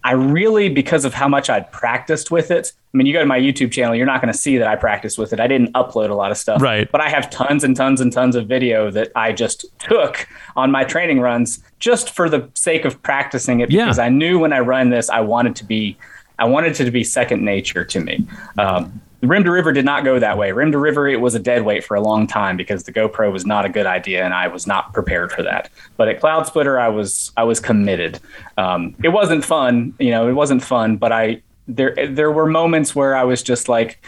I 0.04 0.12
really, 0.12 0.68
because 0.68 1.04
of 1.04 1.12
how 1.12 1.28
much 1.28 1.50
I'd 1.50 1.70
practiced 1.72 2.30
with 2.30 2.50
it, 2.50 2.72
I 2.92 2.96
mean, 2.96 3.06
you 3.06 3.12
go 3.12 3.18
to 3.20 3.26
my 3.26 3.38
YouTube 3.40 3.72
channel, 3.72 3.94
you're 3.96 4.06
not 4.06 4.20
going 4.22 4.32
to 4.32 4.38
see 4.38 4.58
that 4.58 4.68
I 4.68 4.76
practiced 4.76 5.18
with 5.18 5.32
it. 5.32 5.40
I 5.40 5.46
didn't 5.48 5.72
upload 5.74 6.10
a 6.10 6.14
lot 6.14 6.30
of 6.30 6.36
stuff. 6.38 6.62
Right. 6.62 6.90
But 6.90 7.00
I 7.00 7.08
have 7.08 7.30
tons 7.30 7.64
and 7.64 7.74
tons 7.74 8.00
and 8.00 8.12
tons 8.12 8.36
of 8.36 8.46
video 8.46 8.90
that 8.92 9.10
I 9.16 9.32
just 9.32 9.66
took 9.80 10.28
on 10.56 10.70
my 10.70 10.84
training 10.84 11.20
runs 11.20 11.58
just 11.80 12.10
for 12.10 12.28
the 12.28 12.48
sake 12.54 12.84
of 12.84 13.02
practicing 13.02 13.60
it 13.60 13.70
Yeah. 13.70 13.86
because 13.86 13.98
I 13.98 14.08
knew 14.08 14.38
when 14.38 14.52
I 14.52 14.60
run 14.60 14.90
this, 14.90 15.10
I 15.10 15.20
wanted 15.20 15.56
to 15.56 15.64
be, 15.64 15.96
I 16.38 16.44
wanted 16.44 16.72
it 16.80 16.84
to 16.84 16.90
be 16.90 17.02
second 17.02 17.44
nature 17.44 17.84
to 17.84 17.98
me. 18.00 18.26
Um, 18.56 19.00
Rim 19.22 19.44
to 19.44 19.50
River 19.50 19.72
did 19.72 19.84
not 19.84 20.04
go 20.04 20.18
that 20.18 20.38
way. 20.38 20.52
Rim 20.52 20.72
to 20.72 20.78
River, 20.78 21.06
it 21.06 21.20
was 21.20 21.34
a 21.34 21.38
dead 21.38 21.64
weight 21.64 21.84
for 21.84 21.94
a 21.94 22.00
long 22.00 22.26
time 22.26 22.56
because 22.56 22.84
the 22.84 22.92
GoPro 22.92 23.30
was 23.30 23.44
not 23.44 23.66
a 23.66 23.68
good 23.68 23.86
idea, 23.86 24.24
and 24.24 24.32
I 24.32 24.48
was 24.48 24.66
not 24.66 24.94
prepared 24.94 25.30
for 25.30 25.42
that. 25.42 25.70
But 25.96 26.08
at 26.08 26.20
Cloudsplitter, 26.20 26.80
I 26.80 26.88
was 26.88 27.32
I 27.36 27.44
was 27.44 27.60
committed. 27.60 28.18
Um, 28.56 28.94
it 29.02 29.10
wasn't 29.10 29.44
fun, 29.44 29.94
you 29.98 30.10
know, 30.10 30.28
it 30.28 30.32
wasn't 30.32 30.62
fun, 30.62 30.96
but 30.96 31.12
I 31.12 31.42
there 31.68 31.94
there 32.08 32.32
were 32.32 32.46
moments 32.46 32.94
where 32.94 33.14
I 33.14 33.24
was 33.24 33.42
just 33.42 33.68
like, 33.68 34.02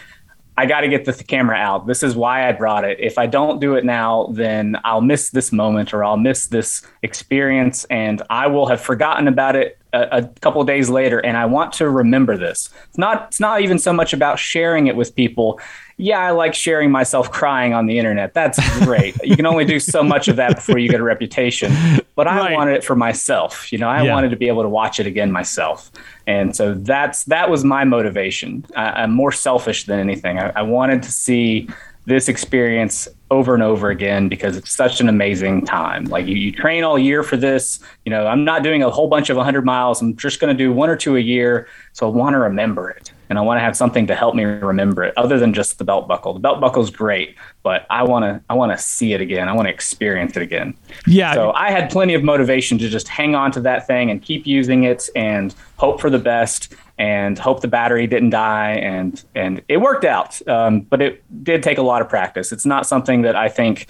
I 0.57 0.65
got 0.65 0.81
to 0.81 0.87
get 0.87 1.05
the 1.05 1.13
th- 1.13 1.27
camera 1.27 1.57
out. 1.57 1.85
This 1.85 2.01
is 2.01 2.15
why 2.15 2.47
I 2.47 2.51
brought 2.51 2.83
it. 2.83 2.99
If 2.99 3.17
I 3.17 3.27
don't 3.27 3.59
do 3.59 3.75
it 3.75 3.85
now, 3.85 4.27
then 4.31 4.77
I'll 4.83 5.01
miss 5.01 5.29
this 5.29 5.51
moment 5.51 5.93
or 5.93 6.03
I'll 6.03 6.17
miss 6.17 6.47
this 6.47 6.85
experience 7.03 7.85
and 7.85 8.21
I 8.29 8.47
will 8.47 8.67
have 8.67 8.81
forgotten 8.81 9.27
about 9.27 9.55
it 9.55 9.77
a, 9.93 10.17
a 10.17 10.27
couple 10.41 10.59
of 10.61 10.67
days 10.67 10.89
later. 10.89 11.19
And 11.19 11.37
I 11.37 11.45
want 11.45 11.73
to 11.73 11.89
remember 11.89 12.37
this. 12.37 12.69
It's 12.89 12.97
not, 12.97 13.27
it's 13.27 13.39
not 13.39 13.61
even 13.61 13.77
so 13.79 13.93
much 13.93 14.13
about 14.13 14.39
sharing 14.39 14.87
it 14.87 14.95
with 14.95 15.15
people. 15.15 15.59
Yeah, 15.97 16.19
I 16.19 16.31
like 16.31 16.55
sharing 16.55 16.89
myself 16.89 17.31
crying 17.31 17.73
on 17.73 17.85
the 17.85 17.99
internet. 17.99 18.33
That's 18.33 18.59
great. 18.83 19.15
you 19.23 19.35
can 19.35 19.45
only 19.45 19.63
do 19.63 19.79
so 19.79 20.03
much 20.03 20.27
of 20.27 20.37
that 20.37 20.55
before 20.55 20.79
you 20.79 20.89
get 20.89 20.99
a 20.99 21.03
reputation. 21.03 21.71
But 22.15 22.27
I 22.27 22.37
Right. 22.39 22.53
wanted 22.53 22.73
it 22.73 22.83
for 22.83 22.95
myself. 22.95 23.71
You 23.71 23.77
know, 23.77 23.87
I 23.87 24.01
Yeah. 24.03 24.11
wanted 24.13 24.29
to 24.29 24.35
be 24.35 24.47
able 24.47 24.63
to 24.63 24.69
watch 24.69 24.99
it 24.99 25.05
again 25.07 25.31
myself. 25.31 25.91
And 26.25 26.55
so 26.55 26.73
that's 26.73 27.25
that 27.25 27.49
was 27.49 27.63
my 27.63 27.83
motivation. 27.83 28.65
I, 28.75 29.03
I'm 29.03 29.11
more 29.11 29.31
selfish 29.31 29.85
than 29.85 29.99
anything. 29.99 30.39
I, 30.39 30.51
I 30.55 30.61
wanted 30.63 31.03
to 31.03 31.11
see 31.11 31.67
this 32.05 32.27
experience 32.27 33.07
over 33.31 33.53
and 33.53 33.63
over 33.63 33.89
again 33.89 34.29
because 34.29 34.57
it's 34.57 34.71
such 34.71 35.01
an 35.01 35.09
amazing 35.09 35.65
time. 35.65 36.05
Like 36.05 36.27
you, 36.27 36.35
you 36.35 36.51
train 36.51 36.83
all 36.83 36.99
year 36.99 37.23
for 37.23 37.37
this. 37.37 37.79
You 38.05 38.11
know, 38.11 38.27
I'm 38.27 38.43
not 38.43 38.61
doing 38.61 38.83
a 38.83 38.89
whole 38.89 39.07
bunch 39.07 39.29
of 39.29 39.37
100 39.37 39.65
miles. 39.65 40.01
I'm 40.01 40.15
just 40.15 40.39
going 40.39 40.55
to 40.55 40.63
do 40.63 40.71
one 40.71 40.89
or 40.89 40.95
two 40.95 41.15
a 41.15 41.19
year. 41.19 41.67
So 41.93 42.07
I 42.07 42.11
want 42.11 42.33
to 42.33 42.39
remember 42.39 42.89
it. 42.89 43.11
And 43.29 43.39
I 43.39 43.41
want 43.41 43.57
to 43.57 43.61
have 43.61 43.75
something 43.75 44.05
to 44.07 44.15
help 44.15 44.35
me 44.35 44.43
remember 44.43 45.03
it 45.03 45.17
other 45.17 45.39
than 45.39 45.53
just 45.53 45.79
the 45.79 45.83
belt 45.83 46.07
buckle. 46.07 46.33
The 46.33 46.39
belt 46.39 46.61
buckle 46.61 46.83
is 46.83 46.91
great, 46.91 47.35
but 47.63 47.87
I 47.89 48.03
want 48.03 48.23
to 48.23 48.43
I 48.47 48.53
want 48.53 48.73
to 48.73 48.77
see 48.77 49.13
it 49.13 49.21
again. 49.21 49.49
I 49.49 49.53
want 49.53 49.67
to 49.67 49.73
experience 49.73 50.37
it 50.37 50.43
again. 50.43 50.75
Yeah. 51.07 51.33
So 51.33 51.51
I 51.53 51.71
had 51.71 51.89
plenty 51.89 52.13
of 52.13 52.23
motivation 52.23 52.77
to 52.77 52.89
just 52.89 53.07
hang 53.07 53.33
on 53.33 53.51
to 53.53 53.61
that 53.61 53.87
thing 53.87 54.11
and 54.11 54.21
keep 54.21 54.45
using 54.45 54.83
it 54.83 55.09
and 55.15 55.55
hope 55.77 55.99
for 55.99 56.11
the 56.11 56.19
best 56.19 56.75
and 56.97 57.39
hope 57.39 57.61
the 57.61 57.67
battery 57.67 58.07
didn't 58.07 58.29
die 58.29 58.71
and 58.71 59.23
and 59.35 59.61
it 59.67 59.77
worked 59.77 60.05
out. 60.05 60.45
Um, 60.47 60.81
but 60.81 61.01
it 61.01 61.43
did 61.43 61.63
take 61.63 61.77
a 61.77 61.81
lot 61.81 62.01
of 62.01 62.09
practice. 62.09 62.51
It's 62.51 62.65
not 62.65 62.85
something 62.85 63.23
that 63.23 63.35
I 63.35 63.49
think 63.49 63.89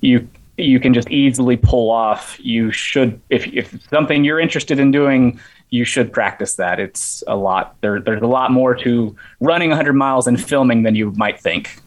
you 0.00 0.28
you 0.58 0.78
can 0.78 0.92
just 0.92 1.10
easily 1.10 1.56
pull 1.56 1.90
off. 1.90 2.38
You 2.40 2.70
should 2.70 3.20
if 3.30 3.46
if 3.46 3.88
something 3.88 4.24
you're 4.24 4.40
interested 4.40 4.78
in 4.78 4.90
doing. 4.90 5.40
You 5.70 5.86
should 5.86 6.12
practice 6.12 6.56
that. 6.56 6.78
It's 6.78 7.24
a 7.26 7.34
lot. 7.34 7.76
There, 7.80 7.98
there's 7.98 8.20
a 8.20 8.26
lot 8.26 8.50
more 8.50 8.74
to 8.74 9.16
running 9.40 9.70
100 9.70 9.94
miles 9.94 10.26
and 10.26 10.38
filming 10.38 10.82
than 10.82 10.94
you 10.94 11.12
might 11.12 11.40
think. 11.40 11.80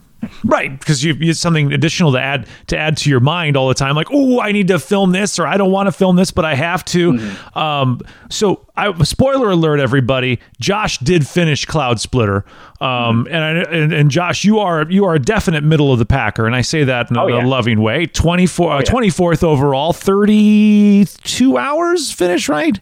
Right, 0.43 0.77
because 0.77 1.03
you 1.03 1.13
you 1.13 1.27
have 1.27 1.37
something 1.37 1.71
additional 1.73 2.11
to 2.13 2.19
add 2.19 2.47
to 2.67 2.77
add 2.77 2.97
to 2.97 3.09
your 3.09 3.19
mind 3.19 3.57
all 3.57 3.67
the 3.67 3.73
time. 3.73 3.95
Like, 3.95 4.07
oh, 4.11 4.39
I 4.39 4.51
need 4.51 4.67
to 4.69 4.79
film 4.79 5.11
this, 5.11 5.39
or 5.39 5.47
I 5.47 5.57
don't 5.57 5.71
want 5.71 5.87
to 5.87 5.91
film 5.91 6.15
this, 6.15 6.31
but 6.31 6.45
I 6.45 6.55
have 6.55 6.83
to. 6.85 7.19
Um, 7.53 8.01
so, 8.29 8.65
I, 8.75 8.93
spoiler 9.03 9.51
alert, 9.51 9.79
everybody. 9.79 10.39
Josh 10.59 10.97
did 10.99 11.27
finish 11.27 11.65
Cloudsplitter, 11.65 12.43
um, 12.81 13.27
and, 13.29 13.43
I, 13.43 13.49
and 13.71 13.93
and 13.93 14.11
Josh, 14.11 14.43
you 14.43 14.59
are 14.59 14.85
you 14.89 15.05
are 15.05 15.15
a 15.15 15.19
definite 15.19 15.63
middle 15.63 15.91
of 15.93 15.99
the 15.99 16.05
packer, 16.05 16.45
and 16.45 16.55
I 16.55 16.61
say 16.61 16.83
that 16.83 17.09
in 17.09 17.17
a, 17.17 17.23
Oh, 17.23 17.27
yeah. 17.27 17.43
a 17.43 17.47
loving 17.47 17.81
way. 17.81 18.05
Twenty 18.05 18.45
four, 18.45 18.75
yeah. 18.75 18.81
twenty 18.81 19.09
fourth 19.09 19.43
overall, 19.43 19.93
thirty 19.93 21.05
two 21.23 21.57
hours 21.57 22.11
finish, 22.11 22.49
right? 22.49 22.79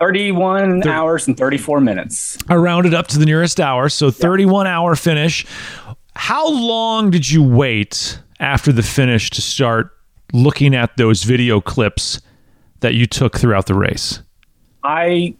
31 0.00 0.84
hours 0.88 1.28
and 1.28 1.36
34 1.36 1.80
minutes. 1.80 2.36
I 2.48 2.56
rounded 2.56 2.92
up 2.92 3.06
to 3.08 3.20
the 3.20 3.24
nearest 3.24 3.60
hour, 3.60 3.88
so 3.88 4.10
31 4.10 4.66
hour 4.66 4.96
finish. 4.96 5.46
How 6.14 6.48
long 6.48 7.10
did 7.10 7.30
you 7.30 7.42
wait 7.42 8.20
after 8.40 8.72
the 8.72 8.82
finish 8.82 9.30
to 9.30 9.42
start 9.42 9.96
looking 10.32 10.74
at 10.74 10.96
those 10.96 11.24
video 11.24 11.60
clips 11.60 12.20
that 12.80 12.94
you 12.94 13.06
took 13.06 13.38
throughout 13.38 13.66
the 13.66 13.74
race? 13.74 14.20
I 14.84 15.34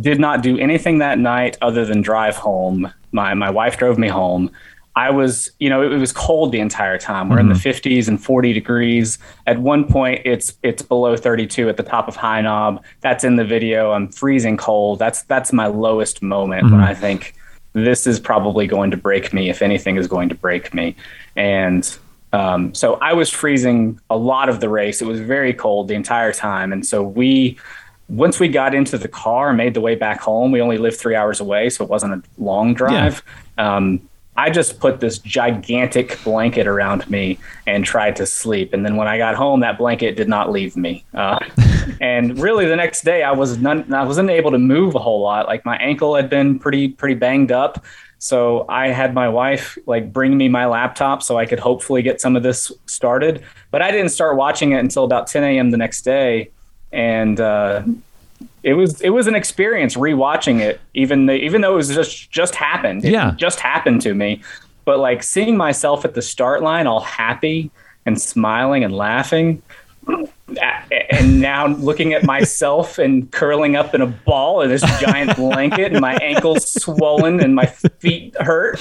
did 0.00 0.20
not 0.20 0.42
do 0.42 0.58
anything 0.58 0.98
that 0.98 1.18
night 1.18 1.56
other 1.60 1.84
than 1.84 2.02
drive 2.02 2.36
home. 2.36 2.92
My 3.12 3.34
my 3.34 3.50
wife 3.50 3.76
drove 3.76 3.98
me 3.98 4.08
home. 4.08 4.50
I 4.94 5.10
was, 5.10 5.50
you 5.58 5.70
know, 5.70 5.82
it, 5.82 5.96
was 5.96 6.12
cold 6.12 6.52
the 6.52 6.60
entire 6.60 6.98
time. 6.98 7.30
We're 7.30 7.38
in 7.38 7.48
the 7.48 7.54
mm-hmm. 7.54 7.88
50s 7.88 8.08
and 8.08 8.22
40 8.22 8.52
degrees. 8.52 9.18
At 9.46 9.58
one 9.58 9.86
point, 9.86 10.20
it's 10.26 10.58
it's 10.62 10.82
below 10.82 11.16
32 11.16 11.70
at 11.70 11.78
the 11.78 11.82
top 11.82 12.08
of 12.08 12.16
High 12.16 12.42
Knob. 12.42 12.84
That's 13.00 13.24
in 13.24 13.36
the 13.36 13.44
video. 13.44 13.92
I'm 13.92 14.08
freezing 14.08 14.58
cold. 14.58 14.98
That's 14.98 15.22
that's 15.22 15.50
my 15.50 15.66
lowest 15.66 16.20
moment 16.20 16.64
when 16.64 16.72
mm-hmm. 16.72 16.82
I 16.82 16.94
think 16.94 17.34
this 17.72 18.06
is 18.06 18.20
probably 18.20 18.66
going 18.66 18.90
to 18.90 18.96
break 18.96 19.32
me. 19.32 19.50
If 19.50 19.62
anything 19.62 19.96
is 19.96 20.06
going 20.06 20.28
to 20.28 20.34
break 20.34 20.74
me, 20.74 20.96
and 21.36 21.96
um, 22.32 22.74
so 22.74 22.94
I 22.94 23.12
was 23.12 23.30
freezing 23.30 24.00
a 24.08 24.16
lot 24.16 24.48
of 24.48 24.60
the 24.60 24.68
race. 24.68 25.02
It 25.02 25.06
was 25.06 25.20
very 25.20 25.52
cold 25.52 25.88
the 25.88 25.94
entire 25.94 26.32
time, 26.32 26.72
and 26.72 26.84
so 26.86 27.02
we 27.02 27.58
once 28.08 28.38
we 28.38 28.48
got 28.48 28.74
into 28.74 28.98
the 28.98 29.08
car 29.08 29.48
and 29.48 29.56
made 29.56 29.74
the 29.74 29.80
way 29.80 29.94
back 29.94 30.20
home, 30.20 30.52
we 30.52 30.60
only 30.60 30.76
lived 30.78 30.98
three 30.98 31.14
hours 31.14 31.40
away, 31.40 31.70
so 31.70 31.84
it 31.84 31.90
wasn't 31.90 32.12
a 32.12 32.22
long 32.38 32.74
drive. 32.74 33.22
Um, 33.58 34.08
I 34.36 34.48
just 34.48 34.80
put 34.80 35.00
this 35.00 35.18
gigantic 35.18 36.18
blanket 36.24 36.66
around 36.66 37.08
me 37.10 37.38
and 37.66 37.84
tried 37.84 38.16
to 38.16 38.26
sleep. 38.26 38.72
And 38.72 38.84
then 38.84 38.96
when 38.96 39.06
I 39.06 39.18
got 39.18 39.34
home, 39.34 39.60
that 39.60 39.76
blanket 39.76 40.16
did 40.16 40.28
not 40.28 40.50
leave 40.50 40.74
me. 40.76 41.04
Uh, 41.12 41.38
and 42.00 42.38
really, 42.38 42.64
the 42.64 42.76
next 42.76 43.02
day, 43.02 43.22
I 43.22 43.32
was 43.32 43.58
none, 43.58 43.92
I 43.92 44.04
wasn't 44.04 44.30
able 44.30 44.50
to 44.50 44.58
move 44.58 44.94
a 44.94 44.98
whole 44.98 45.20
lot. 45.20 45.46
Like 45.46 45.64
my 45.66 45.76
ankle 45.76 46.14
had 46.14 46.30
been 46.30 46.58
pretty 46.58 46.88
pretty 46.88 47.14
banged 47.14 47.52
up. 47.52 47.84
So 48.18 48.64
I 48.68 48.88
had 48.88 49.14
my 49.14 49.28
wife 49.28 49.76
like 49.86 50.12
bring 50.12 50.36
me 50.36 50.48
my 50.48 50.66
laptop 50.66 51.24
so 51.24 51.36
I 51.36 51.44
could 51.44 51.58
hopefully 51.58 52.02
get 52.02 52.20
some 52.20 52.36
of 52.36 52.42
this 52.42 52.70
started. 52.86 53.42
But 53.70 53.82
I 53.82 53.90
didn't 53.90 54.10
start 54.10 54.36
watching 54.36 54.72
it 54.72 54.78
until 54.78 55.04
about 55.04 55.26
10 55.26 55.42
a.m. 55.42 55.72
the 55.72 55.76
next 55.76 56.02
day, 56.02 56.50
and 56.92 57.40
uh, 57.40 57.82
it 58.62 58.74
was 58.74 59.00
it 59.00 59.10
was 59.10 59.26
an 59.26 59.34
experience 59.34 59.94
rewatching 59.96 60.60
it. 60.60 60.80
Even 60.94 61.26
the, 61.26 61.34
even 61.34 61.60
though 61.60 61.72
it 61.72 61.76
was 61.76 61.88
just 61.94 62.30
just 62.30 62.54
happened, 62.54 63.04
it 63.04 63.12
Yeah. 63.12 63.32
just 63.36 63.60
happened 63.60 64.00
to 64.02 64.14
me. 64.14 64.42
But 64.84 64.98
like 64.98 65.22
seeing 65.22 65.56
myself 65.56 66.04
at 66.04 66.14
the 66.14 66.22
start 66.22 66.62
line, 66.62 66.86
all 66.86 67.00
happy 67.00 67.70
and 68.06 68.20
smiling 68.20 68.82
and 68.84 68.94
laughing, 68.94 69.62
and 71.20 71.40
now 71.40 71.68
looking 71.68 72.12
at 72.12 72.24
myself 72.24 72.98
and 73.04 73.30
curling 73.30 73.76
up 73.76 73.94
in 73.94 74.00
a 74.00 74.06
ball 74.06 74.60
in 74.62 74.68
this 74.70 74.82
giant 75.00 75.36
blanket 75.42 75.92
and 75.92 76.00
my 76.00 76.14
ankles 76.16 76.68
swollen 76.82 77.40
and 77.40 77.54
my 77.54 77.66
feet 77.66 78.34
hurt. 78.40 78.78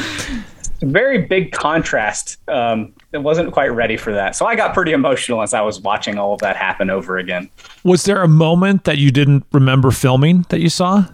Very 0.81 1.19
big 1.19 1.51
contrast. 1.51 2.37
Um, 2.49 2.93
I 3.13 3.17
wasn't 3.17 3.51
quite 3.51 3.67
ready 3.67 3.97
for 3.97 4.13
that. 4.13 4.35
So 4.35 4.45
I 4.45 4.55
got 4.55 4.73
pretty 4.73 4.93
emotional 4.93 5.41
as 5.41 5.53
I 5.53 5.61
was 5.61 5.81
watching 5.81 6.17
all 6.17 6.33
of 6.33 6.39
that 6.41 6.55
happen 6.55 6.89
over 6.89 7.17
again. 7.17 7.49
Was 7.83 8.05
there 8.05 8.21
a 8.21 8.27
moment 8.27 8.85
that 8.85 8.97
you 8.97 9.11
didn't 9.11 9.45
remember 9.51 9.91
filming 9.91 10.45
that 10.49 10.61
you 10.61 10.69
saw? 10.69 11.05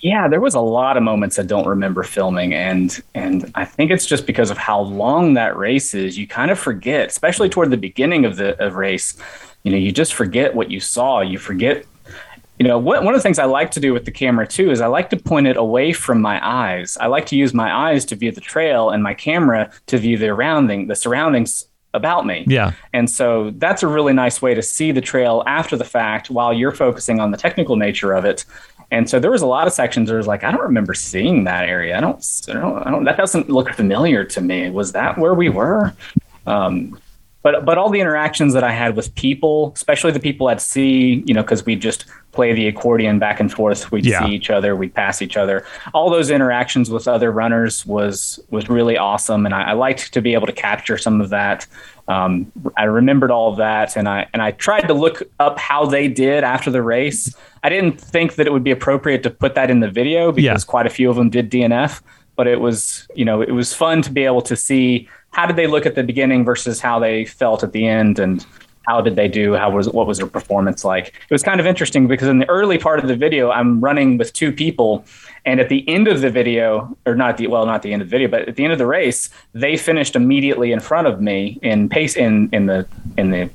Yeah, 0.00 0.28
there 0.28 0.40
was 0.40 0.54
a 0.54 0.60
lot 0.60 0.96
of 0.96 1.02
moments 1.02 1.38
I 1.38 1.42
don't 1.42 1.66
remember 1.66 2.02
filming, 2.02 2.54
and 2.54 3.02
and 3.14 3.52
I 3.54 3.66
think 3.66 3.90
it's 3.90 4.06
just 4.06 4.26
because 4.26 4.50
of 4.50 4.56
how 4.56 4.80
long 4.80 5.34
that 5.34 5.58
race 5.58 5.92
is. 5.92 6.16
You 6.16 6.26
kind 6.26 6.50
of 6.50 6.58
forget, 6.58 7.08
especially 7.08 7.50
toward 7.50 7.70
the 7.70 7.76
beginning 7.76 8.24
of 8.24 8.36
the 8.36 8.58
of 8.64 8.76
race. 8.76 9.18
You 9.62 9.72
know, 9.72 9.76
you 9.76 9.92
just 9.92 10.14
forget 10.14 10.54
what 10.54 10.70
you 10.70 10.80
saw. 10.80 11.20
You 11.20 11.38
forget. 11.38 11.84
You 12.60 12.68
know, 12.68 12.78
what, 12.78 13.02
one 13.02 13.14
of 13.14 13.18
the 13.18 13.22
things 13.22 13.38
I 13.38 13.46
like 13.46 13.70
to 13.70 13.80
do 13.80 13.94
with 13.94 14.04
the 14.04 14.10
camera 14.10 14.46
too 14.46 14.70
is 14.70 14.82
I 14.82 14.86
like 14.86 15.08
to 15.10 15.16
point 15.16 15.46
it 15.46 15.56
away 15.56 15.94
from 15.94 16.20
my 16.20 16.38
eyes. 16.46 16.98
I 17.00 17.06
like 17.06 17.24
to 17.26 17.36
use 17.36 17.54
my 17.54 17.72
eyes 17.72 18.04
to 18.04 18.16
view 18.16 18.32
the 18.32 18.42
trail 18.42 18.90
and 18.90 19.02
my 19.02 19.14
camera 19.14 19.70
to 19.86 19.96
view 19.96 20.18
the 20.18 20.26
surrounding 20.26 20.86
the 20.86 20.94
surroundings 20.94 21.64
about 21.94 22.26
me. 22.26 22.44
Yeah. 22.46 22.72
And 22.92 23.08
so 23.08 23.52
that's 23.52 23.82
a 23.82 23.88
really 23.88 24.12
nice 24.12 24.42
way 24.42 24.52
to 24.52 24.60
see 24.60 24.92
the 24.92 25.00
trail 25.00 25.42
after 25.46 25.74
the 25.74 25.86
fact 25.86 26.28
while 26.28 26.52
you're 26.52 26.70
focusing 26.70 27.18
on 27.18 27.30
the 27.30 27.38
technical 27.38 27.76
nature 27.76 28.12
of 28.12 28.26
it. 28.26 28.44
And 28.90 29.08
so 29.08 29.18
there 29.18 29.30
was 29.30 29.40
a 29.40 29.46
lot 29.46 29.66
of 29.66 29.72
sections 29.72 30.10
where 30.10 30.18
it 30.18 30.20
was 30.20 30.26
like, 30.26 30.44
I 30.44 30.50
don't 30.50 30.60
remember 30.60 30.92
seeing 30.92 31.44
that 31.44 31.66
area. 31.66 31.96
I 31.96 32.02
don't, 32.02 32.22
I 32.46 32.52
don't, 32.52 32.86
I 32.86 32.90
don't 32.90 33.04
that 33.04 33.16
doesn't 33.16 33.48
look 33.48 33.72
familiar 33.72 34.22
to 34.24 34.40
me. 34.42 34.68
Was 34.68 34.92
that 34.92 35.16
where 35.16 35.32
we 35.32 35.48
were? 35.48 35.94
Um, 36.46 37.00
but 37.42 37.64
but 37.64 37.78
all 37.78 37.88
the 37.90 38.00
interactions 38.00 38.52
that 38.54 38.62
I 38.64 38.72
had 38.72 38.96
with 38.96 39.14
people, 39.14 39.72
especially 39.74 40.10
the 40.12 40.20
people 40.20 40.50
at 40.50 40.60
sea, 40.60 41.22
you 41.26 41.34
know, 41.34 41.42
because 41.42 41.64
we 41.64 41.76
just 41.76 42.04
play 42.32 42.52
the 42.52 42.68
accordion 42.68 43.18
back 43.18 43.40
and 43.40 43.50
forth. 43.52 43.90
We'd 43.90 44.04
Yeah. 44.06 44.24
see 44.24 44.32
each 44.34 44.50
other, 44.50 44.76
we'd 44.76 44.94
pass 44.94 45.20
each 45.22 45.36
other. 45.36 45.64
All 45.94 46.10
those 46.10 46.30
interactions 46.30 46.90
with 46.90 47.08
other 47.08 47.32
runners 47.32 47.84
was 47.86 48.38
was 48.50 48.68
really 48.68 48.96
awesome, 48.98 49.46
and 49.46 49.54
I, 49.54 49.70
I 49.70 49.72
liked 49.72 50.12
to 50.12 50.20
be 50.20 50.34
able 50.34 50.46
to 50.46 50.52
capture 50.52 50.98
some 50.98 51.20
of 51.20 51.30
that. 51.30 51.66
Um, 52.08 52.50
I 52.76 52.84
remembered 52.84 53.30
all 53.30 53.50
of 53.50 53.56
that, 53.58 53.96
and 53.96 54.08
I 54.08 54.26
and 54.32 54.42
I 54.42 54.50
tried 54.52 54.82
to 54.88 54.94
look 54.94 55.22
up 55.38 55.58
how 55.58 55.86
they 55.86 56.08
did 56.08 56.44
after 56.44 56.70
the 56.70 56.82
race. 56.82 57.34
I 57.62 57.68
didn't 57.68 58.00
think 58.00 58.34
that 58.34 58.46
it 58.46 58.52
would 58.52 58.64
be 58.64 58.70
appropriate 58.70 59.22
to 59.22 59.30
put 59.30 59.54
that 59.54 59.70
in 59.70 59.80
the 59.80 59.88
video 59.90 60.32
because 60.32 60.62
Yeah. 60.64 60.70
quite 60.70 60.86
a 60.86 60.90
few 60.90 61.08
of 61.10 61.16
them 61.16 61.30
did 61.30 61.50
DNF, 61.50 62.02
but 62.36 62.46
it 62.46 62.60
was 62.60 63.06
you 63.14 63.24
know 63.24 63.40
it 63.40 63.52
was 63.52 63.72
fun 63.74 64.02
to 64.02 64.10
be 64.12 64.24
able 64.24 64.42
to 64.42 64.56
see 64.56 65.08
how 65.30 65.46
did 65.46 65.56
they 65.56 65.66
look 65.66 65.86
at 65.86 65.94
the 65.94 66.02
beginning 66.02 66.44
versus 66.44 66.80
how 66.80 66.98
they 66.98 67.24
felt 67.24 67.62
at 67.62 67.72
the 67.72 67.86
end 67.86 68.18
and 68.18 68.44
how 68.86 69.00
did 69.00 69.14
they 69.14 69.28
do 69.28 69.54
how 69.54 69.70
was 69.70 69.88
what 69.90 70.06
was 70.06 70.18
their 70.18 70.26
performance 70.26 70.84
like 70.84 71.08
it 71.08 71.30
was 71.30 71.42
kind 71.42 71.60
of 71.60 71.66
interesting 71.66 72.06
because 72.08 72.28
in 72.28 72.38
the 72.38 72.48
early 72.48 72.78
part 72.78 72.98
of 72.98 73.06
the 73.08 73.14
video 73.14 73.50
i'm 73.50 73.80
running 73.80 74.16
with 74.18 74.32
two 74.32 74.50
people 74.50 75.04
and 75.44 75.60
at 75.60 75.68
the 75.68 75.86
end 75.88 76.08
of 76.08 76.22
the 76.22 76.30
video 76.30 76.96
or 77.06 77.14
not 77.14 77.36
the 77.36 77.46
well 77.46 77.66
not 77.66 77.82
the 77.82 77.92
end 77.92 78.00
of 78.02 78.08
the 78.08 78.10
video 78.10 78.26
but 78.26 78.48
at 78.48 78.56
the 78.56 78.64
end 78.64 78.72
of 78.72 78.78
the 78.78 78.86
race 78.86 79.28
they 79.52 79.76
finished 79.76 80.16
immediately 80.16 80.72
in 80.72 80.80
front 80.80 81.06
of 81.06 81.20
me 81.20 81.58
in 81.62 81.88
pace 81.88 82.16
in 82.16 82.48
in 82.52 82.66
the 82.66 82.86
in 83.18 83.30
the 83.30 83.48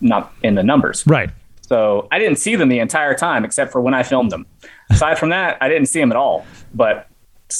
not 0.00 0.32
in 0.42 0.54
the 0.54 0.62
numbers 0.62 1.06
Right. 1.06 1.30
so 1.60 2.08
I 2.10 2.18
didn't 2.18 2.38
see 2.38 2.56
them 2.56 2.68
the 2.70 2.78
entire 2.80 3.14
time 3.14 3.44
except 3.44 3.70
for 3.72 3.80
when 3.80 3.94
I 3.94 4.02
filmed 4.02 4.32
them. 4.32 4.46
Aside 4.90 5.18
from 5.20 5.28
that, 5.28 5.56
I 5.60 5.68
didn't 5.68 5.86
see 5.86 6.00
them 6.00 6.10
at 6.10 6.16
all. 6.16 6.44
But 6.74 7.06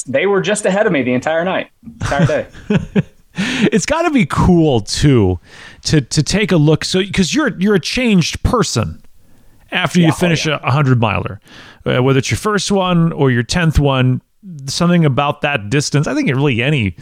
they 0.07 0.27
were 0.27 0.41
just 0.41 0.65
ahead 0.67 0.85
of 0.87 0.93
me 0.93 1.03
the 1.05 1.13
entire 1.15 1.45
night, 1.45 1.69
entire 2.01 2.27
day. 2.27 2.47
It's 3.35 3.87
got 3.87 4.03
to 4.03 4.11
be 4.11 4.27
cool 4.27 4.81
too 4.81 5.39
to 5.85 6.01
to 6.01 6.23
take 6.23 6.51
a 6.53 6.57
look 6.57 6.85
so 6.85 7.03
cuz 7.13 7.35
you're 7.35 7.57
you're 7.61 7.77
a 7.77 7.81
changed 7.81 8.43
person 8.43 9.01
after 9.73 10.01
you 10.01 10.07
Yeah, 10.07 10.13
oh, 10.13 10.17
finish 10.17 10.47
yeah. 10.47 10.59
a 10.59 10.65
100 10.65 11.01
miler. 11.01 11.41
Uh, 11.87 12.03
whether 12.03 12.19
it's 12.19 12.31
your 12.31 12.39
first 12.39 12.73
one 12.73 13.13
or 13.13 13.31
your 13.31 13.45
10th 13.45 13.79
one, 13.79 14.21
something 14.67 15.05
about 15.05 15.43
that 15.43 15.71
distance, 15.71 16.07
I 16.09 16.15
think 16.15 16.29
really 16.29 16.61
any 16.63 16.97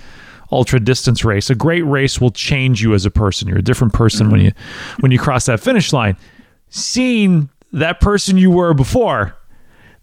ultra 0.53 0.79
distance 0.79 1.25
race, 1.25 1.49
a 1.51 1.55
great 1.55 1.83
race 1.83 2.21
will 2.21 2.31
change 2.31 2.83
you 2.83 2.93
as 2.95 3.07
a 3.07 3.11
person. 3.11 3.49
You're 3.49 3.59
a 3.59 3.63
different 3.63 3.95
person 3.95 4.31
when 4.31 4.41
you 4.43 4.53
when 5.01 5.11
you 5.13 5.19
cross 5.19 5.47
that 5.47 5.61
finish 5.61 5.93
line. 5.93 6.17
Seeing 6.69 7.49
that 7.73 8.01
person 8.01 8.37
you 8.37 8.51
were 8.51 8.75
before 8.75 9.35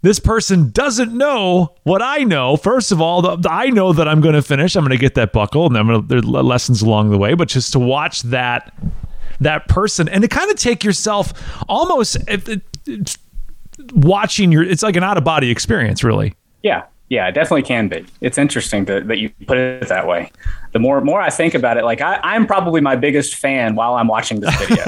this 0.06 0.20
person 0.20 0.70
doesn't 0.72 1.12
know 1.14 1.74
what 1.84 2.02
I 2.02 2.20
know. 2.20 2.58
First 2.58 2.92
of 2.92 3.02
all, 3.02 3.22
the, 3.22 3.36
the- 3.38 3.52
I 3.52 3.68
know 3.68 3.94
that 3.94 4.08
I'm 4.08 4.22
going 4.22 4.36
to 4.36 4.42
finish. 4.42 4.76
I'm 4.76 4.84
going 4.84 4.92
to 4.92 5.02
get 5.02 5.16
that 5.16 5.34
buckle, 5.34 5.66
and 5.66 5.78
I'm 5.78 5.88
going 5.88 6.02
to, 6.02 6.08
there 6.08 6.18
are 6.20 6.44
lessons 6.44 6.82
along 6.82 7.10
the 7.10 7.18
way. 7.18 7.34
But 7.34 7.48
just 7.48 7.72
to 7.74 7.80
watch 7.80 8.22
that 8.24 8.74
that 9.42 9.68
person 9.68 10.08
and 10.08 10.22
to 10.22 10.28
kind 10.30 10.50
of 10.50 10.58
take 10.58 10.84
yourself 10.84 11.34
almost 11.68 12.16
it, 12.28 12.62
it, 12.88 13.18
watching 13.94 14.52
your. 14.52 14.64
It's 14.64 14.84
like 14.84 14.96
an 14.96 15.04
out 15.04 15.18
of 15.18 15.24
body 15.24 15.50
experience, 15.50 16.04
really. 16.04 16.36
Yeah, 16.64 16.84
yeah, 17.10 17.28
it 17.28 17.34
definitely 17.34 17.64
can 17.64 17.88
be. 17.88 18.06
It's 18.22 18.38
interesting 18.38 18.86
to, 18.88 19.02
that 19.02 19.20
you 19.20 19.30
put 19.46 19.58
it 19.58 19.88
that 19.90 20.08
way. 20.08 20.32
The 20.72 20.80
more 20.80 21.00
more 21.02 21.22
I 21.22 21.30
think 21.30 21.54
about 21.54 21.78
it, 21.78 21.86
like 21.86 22.02
I, 22.02 22.20
I'm 22.24 22.48
probably 22.48 22.82
my 22.82 22.96
biggest 22.96 23.36
fan 23.36 23.76
while 23.76 23.94
I'm 23.94 24.08
watching 24.08 24.40
this 24.40 24.56
video. 24.58 24.84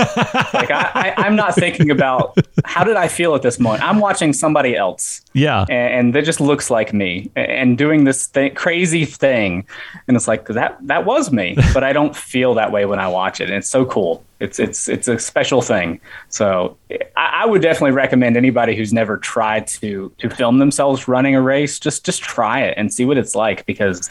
like 0.53 0.71
I, 0.71 0.91
I, 0.93 1.13
I'm 1.17 1.35
not 1.35 1.55
thinking 1.55 1.91
about 1.91 2.37
how 2.65 2.83
did 2.83 2.95
I 2.95 3.07
feel 3.07 3.35
at 3.35 3.43
this 3.43 3.59
moment. 3.59 3.83
I'm 3.83 3.99
watching 3.99 4.33
somebody 4.33 4.75
else. 4.75 5.21
Yeah. 5.37 5.61
and, 5.69 5.93
and 5.93 6.15
that 6.15 6.25
just 6.25 6.41
looks 6.41 6.71
like 6.71 6.93
me 6.93 7.29
and 7.35 7.77
doing 7.77 8.05
this 8.05 8.25
thing, 8.25 8.55
crazy 8.55 9.05
thing. 9.05 9.67
And 10.07 10.17
it's 10.17 10.27
like 10.27 10.47
that 10.47 10.77
that 10.87 11.05
was 11.05 11.31
me 11.31 11.55
but 11.73 11.83
i 11.83 11.93
don't 11.93 12.15
feel 12.15 12.53
that 12.55 12.71
way 12.71 12.85
when 12.85 12.99
i 12.99 13.07
watch 13.07 13.39
it. 13.39 13.49
And 13.49 13.53
it's 13.53 13.69
so 13.69 13.85
cool. 13.85 14.23
It's 14.39 14.59
it's 14.59 14.89
it's 14.89 15.07
a 15.07 15.19
special 15.19 15.61
thing. 15.61 15.99
So 16.29 16.77
I, 17.15 17.43
I 17.43 17.45
would 17.45 17.61
definitely 17.61 17.91
recommend 17.91 18.35
anybody 18.35 18.75
who's 18.75 18.93
never 18.93 19.17
tried 19.17 19.67
to 19.67 20.11
to 20.17 20.29
film 20.29 20.59
themselves 20.59 21.07
running 21.07 21.35
a 21.35 21.41
race 21.41 21.79
just 21.79 22.05
just 22.05 22.21
try 22.21 22.61
it 22.61 22.73
and 22.77 22.91
see 22.93 23.05
what 23.05 23.17
it's 23.17 23.35
like 23.35 23.65
because 23.65 24.09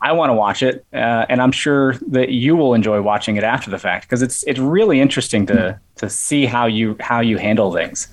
I 0.00 0.12
want 0.12 0.30
to 0.30 0.34
watch 0.34 0.62
it, 0.62 0.86
uh, 0.92 1.26
and 1.28 1.42
I'm 1.42 1.50
sure 1.50 1.94
that 2.06 2.28
you 2.28 2.54
will 2.54 2.74
enjoy 2.74 3.02
watching 3.02 3.36
it 3.36 3.42
after 3.42 3.68
the 3.68 3.78
fact 3.78 4.04
because 4.06 4.22
it's 4.22 4.44
it's 4.44 4.60
really 4.60 5.00
interesting 5.00 5.44
to 5.46 5.78
to 5.96 6.08
see 6.08 6.46
how 6.46 6.66
you 6.66 6.96
how 7.00 7.20
you 7.20 7.36
handle 7.36 7.72
things. 7.72 8.06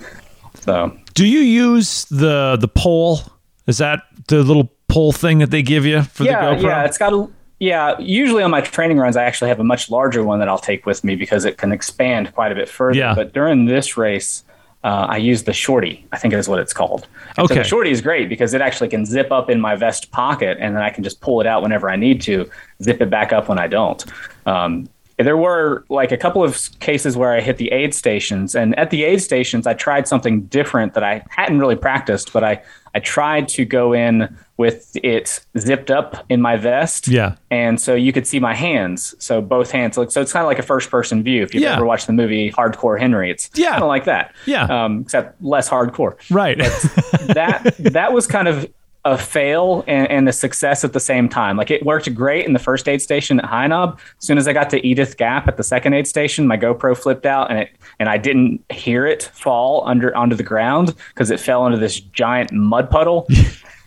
So 0.66 0.98
Do 1.14 1.26
you 1.26 1.40
use 1.40 2.06
the 2.06 2.58
the 2.60 2.68
pole? 2.68 3.20
Is 3.68 3.78
that 3.78 4.02
the 4.28 4.44
little 4.44 4.72
pole 4.88 5.12
thing 5.12 5.40
that 5.40 5.52
they 5.52 5.62
give 5.62 5.86
you 5.86 6.02
for 6.04 6.24
yeah, 6.24 6.50
the 6.56 6.56
GoPro? 6.56 6.64
yeah, 6.64 6.84
it's 6.86 6.98
got 6.98 7.14
a 7.14 7.28
yeah. 7.60 7.98
Usually 8.00 8.44
on 8.44 8.52
my 8.52 8.62
training 8.62 8.98
runs, 8.98 9.16
I 9.16 9.24
actually 9.24 9.50
have 9.50 9.60
a 9.60 9.64
much 9.64 9.90
larger 9.90 10.24
one 10.24 10.40
that 10.40 10.50
I'll 10.50 10.58
take 10.58 10.86
with 10.86 11.04
me 11.04 11.16
because 11.16 11.46
it 11.46 11.58
can 11.58 11.72
expand 11.72 12.34
quite 12.34 12.52
a 12.52 12.56
bit 12.56 12.68
further. 12.68 12.98
Yeah. 12.98 13.14
But 13.16 13.34
during 13.34 13.66
this 13.66 13.96
race, 13.96 14.44
uh, 14.84 15.08
I 15.10 15.18
use 15.18 15.44
the 15.44 15.54
shorty. 15.54 16.06
I 16.12 16.18
think 16.18 16.34
is 16.34 16.50
what 16.50 16.60
it's 16.60 16.74
called. 16.74 17.08
And 17.38 17.48
So 17.48 17.54
Okay. 17.54 17.56
the 17.56 17.64
shorty 17.64 17.92
is 17.92 18.02
great 18.02 18.28
because 18.28 18.54
it 18.54 18.62
actually 18.62 18.90
can 18.90 19.06
zip 19.06 19.32
up 19.32 19.50
in 19.50 19.62
my 19.62 19.76
vest 19.76 20.12
pocket, 20.12 20.58
and 20.60 20.76
then 20.76 20.84
I 20.84 20.90
can 20.90 21.04
just 21.04 21.22
pull 21.22 21.40
it 21.42 21.48
out 21.48 21.62
whenever 21.64 21.90
I 21.90 21.96
need 21.96 22.22
to, 22.24 22.50
zip 22.84 23.02
it 23.02 23.10
back 23.10 23.32
up 23.32 23.48
when 23.48 23.58
I 23.60 23.68
don't. 23.68 24.04
Um, 24.46 24.90
there 25.18 25.38
were 25.38 25.86
like 25.90 26.12
a 26.12 26.18
couple 26.18 26.44
of 26.44 26.70
cases 26.80 27.16
where 27.16 27.32
I 27.34 27.42
hit 27.42 27.58
the 27.58 27.72
aid 27.72 27.94
stations, 27.94 28.54
and 28.56 28.78
at 28.78 28.90
the 28.90 29.04
aid 29.06 29.22
stations, 29.22 29.66
I 29.66 29.74
tried 29.74 30.08
something 30.08 30.42
different 30.44 30.94
that 30.94 31.04
I 31.04 31.24
hadn't 31.30 31.60
really 31.60 31.76
practiced, 31.76 32.34
but 32.34 32.44
I 32.44 32.62
I 32.94 33.00
tried 33.00 33.50
to 33.50 33.66
go 33.66 33.92
in 33.94 34.34
with 34.58 34.96
it 35.04 35.46
zipped 35.58 35.92
up 35.92 36.24
in 36.30 36.42
my 36.42 36.56
vest. 36.56 37.10
Yeah. 37.10 37.36
And 37.52 37.80
so 37.82 37.94
you 37.94 38.14
could 38.14 38.26
see 38.26 38.40
my 38.40 38.56
hands. 38.56 39.14
So 39.20 39.42
both 39.42 39.70
hands. 39.72 39.98
look. 39.98 40.12
so 40.12 40.22
it's 40.22 40.32
kind 40.32 40.46
of 40.46 40.48
like 40.48 40.60
a 40.60 40.64
first 40.64 40.90
person 40.90 41.22
view. 41.22 41.44
If 41.44 41.54
you've 41.54 41.64
Yeah. 41.64 41.76
ever 41.76 41.86
watched 41.86 42.08
the 42.08 42.14
movie 42.14 42.52
Hardcore 42.54 42.98
Henry, 42.98 43.30
it's 43.32 43.50
Yeah. 43.54 43.72
kind 43.72 43.84
of 43.84 43.90
like 43.90 44.06
that. 44.06 44.34
Yeah. 44.46 44.64
Um, 44.64 45.02
except 45.02 45.42
less 45.44 45.70
hardcore. 45.70 46.16
Right. 46.32 46.58
That 46.58 47.76
that 47.80 48.14
was 48.14 48.28
kind 48.28 48.48
of 48.48 48.72
a 49.06 49.18
fail 49.18 49.84
and, 49.88 50.10
and 50.10 50.28
a 50.28 50.34
success 50.34 50.84
at 50.84 50.94
the 50.94 51.00
same 51.00 51.30
time. 51.30 51.58
Like 51.58 51.70
it 51.70 51.86
worked 51.86 52.14
great 52.16 52.46
in 52.46 52.54
the 52.54 52.60
first 52.60 52.90
aid 52.90 53.02
station 53.02 53.40
at 53.40 53.46
High 53.46 53.68
Knob. 53.68 54.00
As 54.20 54.26
soon 54.26 54.40
as 54.40 54.48
I 54.48 54.54
got 54.54 54.72
to 54.72 54.86
Edith 54.86 55.18
Gap 55.18 55.48
at 55.48 55.58
the 55.58 55.64
second 55.64 55.94
aid 55.94 56.08
station, 56.08 56.48
my 56.48 56.58
GoPro 56.58 56.98
flipped 56.98 57.26
out 57.26 57.52
and 57.52 57.60
it 57.60 57.70
and 58.00 58.10
I 58.10 58.18
didn't 58.18 58.66
hear 58.72 59.06
it 59.06 59.24
fall 59.34 59.88
under 59.88 60.16
onto 60.18 60.36
the 60.36 60.44
ground 60.44 60.96
because 61.14 61.30
it 61.30 61.40
fell 61.40 61.66
into 61.68 61.78
this 61.78 62.00
giant 62.00 62.52
mud 62.52 62.90
puddle. 62.90 63.28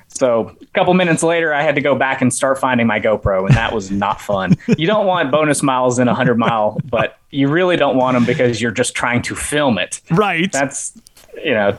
So 0.08 0.56
a 0.60 0.66
couple 0.74 0.94
minutes 0.94 1.22
later, 1.22 1.54
I 1.54 1.62
had 1.62 1.74
to 1.76 1.80
go 1.80 1.94
back 1.94 2.20
and 2.20 2.32
start 2.32 2.58
finding 2.58 2.86
my 2.86 2.98
GoPro, 2.98 3.46
and 3.46 3.54
that 3.54 3.72
was 3.72 3.90
not 3.90 4.20
fun. 4.20 4.56
You 4.66 4.86
don't 4.86 5.06
want 5.06 5.30
bonus 5.30 5.62
miles 5.62 5.98
in 5.98 6.08
a 6.08 6.14
hundred 6.14 6.38
mile, 6.38 6.80
but 6.90 7.18
you 7.30 7.48
really 7.48 7.76
don't 7.76 7.96
want 7.96 8.14
them 8.14 8.24
because 8.24 8.60
you're 8.60 8.72
just 8.72 8.94
trying 8.94 9.22
to 9.22 9.36
film 9.36 9.78
it. 9.78 10.00
right. 10.10 10.50
That's 10.50 10.98
you 11.45 11.53
know, 11.53 11.78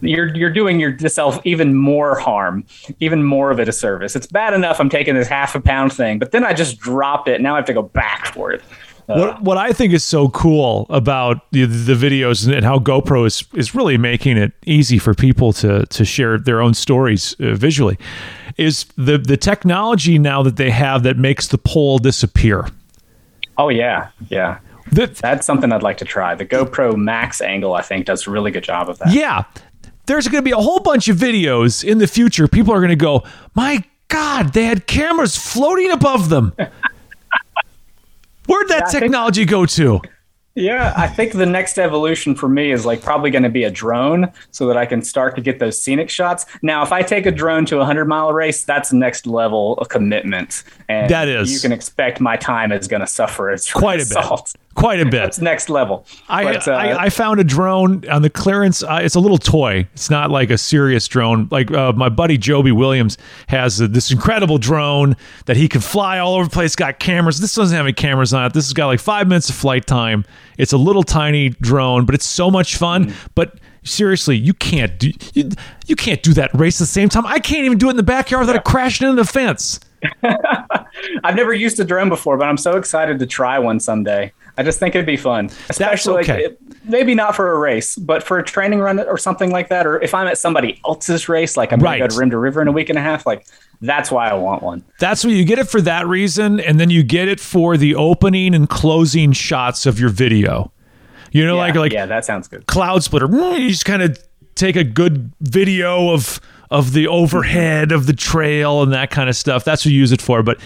you're 0.00 0.34
you're 0.34 0.52
doing 0.52 0.80
yourself 0.80 1.40
even 1.44 1.74
more 1.74 2.18
harm, 2.18 2.64
even 3.00 3.22
more 3.22 3.50
of 3.50 3.58
a 3.58 3.64
disservice. 3.64 4.16
It's 4.16 4.26
bad 4.26 4.54
enough 4.54 4.80
I'm 4.80 4.90
taking 4.90 5.14
this 5.14 5.28
half 5.28 5.54
a 5.54 5.60
pound 5.60 5.92
thing, 5.92 6.18
but 6.18 6.32
then 6.32 6.44
I 6.44 6.52
just 6.52 6.78
dropped 6.78 7.28
it. 7.28 7.40
Now 7.40 7.54
I 7.54 7.56
have 7.56 7.66
to 7.66 7.74
go 7.74 7.82
back 7.82 8.32
for 8.32 8.52
it. 8.52 8.62
What, 9.06 9.40
what 9.40 9.56
I 9.56 9.72
think 9.72 9.92
is 9.92 10.02
so 10.02 10.28
cool 10.30 10.86
about 10.90 11.48
the, 11.52 11.64
the 11.64 11.94
videos 11.94 12.52
and 12.52 12.64
how 12.64 12.80
GoPro 12.80 13.24
is, 13.24 13.44
is 13.54 13.72
really 13.72 13.96
making 13.96 14.36
it 14.36 14.52
easy 14.64 14.98
for 14.98 15.14
people 15.14 15.52
to, 15.54 15.86
to 15.86 16.04
share 16.04 16.38
their 16.38 16.60
own 16.60 16.74
stories 16.74 17.36
uh, 17.38 17.54
visually 17.54 17.98
is 18.56 18.86
the, 18.96 19.16
the 19.16 19.36
technology 19.36 20.18
now 20.18 20.42
that 20.42 20.56
they 20.56 20.70
have 20.70 21.04
that 21.04 21.16
makes 21.16 21.46
the 21.46 21.58
pole 21.58 21.98
disappear. 21.98 22.66
Oh 23.58 23.68
yeah, 23.68 24.08
yeah. 24.28 24.58
That, 24.92 25.16
That's 25.16 25.46
something 25.46 25.72
I'd 25.72 25.82
like 25.82 25.98
to 25.98 26.04
try. 26.04 26.34
The 26.34 26.46
GoPro 26.46 26.96
Max 26.96 27.40
angle, 27.40 27.74
I 27.74 27.82
think, 27.82 28.06
does 28.06 28.26
a 28.26 28.30
really 28.30 28.50
good 28.50 28.64
job 28.64 28.88
of 28.88 28.98
that. 28.98 29.12
yeah, 29.12 29.44
there's 30.06 30.28
going 30.28 30.42
to 30.42 30.48
be 30.48 30.52
a 30.52 30.56
whole 30.56 30.80
bunch 30.80 31.08
of 31.08 31.16
videos 31.16 31.82
in 31.82 31.98
the 31.98 32.06
future. 32.06 32.46
People 32.48 32.72
are 32.72 32.78
going 32.78 32.90
to 32.90 32.96
go, 32.96 33.24
my 33.54 33.82
God, 34.08 34.52
they 34.52 34.64
had 34.64 34.86
cameras 34.86 35.36
floating 35.36 35.90
above 35.90 36.28
them. 36.28 36.52
Where'd 38.46 38.68
that 38.68 38.90
think- 38.90 39.02
technology 39.02 39.44
go 39.44 39.66
to? 39.66 40.00
Yeah, 40.58 40.94
I 40.96 41.06
think 41.06 41.32
the 41.34 41.44
next 41.44 41.76
evolution 41.78 42.34
for 42.34 42.48
me 42.48 42.72
is 42.72 42.86
like 42.86 43.02
probably 43.02 43.30
going 43.30 43.42
to 43.42 43.50
be 43.50 43.64
a 43.64 43.70
drone 43.70 44.32
so 44.52 44.66
that 44.68 44.76
I 44.78 44.86
can 44.86 45.02
start 45.02 45.36
to 45.36 45.42
get 45.42 45.58
those 45.58 45.82
scenic 45.82 46.08
shots. 46.08 46.46
Now, 46.62 46.82
if 46.82 46.92
I 46.92 47.02
take 47.02 47.26
a 47.26 47.30
drone 47.30 47.66
to 47.66 47.74
a 47.74 47.80
100 47.80 48.06
mile 48.06 48.32
race, 48.32 48.64
that's 48.64 48.90
next 48.90 49.26
level 49.26 49.74
of 49.74 49.90
commitment. 49.90 50.64
And 50.88 51.10
That 51.10 51.28
is. 51.28 51.52
You 51.52 51.60
can 51.60 51.72
expect 51.72 52.22
my 52.22 52.38
time 52.38 52.72
is 52.72 52.88
going 52.88 53.02
to 53.02 53.06
suffer 53.06 53.50
as 53.50 53.70
Quite 53.70 54.00
a 54.00 54.06
bit. 54.06 54.54
Quite 54.76 55.00
a 55.00 55.04
bit. 55.04 55.12
That's 55.12 55.40
next 55.40 55.68
level. 55.68 56.06
I, 56.28 56.44
But, 56.44 56.68
uh, 56.68 56.72
I 56.72 57.04
I 57.04 57.10
found 57.10 57.40
a 57.40 57.44
drone 57.44 58.08
on 58.08 58.22
the 58.22 58.30
clearance. 58.30 58.82
Uh, 58.82 59.00
it's 59.02 59.14
a 59.14 59.20
little 59.20 59.38
toy. 59.38 59.88
It's 59.94 60.10
not 60.10 60.30
like 60.30 60.50
a 60.50 60.58
serious 60.58 61.08
drone. 61.08 61.48
Like 61.50 61.70
uh, 61.72 61.92
my 61.92 62.08
buddy 62.08 62.38
Joby 62.38 62.72
Williams 62.72 63.18
has 63.48 63.78
this 63.78 64.10
incredible 64.10 64.58
drone 64.58 65.16
that 65.46 65.56
he 65.56 65.68
can 65.68 65.80
fly 65.80 66.18
all 66.18 66.34
over 66.34 66.44
the 66.44 66.50
place. 66.50 66.76
Got 66.76 67.00
cameras. 67.00 67.40
This 67.40 67.54
doesn't 67.54 67.76
have 67.76 67.86
any 67.86 67.92
cameras 67.92 68.32
on 68.32 68.46
it. 68.46 68.52
This 68.52 68.66
has 68.66 68.72
got 68.72 68.86
like 68.86 69.00
five 69.00 69.26
minutes 69.26 69.48
of 69.48 69.56
flight 69.56 69.86
time. 69.86 70.24
It's 70.58 70.72
a 70.72 70.78
little 70.78 71.02
tiny 71.02 71.50
drone, 71.50 72.06
but 72.06 72.14
it's 72.14 72.26
so 72.26 72.50
much 72.50 72.76
fun. 72.76 73.06
Mm. 73.06 73.14
But 73.34 73.58
seriously, 73.82 74.36
you 74.36 74.54
can't 74.54 74.98
do 74.98 75.12
you, 75.34 75.50
you 75.86 75.96
can't 75.96 76.22
do 76.22 76.32
that 76.34 76.50
race 76.54 76.80
at 76.80 76.84
the 76.84 76.92
same 76.92 77.08
time. 77.08 77.26
I 77.26 77.38
can't 77.38 77.64
even 77.64 77.78
do 77.78 77.88
it 77.88 77.92
in 77.92 77.96
the 77.96 78.02
backyard 78.02 78.42
without 78.42 78.56
it 78.56 78.64
crashing 78.64 79.08
into 79.08 79.22
the 79.22 79.28
fence. 79.28 79.80
I've 81.24 81.34
never 81.34 81.52
used 81.52 81.80
a 81.80 81.84
drone 81.84 82.08
before, 82.08 82.36
but 82.36 82.48
I'm 82.48 82.56
so 82.56 82.76
excited 82.76 83.18
to 83.18 83.26
try 83.26 83.58
one 83.58 83.80
someday. 83.80 84.32
I 84.58 84.62
just 84.62 84.78
think 84.78 84.94
it'd 84.94 85.06
be 85.06 85.16
fun, 85.16 85.50
especially 85.68 86.20
okay. 86.22 86.44
like, 86.48 86.58
maybe 86.84 87.14
not 87.14 87.36
for 87.36 87.52
a 87.52 87.58
race, 87.58 87.94
but 87.96 88.22
for 88.22 88.38
a 88.38 88.42
training 88.44 88.78
run 88.80 88.98
or 89.00 89.18
something 89.18 89.50
like 89.50 89.68
that. 89.68 89.86
Or 89.86 90.00
if 90.02 90.14
I'm 90.14 90.26
at 90.26 90.38
somebody 90.38 90.80
else's 90.86 91.28
race, 91.28 91.56
like 91.56 91.72
I'm 91.72 91.80
Right. 91.80 91.98
going 91.98 92.08
to 92.08 92.14
go 92.14 92.16
to 92.16 92.20
Rim 92.20 92.30
to 92.30 92.38
River 92.38 92.62
in 92.62 92.68
a 92.68 92.72
week 92.72 92.88
and 92.88 92.98
a 92.98 93.02
half, 93.02 93.26
like 93.26 93.46
that's 93.82 94.10
why 94.10 94.30
I 94.30 94.34
want 94.34 94.62
one. 94.62 94.82
That's 94.98 95.22
what 95.24 95.34
you 95.34 95.44
get 95.44 95.58
it 95.58 95.68
for 95.68 95.80
that 95.82 96.06
reason, 96.06 96.58
and 96.60 96.80
then 96.80 96.88
you 96.90 97.02
get 97.02 97.28
it 97.28 97.38
for 97.40 97.76
the 97.76 97.94
opening 97.94 98.54
and 98.54 98.68
closing 98.68 99.32
shots 99.32 99.84
of 99.84 100.00
your 100.00 100.08
video. 100.10 100.72
You 101.32 101.44
know, 101.44 101.56
Yeah, 101.56 101.60
like 101.62 101.74
like 101.74 101.92
yeah, 101.92 102.06
that 102.06 102.24
sounds 102.24 102.48
good. 102.48 102.64
Cloudsplitter. 102.66 103.28
mm, 103.28 103.60
You 103.60 103.68
just 103.70 103.84
kind 103.84 104.00
of 104.00 104.18
take 104.54 104.76
a 104.76 104.84
good 104.84 105.30
video 105.42 106.10
of 106.14 106.40
of 106.70 106.92
the 106.92 107.06
overhead 107.08 107.92
of 107.92 108.06
the 108.06 108.12
trail 108.12 108.82
and 108.82 108.92
that 108.92 109.10
kind 109.10 109.28
of 109.28 109.36
stuff. 109.36 109.64
That's 109.64 109.84
what 109.84 109.92
you 109.92 109.98
use 110.00 110.12
it 110.12 110.20
for. 110.22 110.42
But 110.42 110.58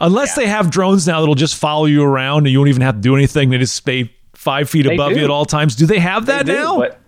unless 0.00 0.36
Yeah. 0.36 0.44
they 0.44 0.48
have 0.50 0.70
drones 0.70 1.06
now 1.06 1.20
that'll 1.20 1.34
just 1.34 1.56
follow 1.56 1.86
you 1.86 2.02
around 2.04 2.38
and 2.46 2.48
you 2.48 2.58
won't 2.58 2.68
even 2.68 2.82
have 2.82 2.94
to 2.96 3.00
do 3.00 3.16
anything, 3.16 3.50
they 3.50 3.58
just 3.58 3.74
stay 3.76 4.12
five 4.34 4.70
feet 4.70 4.86
They 4.86 4.94
above 4.94 5.14
do. 5.14 5.18
you 5.18 5.24
at 5.24 5.30
all 5.30 5.44
times. 5.44 5.74
Do 5.74 5.84
they 5.86 5.98
have 5.98 6.26
that 6.26 6.46
They 6.46 6.52
do, 6.54 6.58
now? 6.60 6.78
but 6.78 7.00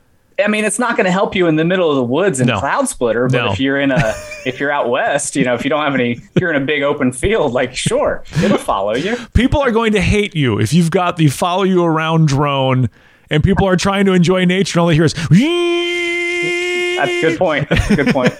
I 0.42 0.48
mean, 0.48 0.64
it's 0.64 0.78
not 0.78 0.96
going 0.96 1.04
to 1.04 1.10
help 1.12 1.34
you 1.36 1.46
in 1.48 1.56
the 1.56 1.66
middle 1.66 1.90
of 1.90 1.96
the 1.96 2.02
woods 2.02 2.40
in 2.40 2.46
No. 2.46 2.58
Cloudsplitter. 2.58 3.30
But 3.30 3.44
No. 3.44 3.52
if 3.52 3.60
you're 3.60 3.78
in 3.78 3.90
a, 3.90 4.14
if 4.46 4.58
you're 4.58 4.72
out 4.72 4.88
west, 4.88 5.36
you 5.36 5.44
know, 5.44 5.54
if 5.54 5.64
you 5.64 5.70
don't 5.70 5.82
have 5.84 5.94
any, 5.94 6.12
if 6.12 6.40
you're 6.40 6.50
in 6.50 6.60
a 6.60 6.64
big 6.64 6.82
open 6.82 7.12
field, 7.12 7.52
like 7.52 7.76
sure, 7.76 8.24
it'll 8.42 8.56
follow 8.58 8.94
you. 8.96 9.16
people 9.34 9.60
are 9.60 9.70
going 9.70 9.92
to 9.92 10.00
hate 10.00 10.34
you 10.34 10.58
if 10.58 10.72
you've 10.72 10.90
got 10.90 11.18
the 11.18 11.28
follow 11.28 11.62
you 11.62 11.84
around 11.84 12.26
drone 12.26 12.88
and 13.30 13.44
people 13.44 13.68
are 13.68 13.76
trying 13.76 14.06
to 14.06 14.12
enjoy 14.12 14.44
nature 14.46 14.78
and 14.78 14.80
all 14.80 14.86
they 14.88 14.94
hear 14.94 15.04
is 15.04 15.14
That's 17.06 17.10
a 17.10 17.20
good 17.22 17.38
point. 17.38 17.68
Good 17.88 18.12
point. 18.14 18.34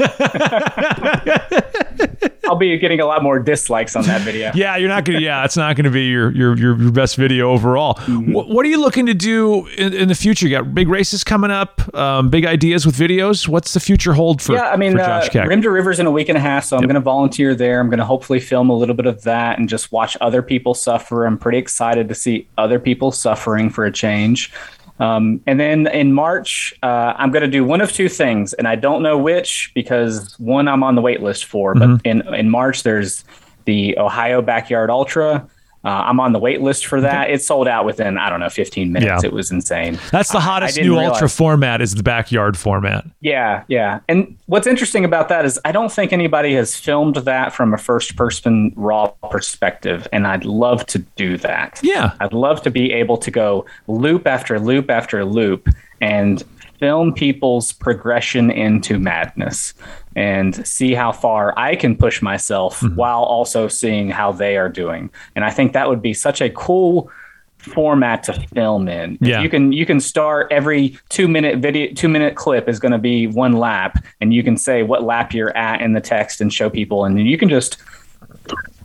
I'll 2.51 2.57
be 2.57 2.77
getting 2.79 2.99
a 3.01 3.07
lot 3.07 3.23
more 3.23 3.39
dislikes 3.39 3.95
on 3.95 4.03
that 4.05 4.23
video. 4.23 4.51
Yeah, 4.57 4.77
you're 4.77 4.89
not 4.89 5.05
gonna. 5.05 5.21
Yeah, 5.21 5.45
it's 5.45 5.57
not 5.57 5.77
gonna 5.77 5.91
be 5.91 6.07
your 6.07 6.33
your 6.33 6.59
your, 6.59 6.81
your 6.83 6.91
best 6.91 7.15
video 7.15 7.51
overall. 7.51 7.95
Mm-hmm. 7.95 8.33
What, 8.33 8.49
what 8.49 8.67
are 8.67 8.69
you 8.69 8.81
looking 8.81 9.07
to 9.07 9.15
do 9.15 9.69
in, 9.69 9.93
in 9.95 10.09
the 10.09 10.17
future? 10.17 10.49
You 10.49 10.57
got 10.57 10.75
big 10.75 10.89
races 10.89 11.23
coming 11.23 11.53
up, 11.53 11.95
um, 11.95 12.29
big 12.29 12.45
ideas 12.45 12.85
with 12.85 12.97
videos. 12.97 13.47
What's 13.47 13.73
the 13.73 13.79
future 13.79 14.15
hold 14.15 14.43
for? 14.43 14.55
yeah, 14.55 14.71
I 14.71 14.77
mean, 14.77 14.99
uh, 14.99 15.07
Josh 15.07 15.29
Keck? 15.29 15.49
Rim 15.49 15.63
to 15.63 15.71
Rivers 15.71 16.01
in 16.01 16.07
a 16.07 16.11
week 16.11 16.29
and 16.29 16.37
a 16.37 16.41
half, 16.41 16.65
so 16.65 16.77
I'm 16.77 16.83
going 16.83 16.95
to 16.95 17.01
volunteer 17.01 17.55
there. 17.55 17.79
I'm 17.79 17.89
going 17.89 17.99
to 17.99 18.05
hopefully 18.05 18.41
film 18.41 18.69
a 18.69 18.77
little 18.77 18.97
bit 18.97 19.07
of 19.07 19.23
that 19.23 19.59
and 19.59 19.69
just 19.69 19.93
watch 19.93 20.17
other 20.21 20.43
people 20.43 20.75
suffer. 20.75 21.27
I'm 21.27 21.39
pretty 21.39 21.59
excited 21.59 22.09
to 22.09 22.15
see 22.17 22.49
other 22.59 22.81
people 22.81 23.13
suffering 23.13 23.71
for 23.71 23.85
a 23.85 23.93
change. 23.93 24.53
Um, 25.01 25.41
and 25.47 25.59
then 25.59 25.87
in 25.89 26.13
March, 26.13 26.75
uh, 26.83 27.15
I'm 27.17 27.31
going 27.31 27.43
to 27.43 27.49
do 27.49 27.65
one 27.65 27.81
of 27.81 27.91
two 27.93 28.09
things, 28.09 28.53
and 28.53 28.69
I 28.69 28.77
don't 28.77 29.03
know 29.03 29.17
which 29.19 29.73
because 29.75 30.39
one 30.39 30.69
I'm 30.69 30.83
on 30.83 30.95
the 30.95 31.01
wait 31.01 31.23
list 31.23 31.47
for. 31.47 31.75
Mm-hmm. 31.75 31.97
But 31.97 32.07
in 32.07 32.35
in 32.35 32.51
March, 32.51 32.83
there's 32.83 33.25
the 33.65 33.99
Ohio 33.99 34.43
Backyard 34.43 34.91
Ultra. 34.91 35.49
Uh, 35.83 35.89
I'm 35.89 36.21
on 36.21 36.33
the 36.33 36.39
wait 36.39 36.61
list 36.61 36.87
for 36.87 37.01
that. 37.01 37.31
It 37.31 37.41
sold 37.43 37.67
out 37.67 37.87
within 37.87 38.19
I 38.19 38.29
don't 38.29 38.41
know 38.41 38.51
15 38.51 38.93
minutes. 38.93 39.23
Yeah. 39.23 39.27
It 39.29 39.33
was 39.33 39.51
insane. 39.51 39.99
That's 40.13 40.31
the 40.31 40.37
I- 40.39 40.41
I 40.41 40.45
hottest 40.45 40.77
new 40.79 40.91
realize- 40.99 41.13
ultra 41.13 41.29
format 41.31 41.81
is 41.81 41.95
the 41.95 42.03
backyard 42.03 42.59
format. 42.59 43.05
yeah, 43.21 43.65
yeah. 43.69 44.01
And 44.09 44.37
what's 44.47 44.67
interesting 44.67 45.05
about 45.07 45.29
that 45.31 45.45
is 45.47 45.59
I 45.65 45.73
don't 45.73 45.91
think 45.91 46.13
anybody 46.13 46.55
has 46.55 46.77
filmed 46.77 47.17
that 47.17 47.53
from 47.55 47.73
a 47.73 47.79
first 47.79 48.15
person 48.17 48.73
raw 48.77 49.07
perspective. 49.31 50.07
And 50.13 50.27
I'd 50.27 50.45
love 50.45 50.85
to 50.87 50.99
do 51.17 51.39
that. 51.39 51.81
Yeah. 51.83 52.13
I'd 52.21 52.33
love 52.35 52.61
to 52.63 52.71
be 52.71 52.93
able 52.93 53.17
to 53.17 53.31
go 53.31 53.65
loop 53.87 54.27
after 54.27 54.61
loop 54.61 54.91
after 54.91 55.25
loop 55.25 55.67
and 56.03 56.43
film 56.79 57.13
people's 57.13 57.73
progression 57.73 58.51
into 58.51 58.99
madness 58.99 59.75
and 60.17 60.67
see 60.67 60.95
how 60.95 61.13
far 61.13 61.57
I 61.57 61.77
can 61.77 61.97
push 61.97 62.21
myself 62.23 62.81
mm-hmm. 62.81 62.97
while 62.97 63.23
also 63.23 63.69
seeing 63.69 64.11
how 64.11 64.33
they 64.33 64.57
are 64.57 64.69
doing. 64.69 65.11
And 65.37 65.45
I 65.45 65.51
think 65.51 65.73
that 65.73 65.89
would 65.89 66.03
be 66.03 66.15
such 66.15 66.41
a 66.41 66.51
cool 66.51 67.11
format 67.59 68.23
to 68.25 68.33
film 68.55 68.89
in. 68.89 69.19
Yeah. 69.21 69.43
You 69.43 69.49
can 69.49 69.73
you 69.73 69.85
can 69.85 70.01
start 70.01 70.51
every 70.51 70.99
2 71.11 71.29
minute 71.29 71.59
video 71.59 71.93
2 71.93 72.09
minute 72.09 72.35
clip 72.35 72.69
is 72.69 72.79
going 72.79 72.93
to 72.93 72.99
be 72.99 73.27
one 73.27 73.53
lap 73.53 74.03
and 74.21 74.33
you 74.33 74.43
can 74.43 74.57
say 74.57 74.83
what 74.83 75.03
lap 75.03 75.35
you're 75.35 75.57
at 75.57 75.83
in 75.83 75.93
the 75.93 76.01
text 76.01 76.41
and 76.41 76.53
show 76.53 76.71
people 76.71 77.05
and 77.05 77.21
you 77.21 77.37
can 77.37 77.49
just 77.49 77.77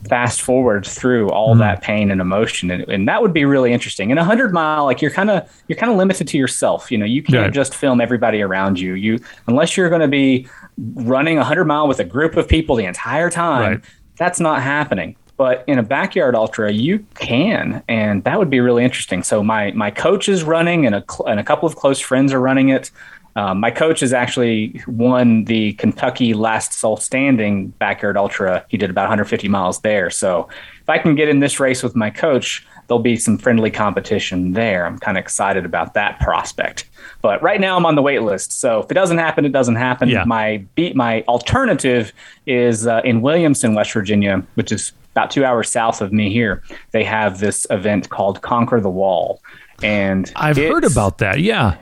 fast 0.08 0.42
forward 0.42 0.86
through 0.86 1.28
all 1.30 1.50
Mm-hmm. 1.50 1.60
that 1.60 1.82
pain 1.82 2.10
and 2.10 2.20
emotion 2.20 2.70
and, 2.70 2.82
and 2.88 3.08
that 3.08 3.22
would 3.22 3.32
be 3.32 3.44
really 3.44 3.72
interesting 3.72 4.10
in 4.10 4.18
a 4.18 4.24
hundred 4.24 4.52
mile 4.52 4.84
like 4.84 5.00
you're 5.02 5.10
kind 5.10 5.30
of 5.30 5.48
you're 5.68 5.78
kind 5.78 5.90
of 5.92 5.98
limited 5.98 6.26
to 6.28 6.38
yourself 6.38 6.90
you 6.92 6.98
know 6.98 7.06
you 7.06 7.22
can't 7.22 7.38
Right. 7.44 7.52
just 7.52 7.74
film 7.74 8.00
everybody 8.00 8.42
around 8.42 8.78
you 8.78 8.94
you 8.94 9.18
unless 9.46 9.76
you're 9.76 9.88
going 9.88 10.00
to 10.02 10.08
be 10.08 10.46
running 10.94 11.38
a 11.38 11.44
hundred 11.44 11.64
mile 11.66 11.88
with 11.88 12.00
a 12.00 12.04
group 12.04 12.36
of 12.36 12.48
people 12.48 12.76
the 12.76 12.84
entire 12.84 13.30
time 13.30 13.70
Right. 13.72 13.80
that's 14.16 14.40
not 14.40 14.62
happening 14.62 15.16
but 15.38 15.64
in 15.66 15.78
a 15.78 15.82
backyard 15.82 16.34
ultra 16.34 16.72
you 16.72 17.04
can 17.14 17.82
and 17.88 18.24
that 18.24 18.38
would 18.38 18.50
be 18.50 18.60
really 18.60 18.84
interesting 18.84 19.22
so 19.22 19.42
my 19.42 19.70
my 19.72 19.90
coach 19.90 20.28
is 20.28 20.42
running 20.44 20.86
and 20.86 20.94
a, 20.94 21.04
and 21.26 21.38
a 21.38 21.44
couple 21.44 21.66
of 21.66 21.76
close 21.76 22.00
friends 22.00 22.32
are 22.32 22.40
running 22.40 22.68
it 22.70 22.90
um, 23.36 23.60
my 23.60 23.70
coach 23.70 24.00
has 24.00 24.14
actually 24.14 24.82
won 24.86 25.44
the 25.44 25.74
Kentucky 25.74 26.32
Last 26.32 26.72
Soul 26.72 26.96
Standing 26.96 27.68
Backyard 27.68 28.16
Ultra. 28.16 28.64
He 28.68 28.78
did 28.78 28.88
about 28.88 29.02
150 29.02 29.46
miles 29.48 29.82
there. 29.82 30.08
So 30.08 30.48
if 30.80 30.88
I 30.88 30.96
can 30.96 31.14
get 31.14 31.28
in 31.28 31.40
this 31.40 31.60
race 31.60 31.82
with 31.82 31.94
my 31.94 32.08
coach, 32.08 32.66
there'll 32.86 33.02
be 33.02 33.16
some 33.18 33.36
friendly 33.36 33.70
competition 33.70 34.52
there. 34.52 34.86
I'm 34.86 34.98
kind 34.98 35.18
of 35.18 35.22
excited 35.22 35.66
about 35.66 35.92
that 35.94 36.18
prospect. 36.18 36.88
But 37.20 37.42
right 37.42 37.60
now 37.60 37.76
I'm 37.76 37.84
on 37.84 37.94
the 37.94 38.00
wait 38.00 38.22
list. 38.22 38.52
So 38.52 38.80
if 38.80 38.90
it 38.90 38.94
doesn't 38.94 39.18
happen, 39.18 39.44
it 39.44 39.52
doesn't 39.52 39.76
happen. 39.76 40.08
Yeah. 40.08 40.24
My 40.24 40.64
beat, 40.74 40.96
my 40.96 41.22
alternative 41.28 42.14
is 42.46 42.86
uh, 42.86 43.02
in 43.04 43.20
Williamson, 43.20 43.74
West 43.74 43.92
Virginia, 43.92 44.42
which 44.54 44.72
is 44.72 44.92
about 45.12 45.30
two 45.30 45.44
hours 45.44 45.68
south 45.68 46.00
of 46.00 46.10
me 46.10 46.32
here. 46.32 46.62
They 46.92 47.04
have 47.04 47.40
this 47.40 47.66
event 47.68 48.08
called 48.08 48.40
Conquer 48.40 48.80
the 48.80 48.90
Wall. 48.90 49.42
And 49.82 50.32
I've 50.36 50.56
heard 50.56 50.84
about 50.84 51.18
that. 51.18 51.40
Yeah. 51.40 51.76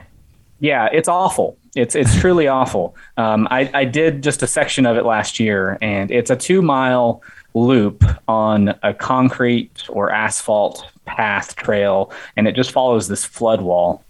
Yeah, 0.59 0.89
it's 0.91 1.07
awful. 1.07 1.57
It's 1.75 1.95
it's 1.95 2.15
truly 2.19 2.47
awful. 2.47 2.95
Um, 3.17 3.47
I, 3.51 3.69
I 3.73 3.85
did 3.85 4.23
just 4.23 4.43
a 4.43 4.47
section 4.47 4.85
of 4.85 4.97
it 4.97 5.05
last 5.05 5.39
year, 5.39 5.77
and 5.81 6.11
it's 6.11 6.29
a 6.29 6.35
two 6.35 6.61
mile 6.61 7.21
loop 7.53 8.03
on 8.27 8.75
a 8.83 8.93
concrete 8.93 9.83
or 9.89 10.11
asphalt 10.11 10.85
path 11.05 11.55
trail, 11.55 12.11
and 12.35 12.47
it 12.47 12.55
just 12.55 12.71
follows 12.71 13.07
this 13.07 13.23
flood 13.25 13.61
wall. 13.61 14.03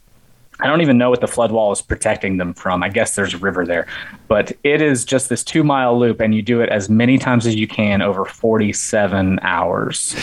I 0.62 0.68
don't 0.68 0.82
even 0.82 0.98
know 0.98 1.10
what 1.10 1.20
the 1.20 1.28
flood 1.28 1.52
wall 1.52 1.74
is 1.74 1.82
protecting 1.82 2.38
them 2.38 2.54
from. 2.54 2.82
I 2.82 2.88
guess 2.88 3.16
there's 3.16 3.34
a 3.34 3.38
river 3.38 3.66
there, 3.66 3.88
but 4.30 4.54
it 4.64 4.82
is 4.82 5.04
just 5.04 5.28
this 5.28 5.44
two 5.44 5.64
mile 5.64 6.00
loop, 6.00 6.22
and 6.22 6.34
you 6.34 6.42
do 6.42 6.62
it 6.62 6.70
as 6.70 6.90
many 6.90 7.18
times 7.18 7.46
as 7.46 7.56
you 7.56 7.68
can 7.68 8.02
over 8.02 8.24
47 8.26 9.40
hours. 9.42 10.16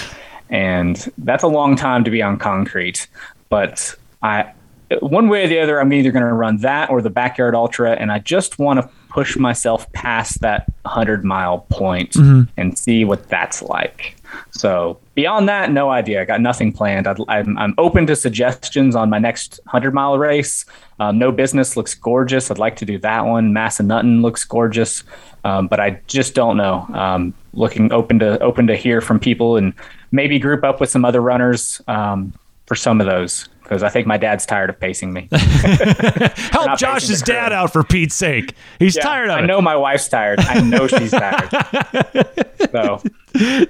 And 0.49 1.11
that's 1.19 1.43
a 1.43 1.49
long 1.49 1.77
time 1.77 2.05
to 2.05 2.11
be 2.11 2.23
on 2.23 2.39
concrete. 2.39 3.07
But 3.49 3.95
I, 4.23 4.53
one 5.01 5.29
way 5.29 5.45
or 5.45 5.49
the 5.49 5.61
other, 5.61 5.81
I'm 5.81 5.93
either 5.93 6.13
going 6.13 6.25
to 6.25 6.33
run 6.33 6.59
that 6.59 6.91
or 6.91 7.03
the 7.03 7.11
backyard 7.11 7.55
ultra, 7.55 7.93
and 7.93 8.11
I 8.11 8.19
just 8.19 8.59
want 8.59 8.81
to 8.81 8.89
push 9.09 9.37
myself 9.37 9.91
past 9.93 10.41
that 10.41 10.67
100 10.83 11.25
mile 11.25 11.67
point 11.71 12.17
and 12.57 12.79
see 12.79 13.05
what 13.05 13.29
that's 13.29 13.61
like. 13.63 14.17
So 14.51 14.99
beyond 15.15 15.49
that, 15.49 15.71
no 15.71 15.91
idea. 15.91 16.23
I 16.23 16.25
got 16.25 16.41
nothing 16.41 16.73
planned. 16.73 17.07
I'd, 17.07 17.19
I'm, 17.29 17.59
I'm 17.59 17.75
open 17.77 18.07
to 18.07 18.17
suggestions 18.17 18.97
on 18.97 19.11
my 19.11 19.19
next 19.19 19.61
100 19.65 19.93
mile 19.93 20.19
race. 20.19 20.65
Um, 20.99 21.19
no 21.19 21.31
business 21.31 21.77
looks 21.77 21.95
gorgeous. 21.95 22.51
I'd 22.51 22.59
like 22.59 22.77
to 22.77 22.85
do 22.85 22.99
that 22.99 23.27
one. 23.27 23.53
Massanutten 23.53 24.23
looks 24.23 24.45
gorgeous, 24.45 25.05
um, 25.45 25.69
but 25.69 25.81
I 25.81 26.01
just 26.07 26.35
don't 26.35 26.57
know. 26.57 26.87
Um, 26.95 27.35
looking 27.55 27.93
open 27.93 28.19
to 28.21 28.39
open 28.41 28.67
to 28.69 28.77
hear 28.77 29.03
from 29.03 29.21
people 29.21 29.57
and 29.57 29.75
maybe 30.11 30.39
group 30.39 30.65
up 30.65 30.81
with 30.81 30.89
some 30.89 31.05
other 31.05 31.21
runners 31.21 31.83
um, 31.89 32.33
for 32.67 32.75
some 32.75 33.01
of 33.01 33.07
those 33.07 33.49
because 33.73 33.83
I 33.83 33.89
think 33.89 34.07
my 34.07 34.19
dad's 34.19 34.45
tired 34.45 34.69
of 34.69 34.79
pacing 34.79 35.15
me. 35.15 35.29
Help 35.33 36.79
Josh's 36.79 37.23
dad 37.23 37.53
out 37.55 37.73
for 37.73 37.83
Pete's 37.83 38.15
sake. 38.15 38.55
He's 38.79 38.97
Yeah, 38.97 39.03
tired 39.03 39.31
of 39.31 39.37
I 39.39 39.43
it. 39.45 39.47
know 39.47 39.63
my 39.63 39.75
wife's 39.77 40.09
tired. 40.09 40.41
I 40.41 40.61
know 40.61 40.87
she's 40.87 41.11
tired. 41.11 41.49
so 42.71 43.03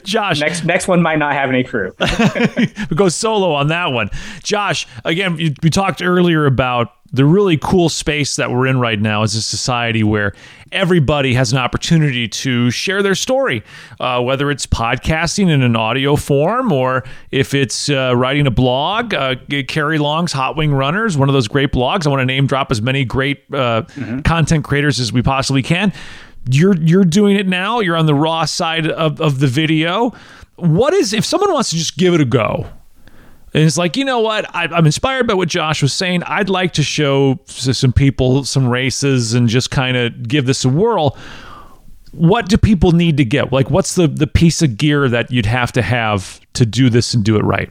Josh, 0.03 0.41
next 0.41 0.65
next 0.65 0.89
one 0.89 1.03
might 1.03 1.21
not 1.21 1.35
have 1.35 1.51
any 1.51 1.63
crew. 1.63 1.95
we 2.91 2.97
go 2.97 3.09
solo 3.09 3.53
on 3.53 3.69
that 3.69 3.93
one. 3.93 4.11
Josh, 4.43 4.89
again, 5.05 5.37
we 5.37 5.71
talked 5.71 6.03
earlier 6.03 6.47
about 6.47 6.89
the 7.13 7.25
really 7.25 7.59
cool 7.59 7.89
space 7.89 8.37
that 8.37 8.51
we're 8.51 8.67
in 8.67 8.81
right 8.81 9.01
now 9.01 9.23
is 9.23 9.35
a 9.35 9.43
society 9.43 10.03
where 10.03 10.33
everybody 10.71 11.35
has 11.35 11.53
an 11.53 11.59
opportunity 11.59 12.27
to 12.27 12.71
share 12.71 13.03
their 13.03 13.15
story, 13.15 13.63
uh, 14.01 14.21
whether 14.23 14.51
it's 14.51 14.67
podcasting 14.67 15.51
in 15.51 15.63
an 15.63 15.77
audio 15.77 16.17
form 16.17 16.73
or 16.73 17.05
if 17.31 17.53
it's 17.53 17.91
uh, 17.91 18.15
writing 18.17 18.47
a 18.47 18.51
blog. 18.51 19.13
Uh, 19.13 19.35
Carrie 19.69 19.99
Long's 19.99 20.33
Hot 20.33 20.57
Wing 20.57 20.73
Runners, 20.73 21.19
one 21.19 21.29
of 21.29 21.35
those 21.35 21.49
great 21.49 21.73
blogs. 21.73 22.07
I 22.07 22.11
want 22.11 22.21
to 22.21 22.27
name 22.27 22.47
drop 22.47 22.71
as 22.71 22.81
many 22.81 23.05
great 23.05 23.49
mm-hmm. 23.51 24.21
content 24.21 24.65
creators 24.65 24.99
as 24.99 25.13
we 25.13 25.23
possibly 25.23 25.63
can. 25.63 25.93
You're 26.51 26.77
you're 26.77 27.05
doing 27.05 27.37
it 27.37 27.47
now. 27.47 27.81
You're 27.81 27.97
on 27.97 28.07
the 28.07 28.15
raw 28.15 28.47
side 28.47 28.89
of, 28.89 29.21
of 29.21 29.39
the 29.39 29.47
video. 29.47 30.13
What 30.57 30.93
is 30.95 31.13
if 31.13 31.25
someone 31.25 31.53
wants 31.53 31.71
to 31.71 31.77
just 31.77 31.97
give 31.97 32.15
it 32.15 32.21
a 32.21 32.25
go? 32.25 32.69
And 33.55 33.65
it's 33.65 33.77
like, 33.77 33.97
you 33.97 34.05
know 34.05 34.21
what? 34.21 34.47
I, 34.55 34.65
am 34.77 34.87
inspired 34.87 35.27
by 35.27 35.35
what 35.35 35.49
Josh 35.49 35.83
was 35.83 35.93
saying. 35.93 36.23
I'd 36.25 36.49
like 36.49 36.73
to 36.75 36.83
show 36.83 37.39
some 37.47 37.93
people 37.93 38.45
some 38.45 38.69
races 38.69 39.35
and 39.35 39.49
just 39.49 39.71
kind 39.71 39.97
of 39.97 40.27
give 40.27 40.47
this 40.47 40.65
a 40.65 40.69
whirl. 40.69 41.17
What 42.13 42.49
do 42.49 42.57
people 42.57 42.93
need 42.93 43.17
to 43.19 43.25
get? 43.25 43.53
Like, 43.53 43.71
what's 43.71 43.95
the, 43.95 44.07
the 44.07 44.27
piece 44.27 44.63
of 44.63 44.79
gear 44.79 45.09
that 45.09 45.31
you'd 45.31 45.47
have 45.47 45.73
to 45.73 45.83
have 45.83 46.41
to 46.55 46.65
do 46.65 46.89
this 46.89 47.13
and 47.13 47.25
do 47.25 47.37
it 47.37 47.45
right? 47.45 47.71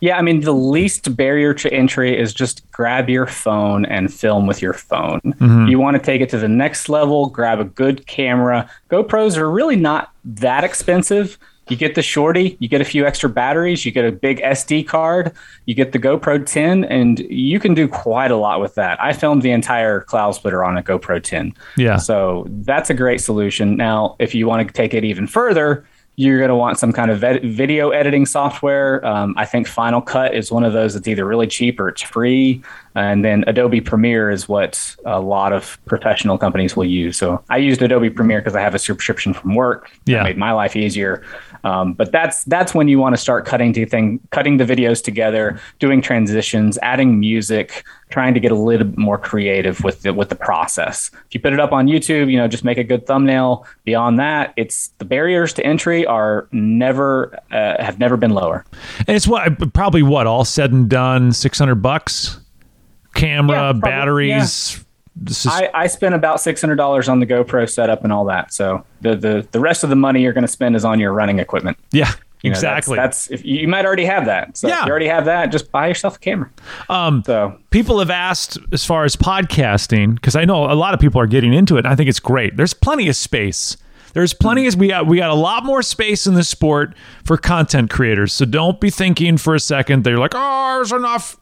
Yeah, 0.00 0.18
I 0.18 0.22
mean, 0.22 0.40
the 0.40 0.52
least 0.52 1.16
barrier 1.16 1.54
to 1.54 1.72
entry 1.72 2.18
is 2.18 2.34
just 2.34 2.70
grab 2.70 3.08
your 3.08 3.26
phone 3.26 3.86
and 3.86 4.12
film 4.12 4.46
with 4.46 4.60
your 4.60 4.74
phone. 4.74 5.20
Mm-hmm. 5.24 5.68
You 5.68 5.78
want 5.78 5.96
to 5.96 6.02
take 6.02 6.20
it 6.20 6.28
to 6.30 6.38
the 6.38 6.48
next 6.48 6.90
level, 6.90 7.30
grab 7.30 7.60
a 7.60 7.64
good 7.64 8.06
camera. 8.06 8.70
GoPros 8.90 9.38
are 9.38 9.50
really 9.50 9.76
not 9.76 10.12
that 10.24 10.64
expensive 10.64 11.38
you 11.68 11.76
get 11.76 11.94
the 11.94 12.02
shorty, 12.02 12.56
you 12.60 12.68
get 12.68 12.80
a 12.80 12.84
few 12.84 13.06
extra 13.06 13.28
batteries, 13.28 13.84
you 13.84 13.92
get 13.92 14.04
a 14.04 14.12
big 14.12 14.38
SD 14.40 14.86
card, 14.86 15.32
you 15.66 15.74
get 15.74 15.92
the 15.92 15.98
GoPro 15.98 16.44
10, 16.44 16.84
and 16.84 17.18
you 17.18 17.58
can 17.58 17.74
do 17.74 17.88
quite 17.88 18.30
a 18.30 18.36
lot 18.36 18.60
with 18.60 18.74
that. 18.76 19.02
I 19.02 19.12
filmed 19.12 19.42
the 19.42 19.50
entire 19.50 20.02
Cloudsplitter 20.02 20.66
on 20.66 20.78
a 20.78 20.82
GoPro 20.82 21.22
10. 21.22 21.54
Yeah. 21.76 21.96
So 21.96 22.46
that's 22.48 22.90
a 22.90 22.94
great 22.94 23.20
solution. 23.20 23.76
Now, 23.76 24.16
if 24.18 24.34
you 24.34 24.46
want 24.46 24.66
to 24.66 24.72
take 24.72 24.94
it 24.94 25.04
even 25.04 25.26
further, 25.26 25.84
you're 26.16 26.38
going 26.38 26.48
to 26.48 26.56
want 26.56 26.78
some 26.78 26.92
kind 26.92 27.10
of 27.10 27.20
video 27.42 27.90
editing 27.90 28.24
software. 28.24 29.04
Um, 29.06 29.34
I 29.36 29.44
think 29.44 29.66
Final 29.66 30.00
Cut 30.00 30.34
is 30.34 30.50
one 30.50 30.64
of 30.64 30.72
those 30.72 30.94
that's 30.94 31.06
either 31.06 31.26
really 31.26 31.46
cheap 31.46 31.78
or 31.78 31.88
it's 31.88 32.00
free. 32.00 32.62
And 32.94 33.22
then 33.22 33.44
Adobe 33.46 33.82
Premiere 33.82 34.30
is 34.30 34.48
what 34.48 34.96
a 35.04 35.20
lot 35.20 35.52
of 35.52 35.78
professional 35.84 36.38
companies 36.38 36.74
will 36.74 36.86
use. 36.86 37.18
So 37.18 37.44
I 37.50 37.58
used 37.58 37.82
Adobe 37.82 38.08
Premiere 38.08 38.40
because 38.40 38.56
I 38.56 38.62
have 38.62 38.74
a 38.74 38.78
subscription 38.78 39.34
from 39.34 39.54
work. 39.54 39.90
Yeah. 40.06 40.22
It 40.22 40.24
made 40.24 40.38
my 40.38 40.52
life 40.52 40.74
easier. 40.74 41.22
Um, 41.66 41.94
but 41.94 42.12
that's 42.12 42.44
that's 42.44 42.74
when 42.76 42.86
you 42.86 43.00
want 43.00 43.16
to 43.16 43.20
start 43.20 43.44
cutting 43.44 43.72
to 43.72 43.84
thing, 43.84 44.20
cutting 44.30 44.58
the 44.58 44.64
videos 44.64 45.02
together, 45.02 45.60
doing 45.80 46.00
transitions, 46.00 46.78
adding 46.80 47.18
music, 47.18 47.84
trying 48.08 48.34
to 48.34 48.40
get 48.40 48.52
a 48.52 48.54
little 48.54 48.86
bit 48.86 48.96
more 48.96 49.18
creative 49.18 49.82
with 49.82 50.02
the 50.02 50.14
with 50.14 50.28
the 50.28 50.36
process. 50.36 51.10
If 51.26 51.34
you 51.34 51.40
put 51.40 51.52
it 51.52 51.58
up 51.58 51.72
on 51.72 51.88
YouTube, 51.88 52.30
you 52.30 52.36
know, 52.36 52.46
just 52.46 52.62
make 52.62 52.78
a 52.78 52.84
good 52.84 53.04
thumbnail. 53.04 53.66
Beyond 53.82 54.16
that, 54.20 54.54
it's 54.56 54.92
the 54.98 55.04
barriers 55.04 55.52
to 55.54 55.66
entry 55.66 56.06
are 56.06 56.46
never 56.52 57.36
uh, 57.50 57.82
have 57.82 57.98
never 57.98 58.16
been 58.16 58.30
lower. 58.30 58.64
And 59.08 59.16
it's 59.16 59.26
what 59.26 59.72
probably 59.74 60.04
what 60.04 60.28
all 60.28 60.44
said 60.44 60.70
and 60.70 60.88
done, 60.88 61.32
six 61.32 61.58
hundred 61.58 61.82
bucks, 61.82 62.38
camera, 63.14 63.56
yeah, 63.56 63.72
probably, 63.72 63.90
batteries. 63.90 64.76
Yeah 64.76 64.82
is... 65.24 65.46
I, 65.46 65.70
I 65.74 65.86
spent 65.86 66.14
about 66.14 66.40
six 66.40 66.60
hundred 66.60 66.76
dollars 66.76 67.08
on 67.08 67.20
the 67.20 67.26
GoPro 67.26 67.68
setup 67.68 68.04
and 68.04 68.12
all 68.12 68.24
that. 68.26 68.52
So 68.52 68.84
the 69.00 69.16
the 69.16 69.48
the 69.52 69.60
rest 69.60 69.84
of 69.84 69.90
the 69.90 69.96
money 69.96 70.22
you're 70.22 70.32
going 70.32 70.42
to 70.42 70.48
spend 70.48 70.76
is 70.76 70.84
on 70.84 71.00
your 71.00 71.12
running 71.12 71.38
equipment. 71.38 71.78
Yeah. 71.92 72.12
You 72.42 72.50
know, 72.50 72.54
exactly. 72.54 72.96
That's, 72.96 73.26
that's, 73.26 73.40
if 73.40 73.46
you 73.46 73.66
might 73.66 73.86
already 73.86 74.04
have 74.04 74.26
that. 74.26 74.56
So 74.56 74.68
yeah. 74.68 74.80
if 74.80 74.86
you 74.86 74.90
already 74.90 75.08
have 75.08 75.24
that, 75.24 75.46
just 75.46 75.72
buy 75.72 75.88
yourself 75.88 76.16
a 76.16 76.18
camera. 76.18 76.50
Um, 76.88 77.22
so 77.26 77.58
people 77.70 77.98
have 77.98 78.10
asked 78.10 78.58
as 78.72 78.84
far 78.84 79.04
as 79.04 79.16
podcasting 79.16 80.14
because 80.14 80.36
I 80.36 80.44
know 80.44 80.70
a 80.70 80.74
lot 80.74 80.94
of 80.94 81.00
people 81.00 81.20
are 81.20 81.26
getting 81.26 81.52
into 81.52 81.76
it. 81.76 81.86
I 81.86 81.96
think 81.96 82.08
it's 82.08 82.20
great. 82.20 82.56
There's 82.56 82.74
plenty 82.74 83.08
of 83.08 83.16
space. 83.16 83.76
There's 84.12 84.32
plenty 84.32 84.66
of 84.66 84.76
we 84.76 84.88
got 84.88 85.06
we 85.06 85.16
got 85.16 85.30
a 85.30 85.34
lot 85.34 85.64
more 85.64 85.82
space 85.82 86.26
in 86.26 86.34
this 86.34 86.48
sport 86.48 86.94
for 87.24 87.36
content 87.36 87.90
creators. 87.90 88.32
So 88.32 88.44
don't 88.44 88.80
be 88.80 88.90
thinking 88.90 89.38
for 89.38 89.54
a 89.54 89.60
second 89.60 90.04
they're 90.04 90.18
like, 90.18 90.32
oh, 90.34 90.76
there's 90.76 90.92
enough 90.92 91.36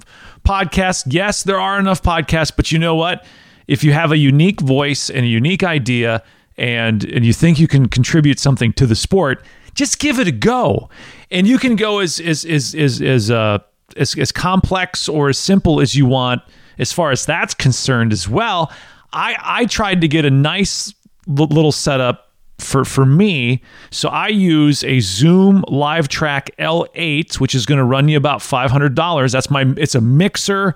podcasts. 0.45 1.05
Yes, 1.07 1.43
there 1.43 1.61
are 1.61 1.79
enough 1.79 2.03
podcasts, 2.03 2.53
but 2.55 2.73
you 2.73 2.79
know 2.79 2.95
what? 2.95 3.27
If 3.67 3.85
you 3.85 3.93
have 3.93 4.13
a 4.13 4.17
unique 4.17 4.61
voice 4.61 5.11
and 5.11 5.25
a 5.25 5.29
unique 5.29 5.63
idea 5.63 6.23
and 6.57 7.05
and 7.05 7.25
you 7.25 7.33
think 7.33 7.59
you 7.59 7.69
can 7.69 7.89
contribute 7.89 8.39
something 8.39 8.73
to 8.75 8.87
the 8.87 8.95
sport, 8.95 9.45
just 9.75 9.99
give 9.99 10.19
it 10.19 10.29
a 10.29 10.33
go. 10.33 10.89
And 11.31 11.47
you 11.47 11.59
can 11.59 11.77
go 11.77 11.99
as 11.99 12.21
as 12.21 12.45
as 12.45 12.75
as 12.75 13.01
as 13.03 13.31
uh, 13.31 13.59
as, 13.97 14.17
as 14.19 14.33
complex 14.33 15.09
or 15.09 15.29
as 15.29 15.39
simple 15.39 15.81
as 15.81 15.95
you 15.95 16.07
want 16.07 16.43
as 16.79 16.93
far 16.93 17.11
as 17.11 17.25
that's 17.25 17.55
concerned 17.55 18.13
as 18.13 18.29
well. 18.29 18.73
I 19.13 19.37
I 19.41 19.67
tried 19.67 20.01
to 20.03 20.09
get 20.09 20.25
a 20.25 20.31
nice 20.31 20.93
little 21.27 21.73
setup 21.73 22.33
for 22.59 22.85
for 22.85 23.07
me. 23.07 23.63
So 23.91 24.09
I 24.09 24.29
use 24.29 24.85
a 24.85 25.01
Zoom 25.01 25.63
LiveTrak 25.69 26.51
L8, 26.59 27.41
which 27.41 27.55
is 27.55 27.67
going 27.67 27.79
to 27.79 27.85
run 27.85 28.09
you 28.09 28.17
about 28.17 28.43
five 28.43 28.71
hundred 28.71 28.95
dollars. 28.95 29.33
That's 29.33 29.51
my. 29.51 29.65
It's 29.77 29.95
a 29.95 30.01
mixer 30.01 30.75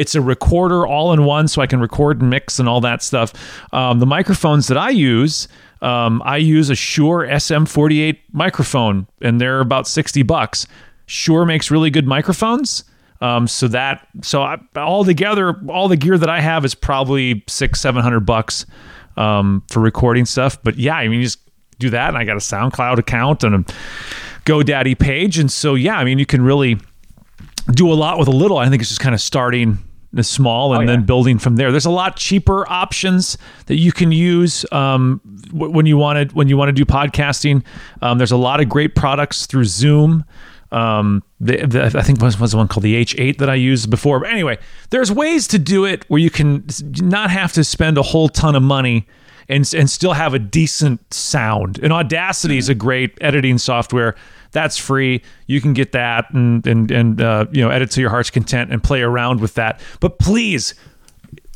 it's 0.00 0.14
a 0.14 0.22
recorder 0.22 0.86
all 0.86 1.12
in 1.12 1.24
one, 1.24 1.46
so 1.46 1.60
I 1.60 1.66
can 1.66 1.78
record 1.78 2.22
and 2.22 2.30
mix 2.30 2.58
and 2.58 2.66
all 2.66 2.80
that 2.80 3.02
stuff. 3.02 3.34
Um, 3.74 4.00
the 4.00 4.06
microphones 4.06 4.66
that 4.68 4.78
I 4.78 4.88
use, 4.88 5.46
um, 5.82 6.22
I 6.24 6.38
use 6.38 6.70
a 6.70 6.74
Shure 6.74 7.26
SM48 7.26 8.18
microphone, 8.32 9.06
and 9.20 9.38
they're 9.38 9.60
about 9.60 9.86
60 9.86 10.22
bucks. 10.22 10.66
Shure 11.04 11.44
makes 11.44 11.70
really 11.70 11.90
good 11.90 12.06
microphones. 12.06 12.84
Um, 13.20 13.46
so 13.46 13.68
that 13.68 14.08
so 14.22 14.40
I, 14.42 14.58
all 14.74 15.04
together, 15.04 15.60
all 15.68 15.88
the 15.88 15.96
gear 15.96 16.16
that 16.16 16.30
I 16.30 16.40
have 16.40 16.64
is 16.64 16.74
probably 16.74 17.44
six, 17.46 17.78
seven 17.78 18.02
hundred 18.02 18.20
bucks 18.20 18.64
um, 19.18 19.62
for 19.68 19.80
recording 19.80 20.24
stuff. 20.24 20.56
But 20.62 20.78
yeah, 20.78 20.94
I 20.94 21.06
mean, 21.06 21.18
you 21.18 21.24
just 21.24 21.40
do 21.78 21.90
that, 21.90 22.08
and 22.08 22.16
I 22.16 22.24
got 22.24 22.36
a 22.36 22.40
SoundCloud 22.40 22.96
account 22.96 23.44
and 23.44 23.54
a 23.54 23.58
GoDaddy 24.46 24.98
page, 24.98 25.38
and 25.38 25.52
so 25.52 25.74
yeah, 25.74 25.98
I 25.98 26.04
mean, 26.04 26.18
you 26.18 26.24
can 26.24 26.40
really 26.40 26.78
do 27.72 27.92
a 27.92 27.94
lot 27.94 28.18
with 28.18 28.28
a 28.28 28.32
little. 28.32 28.56
I 28.56 28.70
think 28.70 28.80
it's 28.80 28.88
just 28.88 29.02
kind 29.02 29.14
of 29.14 29.20
starting 29.20 29.76
small 30.22 30.72
and 30.74 30.78
oh, 30.78 30.80
yeah. 30.82 30.96
then 30.96 31.06
building 31.06 31.38
from 31.38 31.56
there. 31.56 31.70
There's 31.70 31.86
a 31.86 31.90
lot 31.90 32.16
cheaper 32.16 32.68
options 32.70 33.38
that 33.66 33.76
you 33.76 33.92
can 33.92 34.12
use 34.12 34.64
um, 34.72 35.20
when 35.52 35.86
you 35.86 35.96
want 35.96 36.30
to 36.30 36.34
when 36.34 36.48
you 36.48 36.56
want 36.56 36.68
to 36.68 36.72
do 36.72 36.84
podcasting. 36.84 37.64
Um, 38.02 38.18
there's 38.18 38.32
a 38.32 38.36
lot 38.36 38.60
of 38.60 38.68
great 38.68 38.94
products 38.94 39.46
through 39.46 39.64
Zoom. 39.64 40.24
Um, 40.72 41.22
the, 41.40 41.66
the, 41.66 41.98
I 41.98 42.02
think 42.02 42.20
was 42.20 42.38
was 42.38 42.54
one 42.54 42.68
called 42.68 42.84
the 42.84 43.02
H8 43.04 43.38
that 43.38 43.50
I 43.50 43.54
used 43.54 43.90
before. 43.90 44.20
But 44.20 44.30
anyway, 44.30 44.58
there's 44.90 45.10
ways 45.10 45.46
to 45.48 45.58
do 45.58 45.84
it 45.84 46.04
where 46.08 46.20
you 46.20 46.30
can 46.30 46.64
not 47.00 47.30
have 47.30 47.52
to 47.54 47.64
spend 47.64 47.98
a 47.98 48.02
whole 48.02 48.28
ton 48.28 48.54
of 48.54 48.62
money 48.62 49.06
and 49.48 49.72
and 49.74 49.90
still 49.90 50.12
have 50.12 50.34
a 50.34 50.38
decent 50.38 51.12
sound. 51.12 51.78
And 51.82 51.92
Audacity 51.92 52.58
is 52.58 52.68
a 52.68 52.74
great 52.74 53.16
editing 53.20 53.58
software 53.58 54.16
that's 54.52 54.76
free. 54.76 55.22
You 55.46 55.60
can 55.60 55.72
get 55.72 55.92
that 55.92 56.32
and 56.32 56.66
and 56.66 56.90
and 56.90 57.20
uh, 57.20 57.46
you 57.52 57.62
know 57.62 57.70
edit 57.70 57.90
to 57.92 58.00
your 58.00 58.10
heart's 58.10 58.30
content 58.30 58.72
and 58.72 58.82
play 58.82 59.02
around 59.02 59.40
with 59.40 59.54
that. 59.54 59.80
But 60.00 60.18
please, 60.18 60.74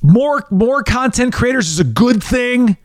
more 0.03 0.47
more 0.51 0.82
content 0.82 1.32
creators 1.32 1.68
is 1.68 1.80
a 1.80 1.84
good 1.84 2.22
thing. 2.22 2.76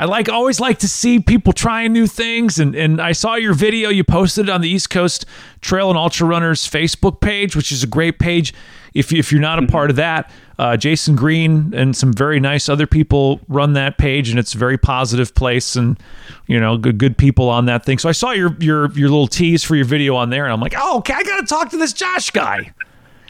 I 0.00 0.06
like 0.06 0.30
always 0.30 0.58
like 0.58 0.78
to 0.78 0.88
see 0.88 1.20
people 1.20 1.52
trying 1.52 1.92
new 1.92 2.06
things 2.06 2.58
and 2.58 2.74
and 2.74 3.02
I 3.02 3.12
saw 3.12 3.34
your 3.34 3.52
video 3.52 3.90
you 3.90 4.02
posted 4.02 4.48
it 4.48 4.50
on 4.50 4.62
the 4.62 4.68
East 4.68 4.88
Coast 4.88 5.26
Trail 5.60 5.90
and 5.90 5.98
Ultra 5.98 6.26
Runners 6.26 6.66
Facebook 6.66 7.20
page, 7.20 7.54
which 7.54 7.70
is 7.70 7.82
a 7.82 7.86
great 7.86 8.18
page. 8.18 8.54
If 8.94 9.12
if 9.12 9.30
you're 9.30 9.42
not 9.42 9.58
a 9.58 9.62
mm-hmm. 9.62 9.70
part 9.70 9.90
of 9.90 9.96
that, 9.96 10.32
uh, 10.58 10.78
Jason 10.78 11.16
Green 11.16 11.74
and 11.74 11.94
some 11.94 12.14
very 12.14 12.40
nice 12.40 12.70
other 12.70 12.86
people 12.86 13.42
run 13.46 13.74
that 13.74 13.98
page, 13.98 14.30
and 14.30 14.38
it's 14.38 14.54
a 14.54 14.58
very 14.58 14.78
positive 14.78 15.34
place, 15.34 15.76
and 15.76 16.00
you 16.46 16.58
know, 16.58 16.78
good 16.78 16.96
good 16.96 17.18
people 17.18 17.50
on 17.50 17.66
that 17.66 17.84
thing. 17.84 17.98
So 17.98 18.08
I 18.08 18.12
saw 18.12 18.30
your 18.30 18.56
your 18.58 18.90
your 18.92 19.10
little 19.10 19.28
tease 19.28 19.62
for 19.62 19.76
your 19.76 19.84
video 19.84 20.16
on 20.16 20.30
there, 20.30 20.44
and 20.44 20.52
I'm 20.52 20.62
like, 20.62 20.74
oh, 20.78 20.96
okay, 21.00 21.12
I 21.12 21.22
got 21.24 21.40
to 21.40 21.46
talk 21.46 21.68
to 21.72 21.76
this 21.76 21.92
Josh 21.92 22.30
guy. 22.30 22.72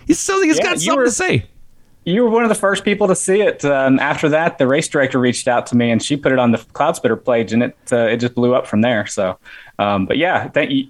He's 0.06 0.20
still 0.20 0.40
he's 0.40 0.58
yeah, 0.58 0.62
got 0.62 0.78
something 0.78 0.96
were, 0.96 1.04
to 1.06 1.10
say 1.10 1.49
you 2.10 2.22
were 2.22 2.30
one 2.30 2.42
of 2.42 2.48
the 2.48 2.54
first 2.54 2.84
people 2.84 3.08
to 3.08 3.14
see 3.14 3.40
it. 3.40 3.64
Um, 3.64 3.98
after 3.98 4.28
that, 4.28 4.58
the 4.58 4.66
race 4.66 4.88
director 4.88 5.18
reached 5.18 5.48
out 5.48 5.66
to 5.68 5.76
me 5.76 5.90
and 5.90 6.02
she 6.02 6.16
put 6.16 6.32
it 6.32 6.38
on 6.38 6.52
the 6.52 6.58
Cloudsplitter 6.58 7.24
page, 7.24 7.52
and 7.52 7.62
it 7.62 7.76
uh, 7.92 8.06
it 8.06 8.18
just 8.18 8.34
blew 8.34 8.54
up 8.54 8.66
from 8.66 8.80
there. 8.80 9.06
So, 9.06 9.38
um, 9.80 10.04
but 10.04 10.18
yeah. 10.18 10.48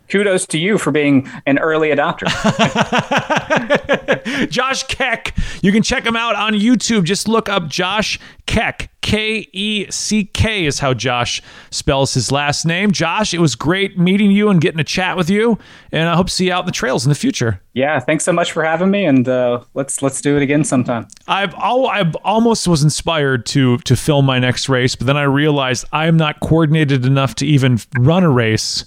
Kudos 0.09 0.47
to 0.49 0.59
you 0.59 0.77
for 0.77 0.91
being 0.91 1.31
an 1.47 1.61
early 1.61 1.91
adopter. 1.91 2.27
Josh 4.51 4.83
Keck, 4.85 5.37
you 5.63 5.71
can 5.71 5.85
check 5.85 6.05
him 6.05 6.17
out 6.17 6.35
on 6.35 6.55
YouTube. 6.55 7.05
Just 7.05 7.29
look 7.29 7.49
up 7.49 7.69
Josh 7.69 8.19
Keck. 8.47 8.91
K 9.03 9.49
E 9.53 9.87
C 9.91 10.27
K 10.27 10.67
is 10.67 10.79
how 10.79 10.93
Josh 10.93 11.43
spells 11.71 12.13
his 12.13 12.31
last 12.31 12.67
name. 12.67 12.91
Josh, 12.91 13.33
it 13.33 13.41
was 13.41 13.55
great 13.55 13.99
meeting 13.99 14.31
you 14.31 14.51
and 14.51 14.61
getting 14.61 14.79
a 14.79 14.85
chat 14.85 15.17
with 15.17 15.31
you, 15.31 15.59
and 15.91 16.09
I 16.09 16.15
hope 16.15 16.27
to 16.27 16.33
see 16.33 16.47
you 16.47 16.53
out 16.53 16.61
in 16.61 16.67
the 16.67 16.73
trails 16.73 17.07
in 17.07 17.09
the 17.09 17.15
future. 17.15 17.63
Yeah, 17.73 17.99
thanks 18.01 18.25
so 18.25 18.33
much 18.33 18.53
for 18.53 18.63
having 18.63 18.91
me, 18.91 19.07
and 19.07 19.27
uh, 19.27 19.63
let's 19.75 20.03
let's 20.03 20.21
do 20.21 20.37
it 20.37 20.43
again 20.43 20.65
sometime. 20.65 21.09
I've 21.27 21.55
al- 21.55 21.87
I've 21.87 22.15
almost 22.17 22.69
was 22.69 22.83
inspired 22.83 23.47
to 23.47 23.79
to 23.79 23.97
film 23.97 24.27
my 24.27 24.39
next 24.39 24.69
race, 24.69 24.95
but 24.95 25.07
then 25.07 25.17
I 25.17 25.23
realized 25.23 25.87
I'm 25.93 26.17
not 26.17 26.41
coordinated 26.41 27.07
enough 27.07 27.35
to 27.37 27.47
even 27.47 27.79
run 27.99 28.23
a 28.23 28.31
race 28.31 28.80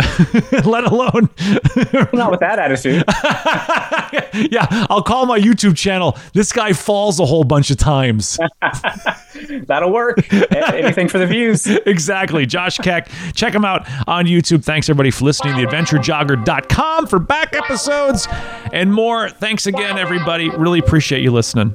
let 0.64 0.84
alone 0.84 1.28
not 2.12 2.30
with 2.30 2.40
that 2.40 2.58
attitude. 2.58 3.04
yeah, 4.52 4.66
I'll 4.90 5.02
call 5.02 5.26
my 5.26 5.38
YouTube 5.38 5.76
channel. 5.76 6.16
This 6.32 6.52
guy 6.52 6.72
falls 6.72 7.20
a 7.20 7.26
whole 7.26 7.44
bunch 7.44 7.70
of 7.70 7.76
times. 7.76 8.38
That'll 9.66 9.92
work. 9.92 10.32
Anything 10.52 11.08
for 11.08 11.18
the 11.18 11.26
views. 11.26 11.66
exactly. 11.66 12.46
Josh 12.46 12.78
Keck. 12.78 13.08
Check 13.34 13.54
him 13.54 13.64
out 13.64 13.88
on 14.06 14.26
YouTube. 14.26 14.64
Thanks 14.64 14.88
everybody 14.88 15.10
for 15.10 15.24
listening. 15.24 15.54
TheAdventureJogger.com 15.54 17.06
for 17.06 17.18
back 17.18 17.54
episodes 17.54 18.28
and 18.72 18.92
more. 18.92 19.28
Thanks 19.28 19.66
again, 19.66 19.98
everybody. 19.98 20.50
Really 20.50 20.78
appreciate 20.78 21.22
you 21.22 21.30
listening. 21.30 21.74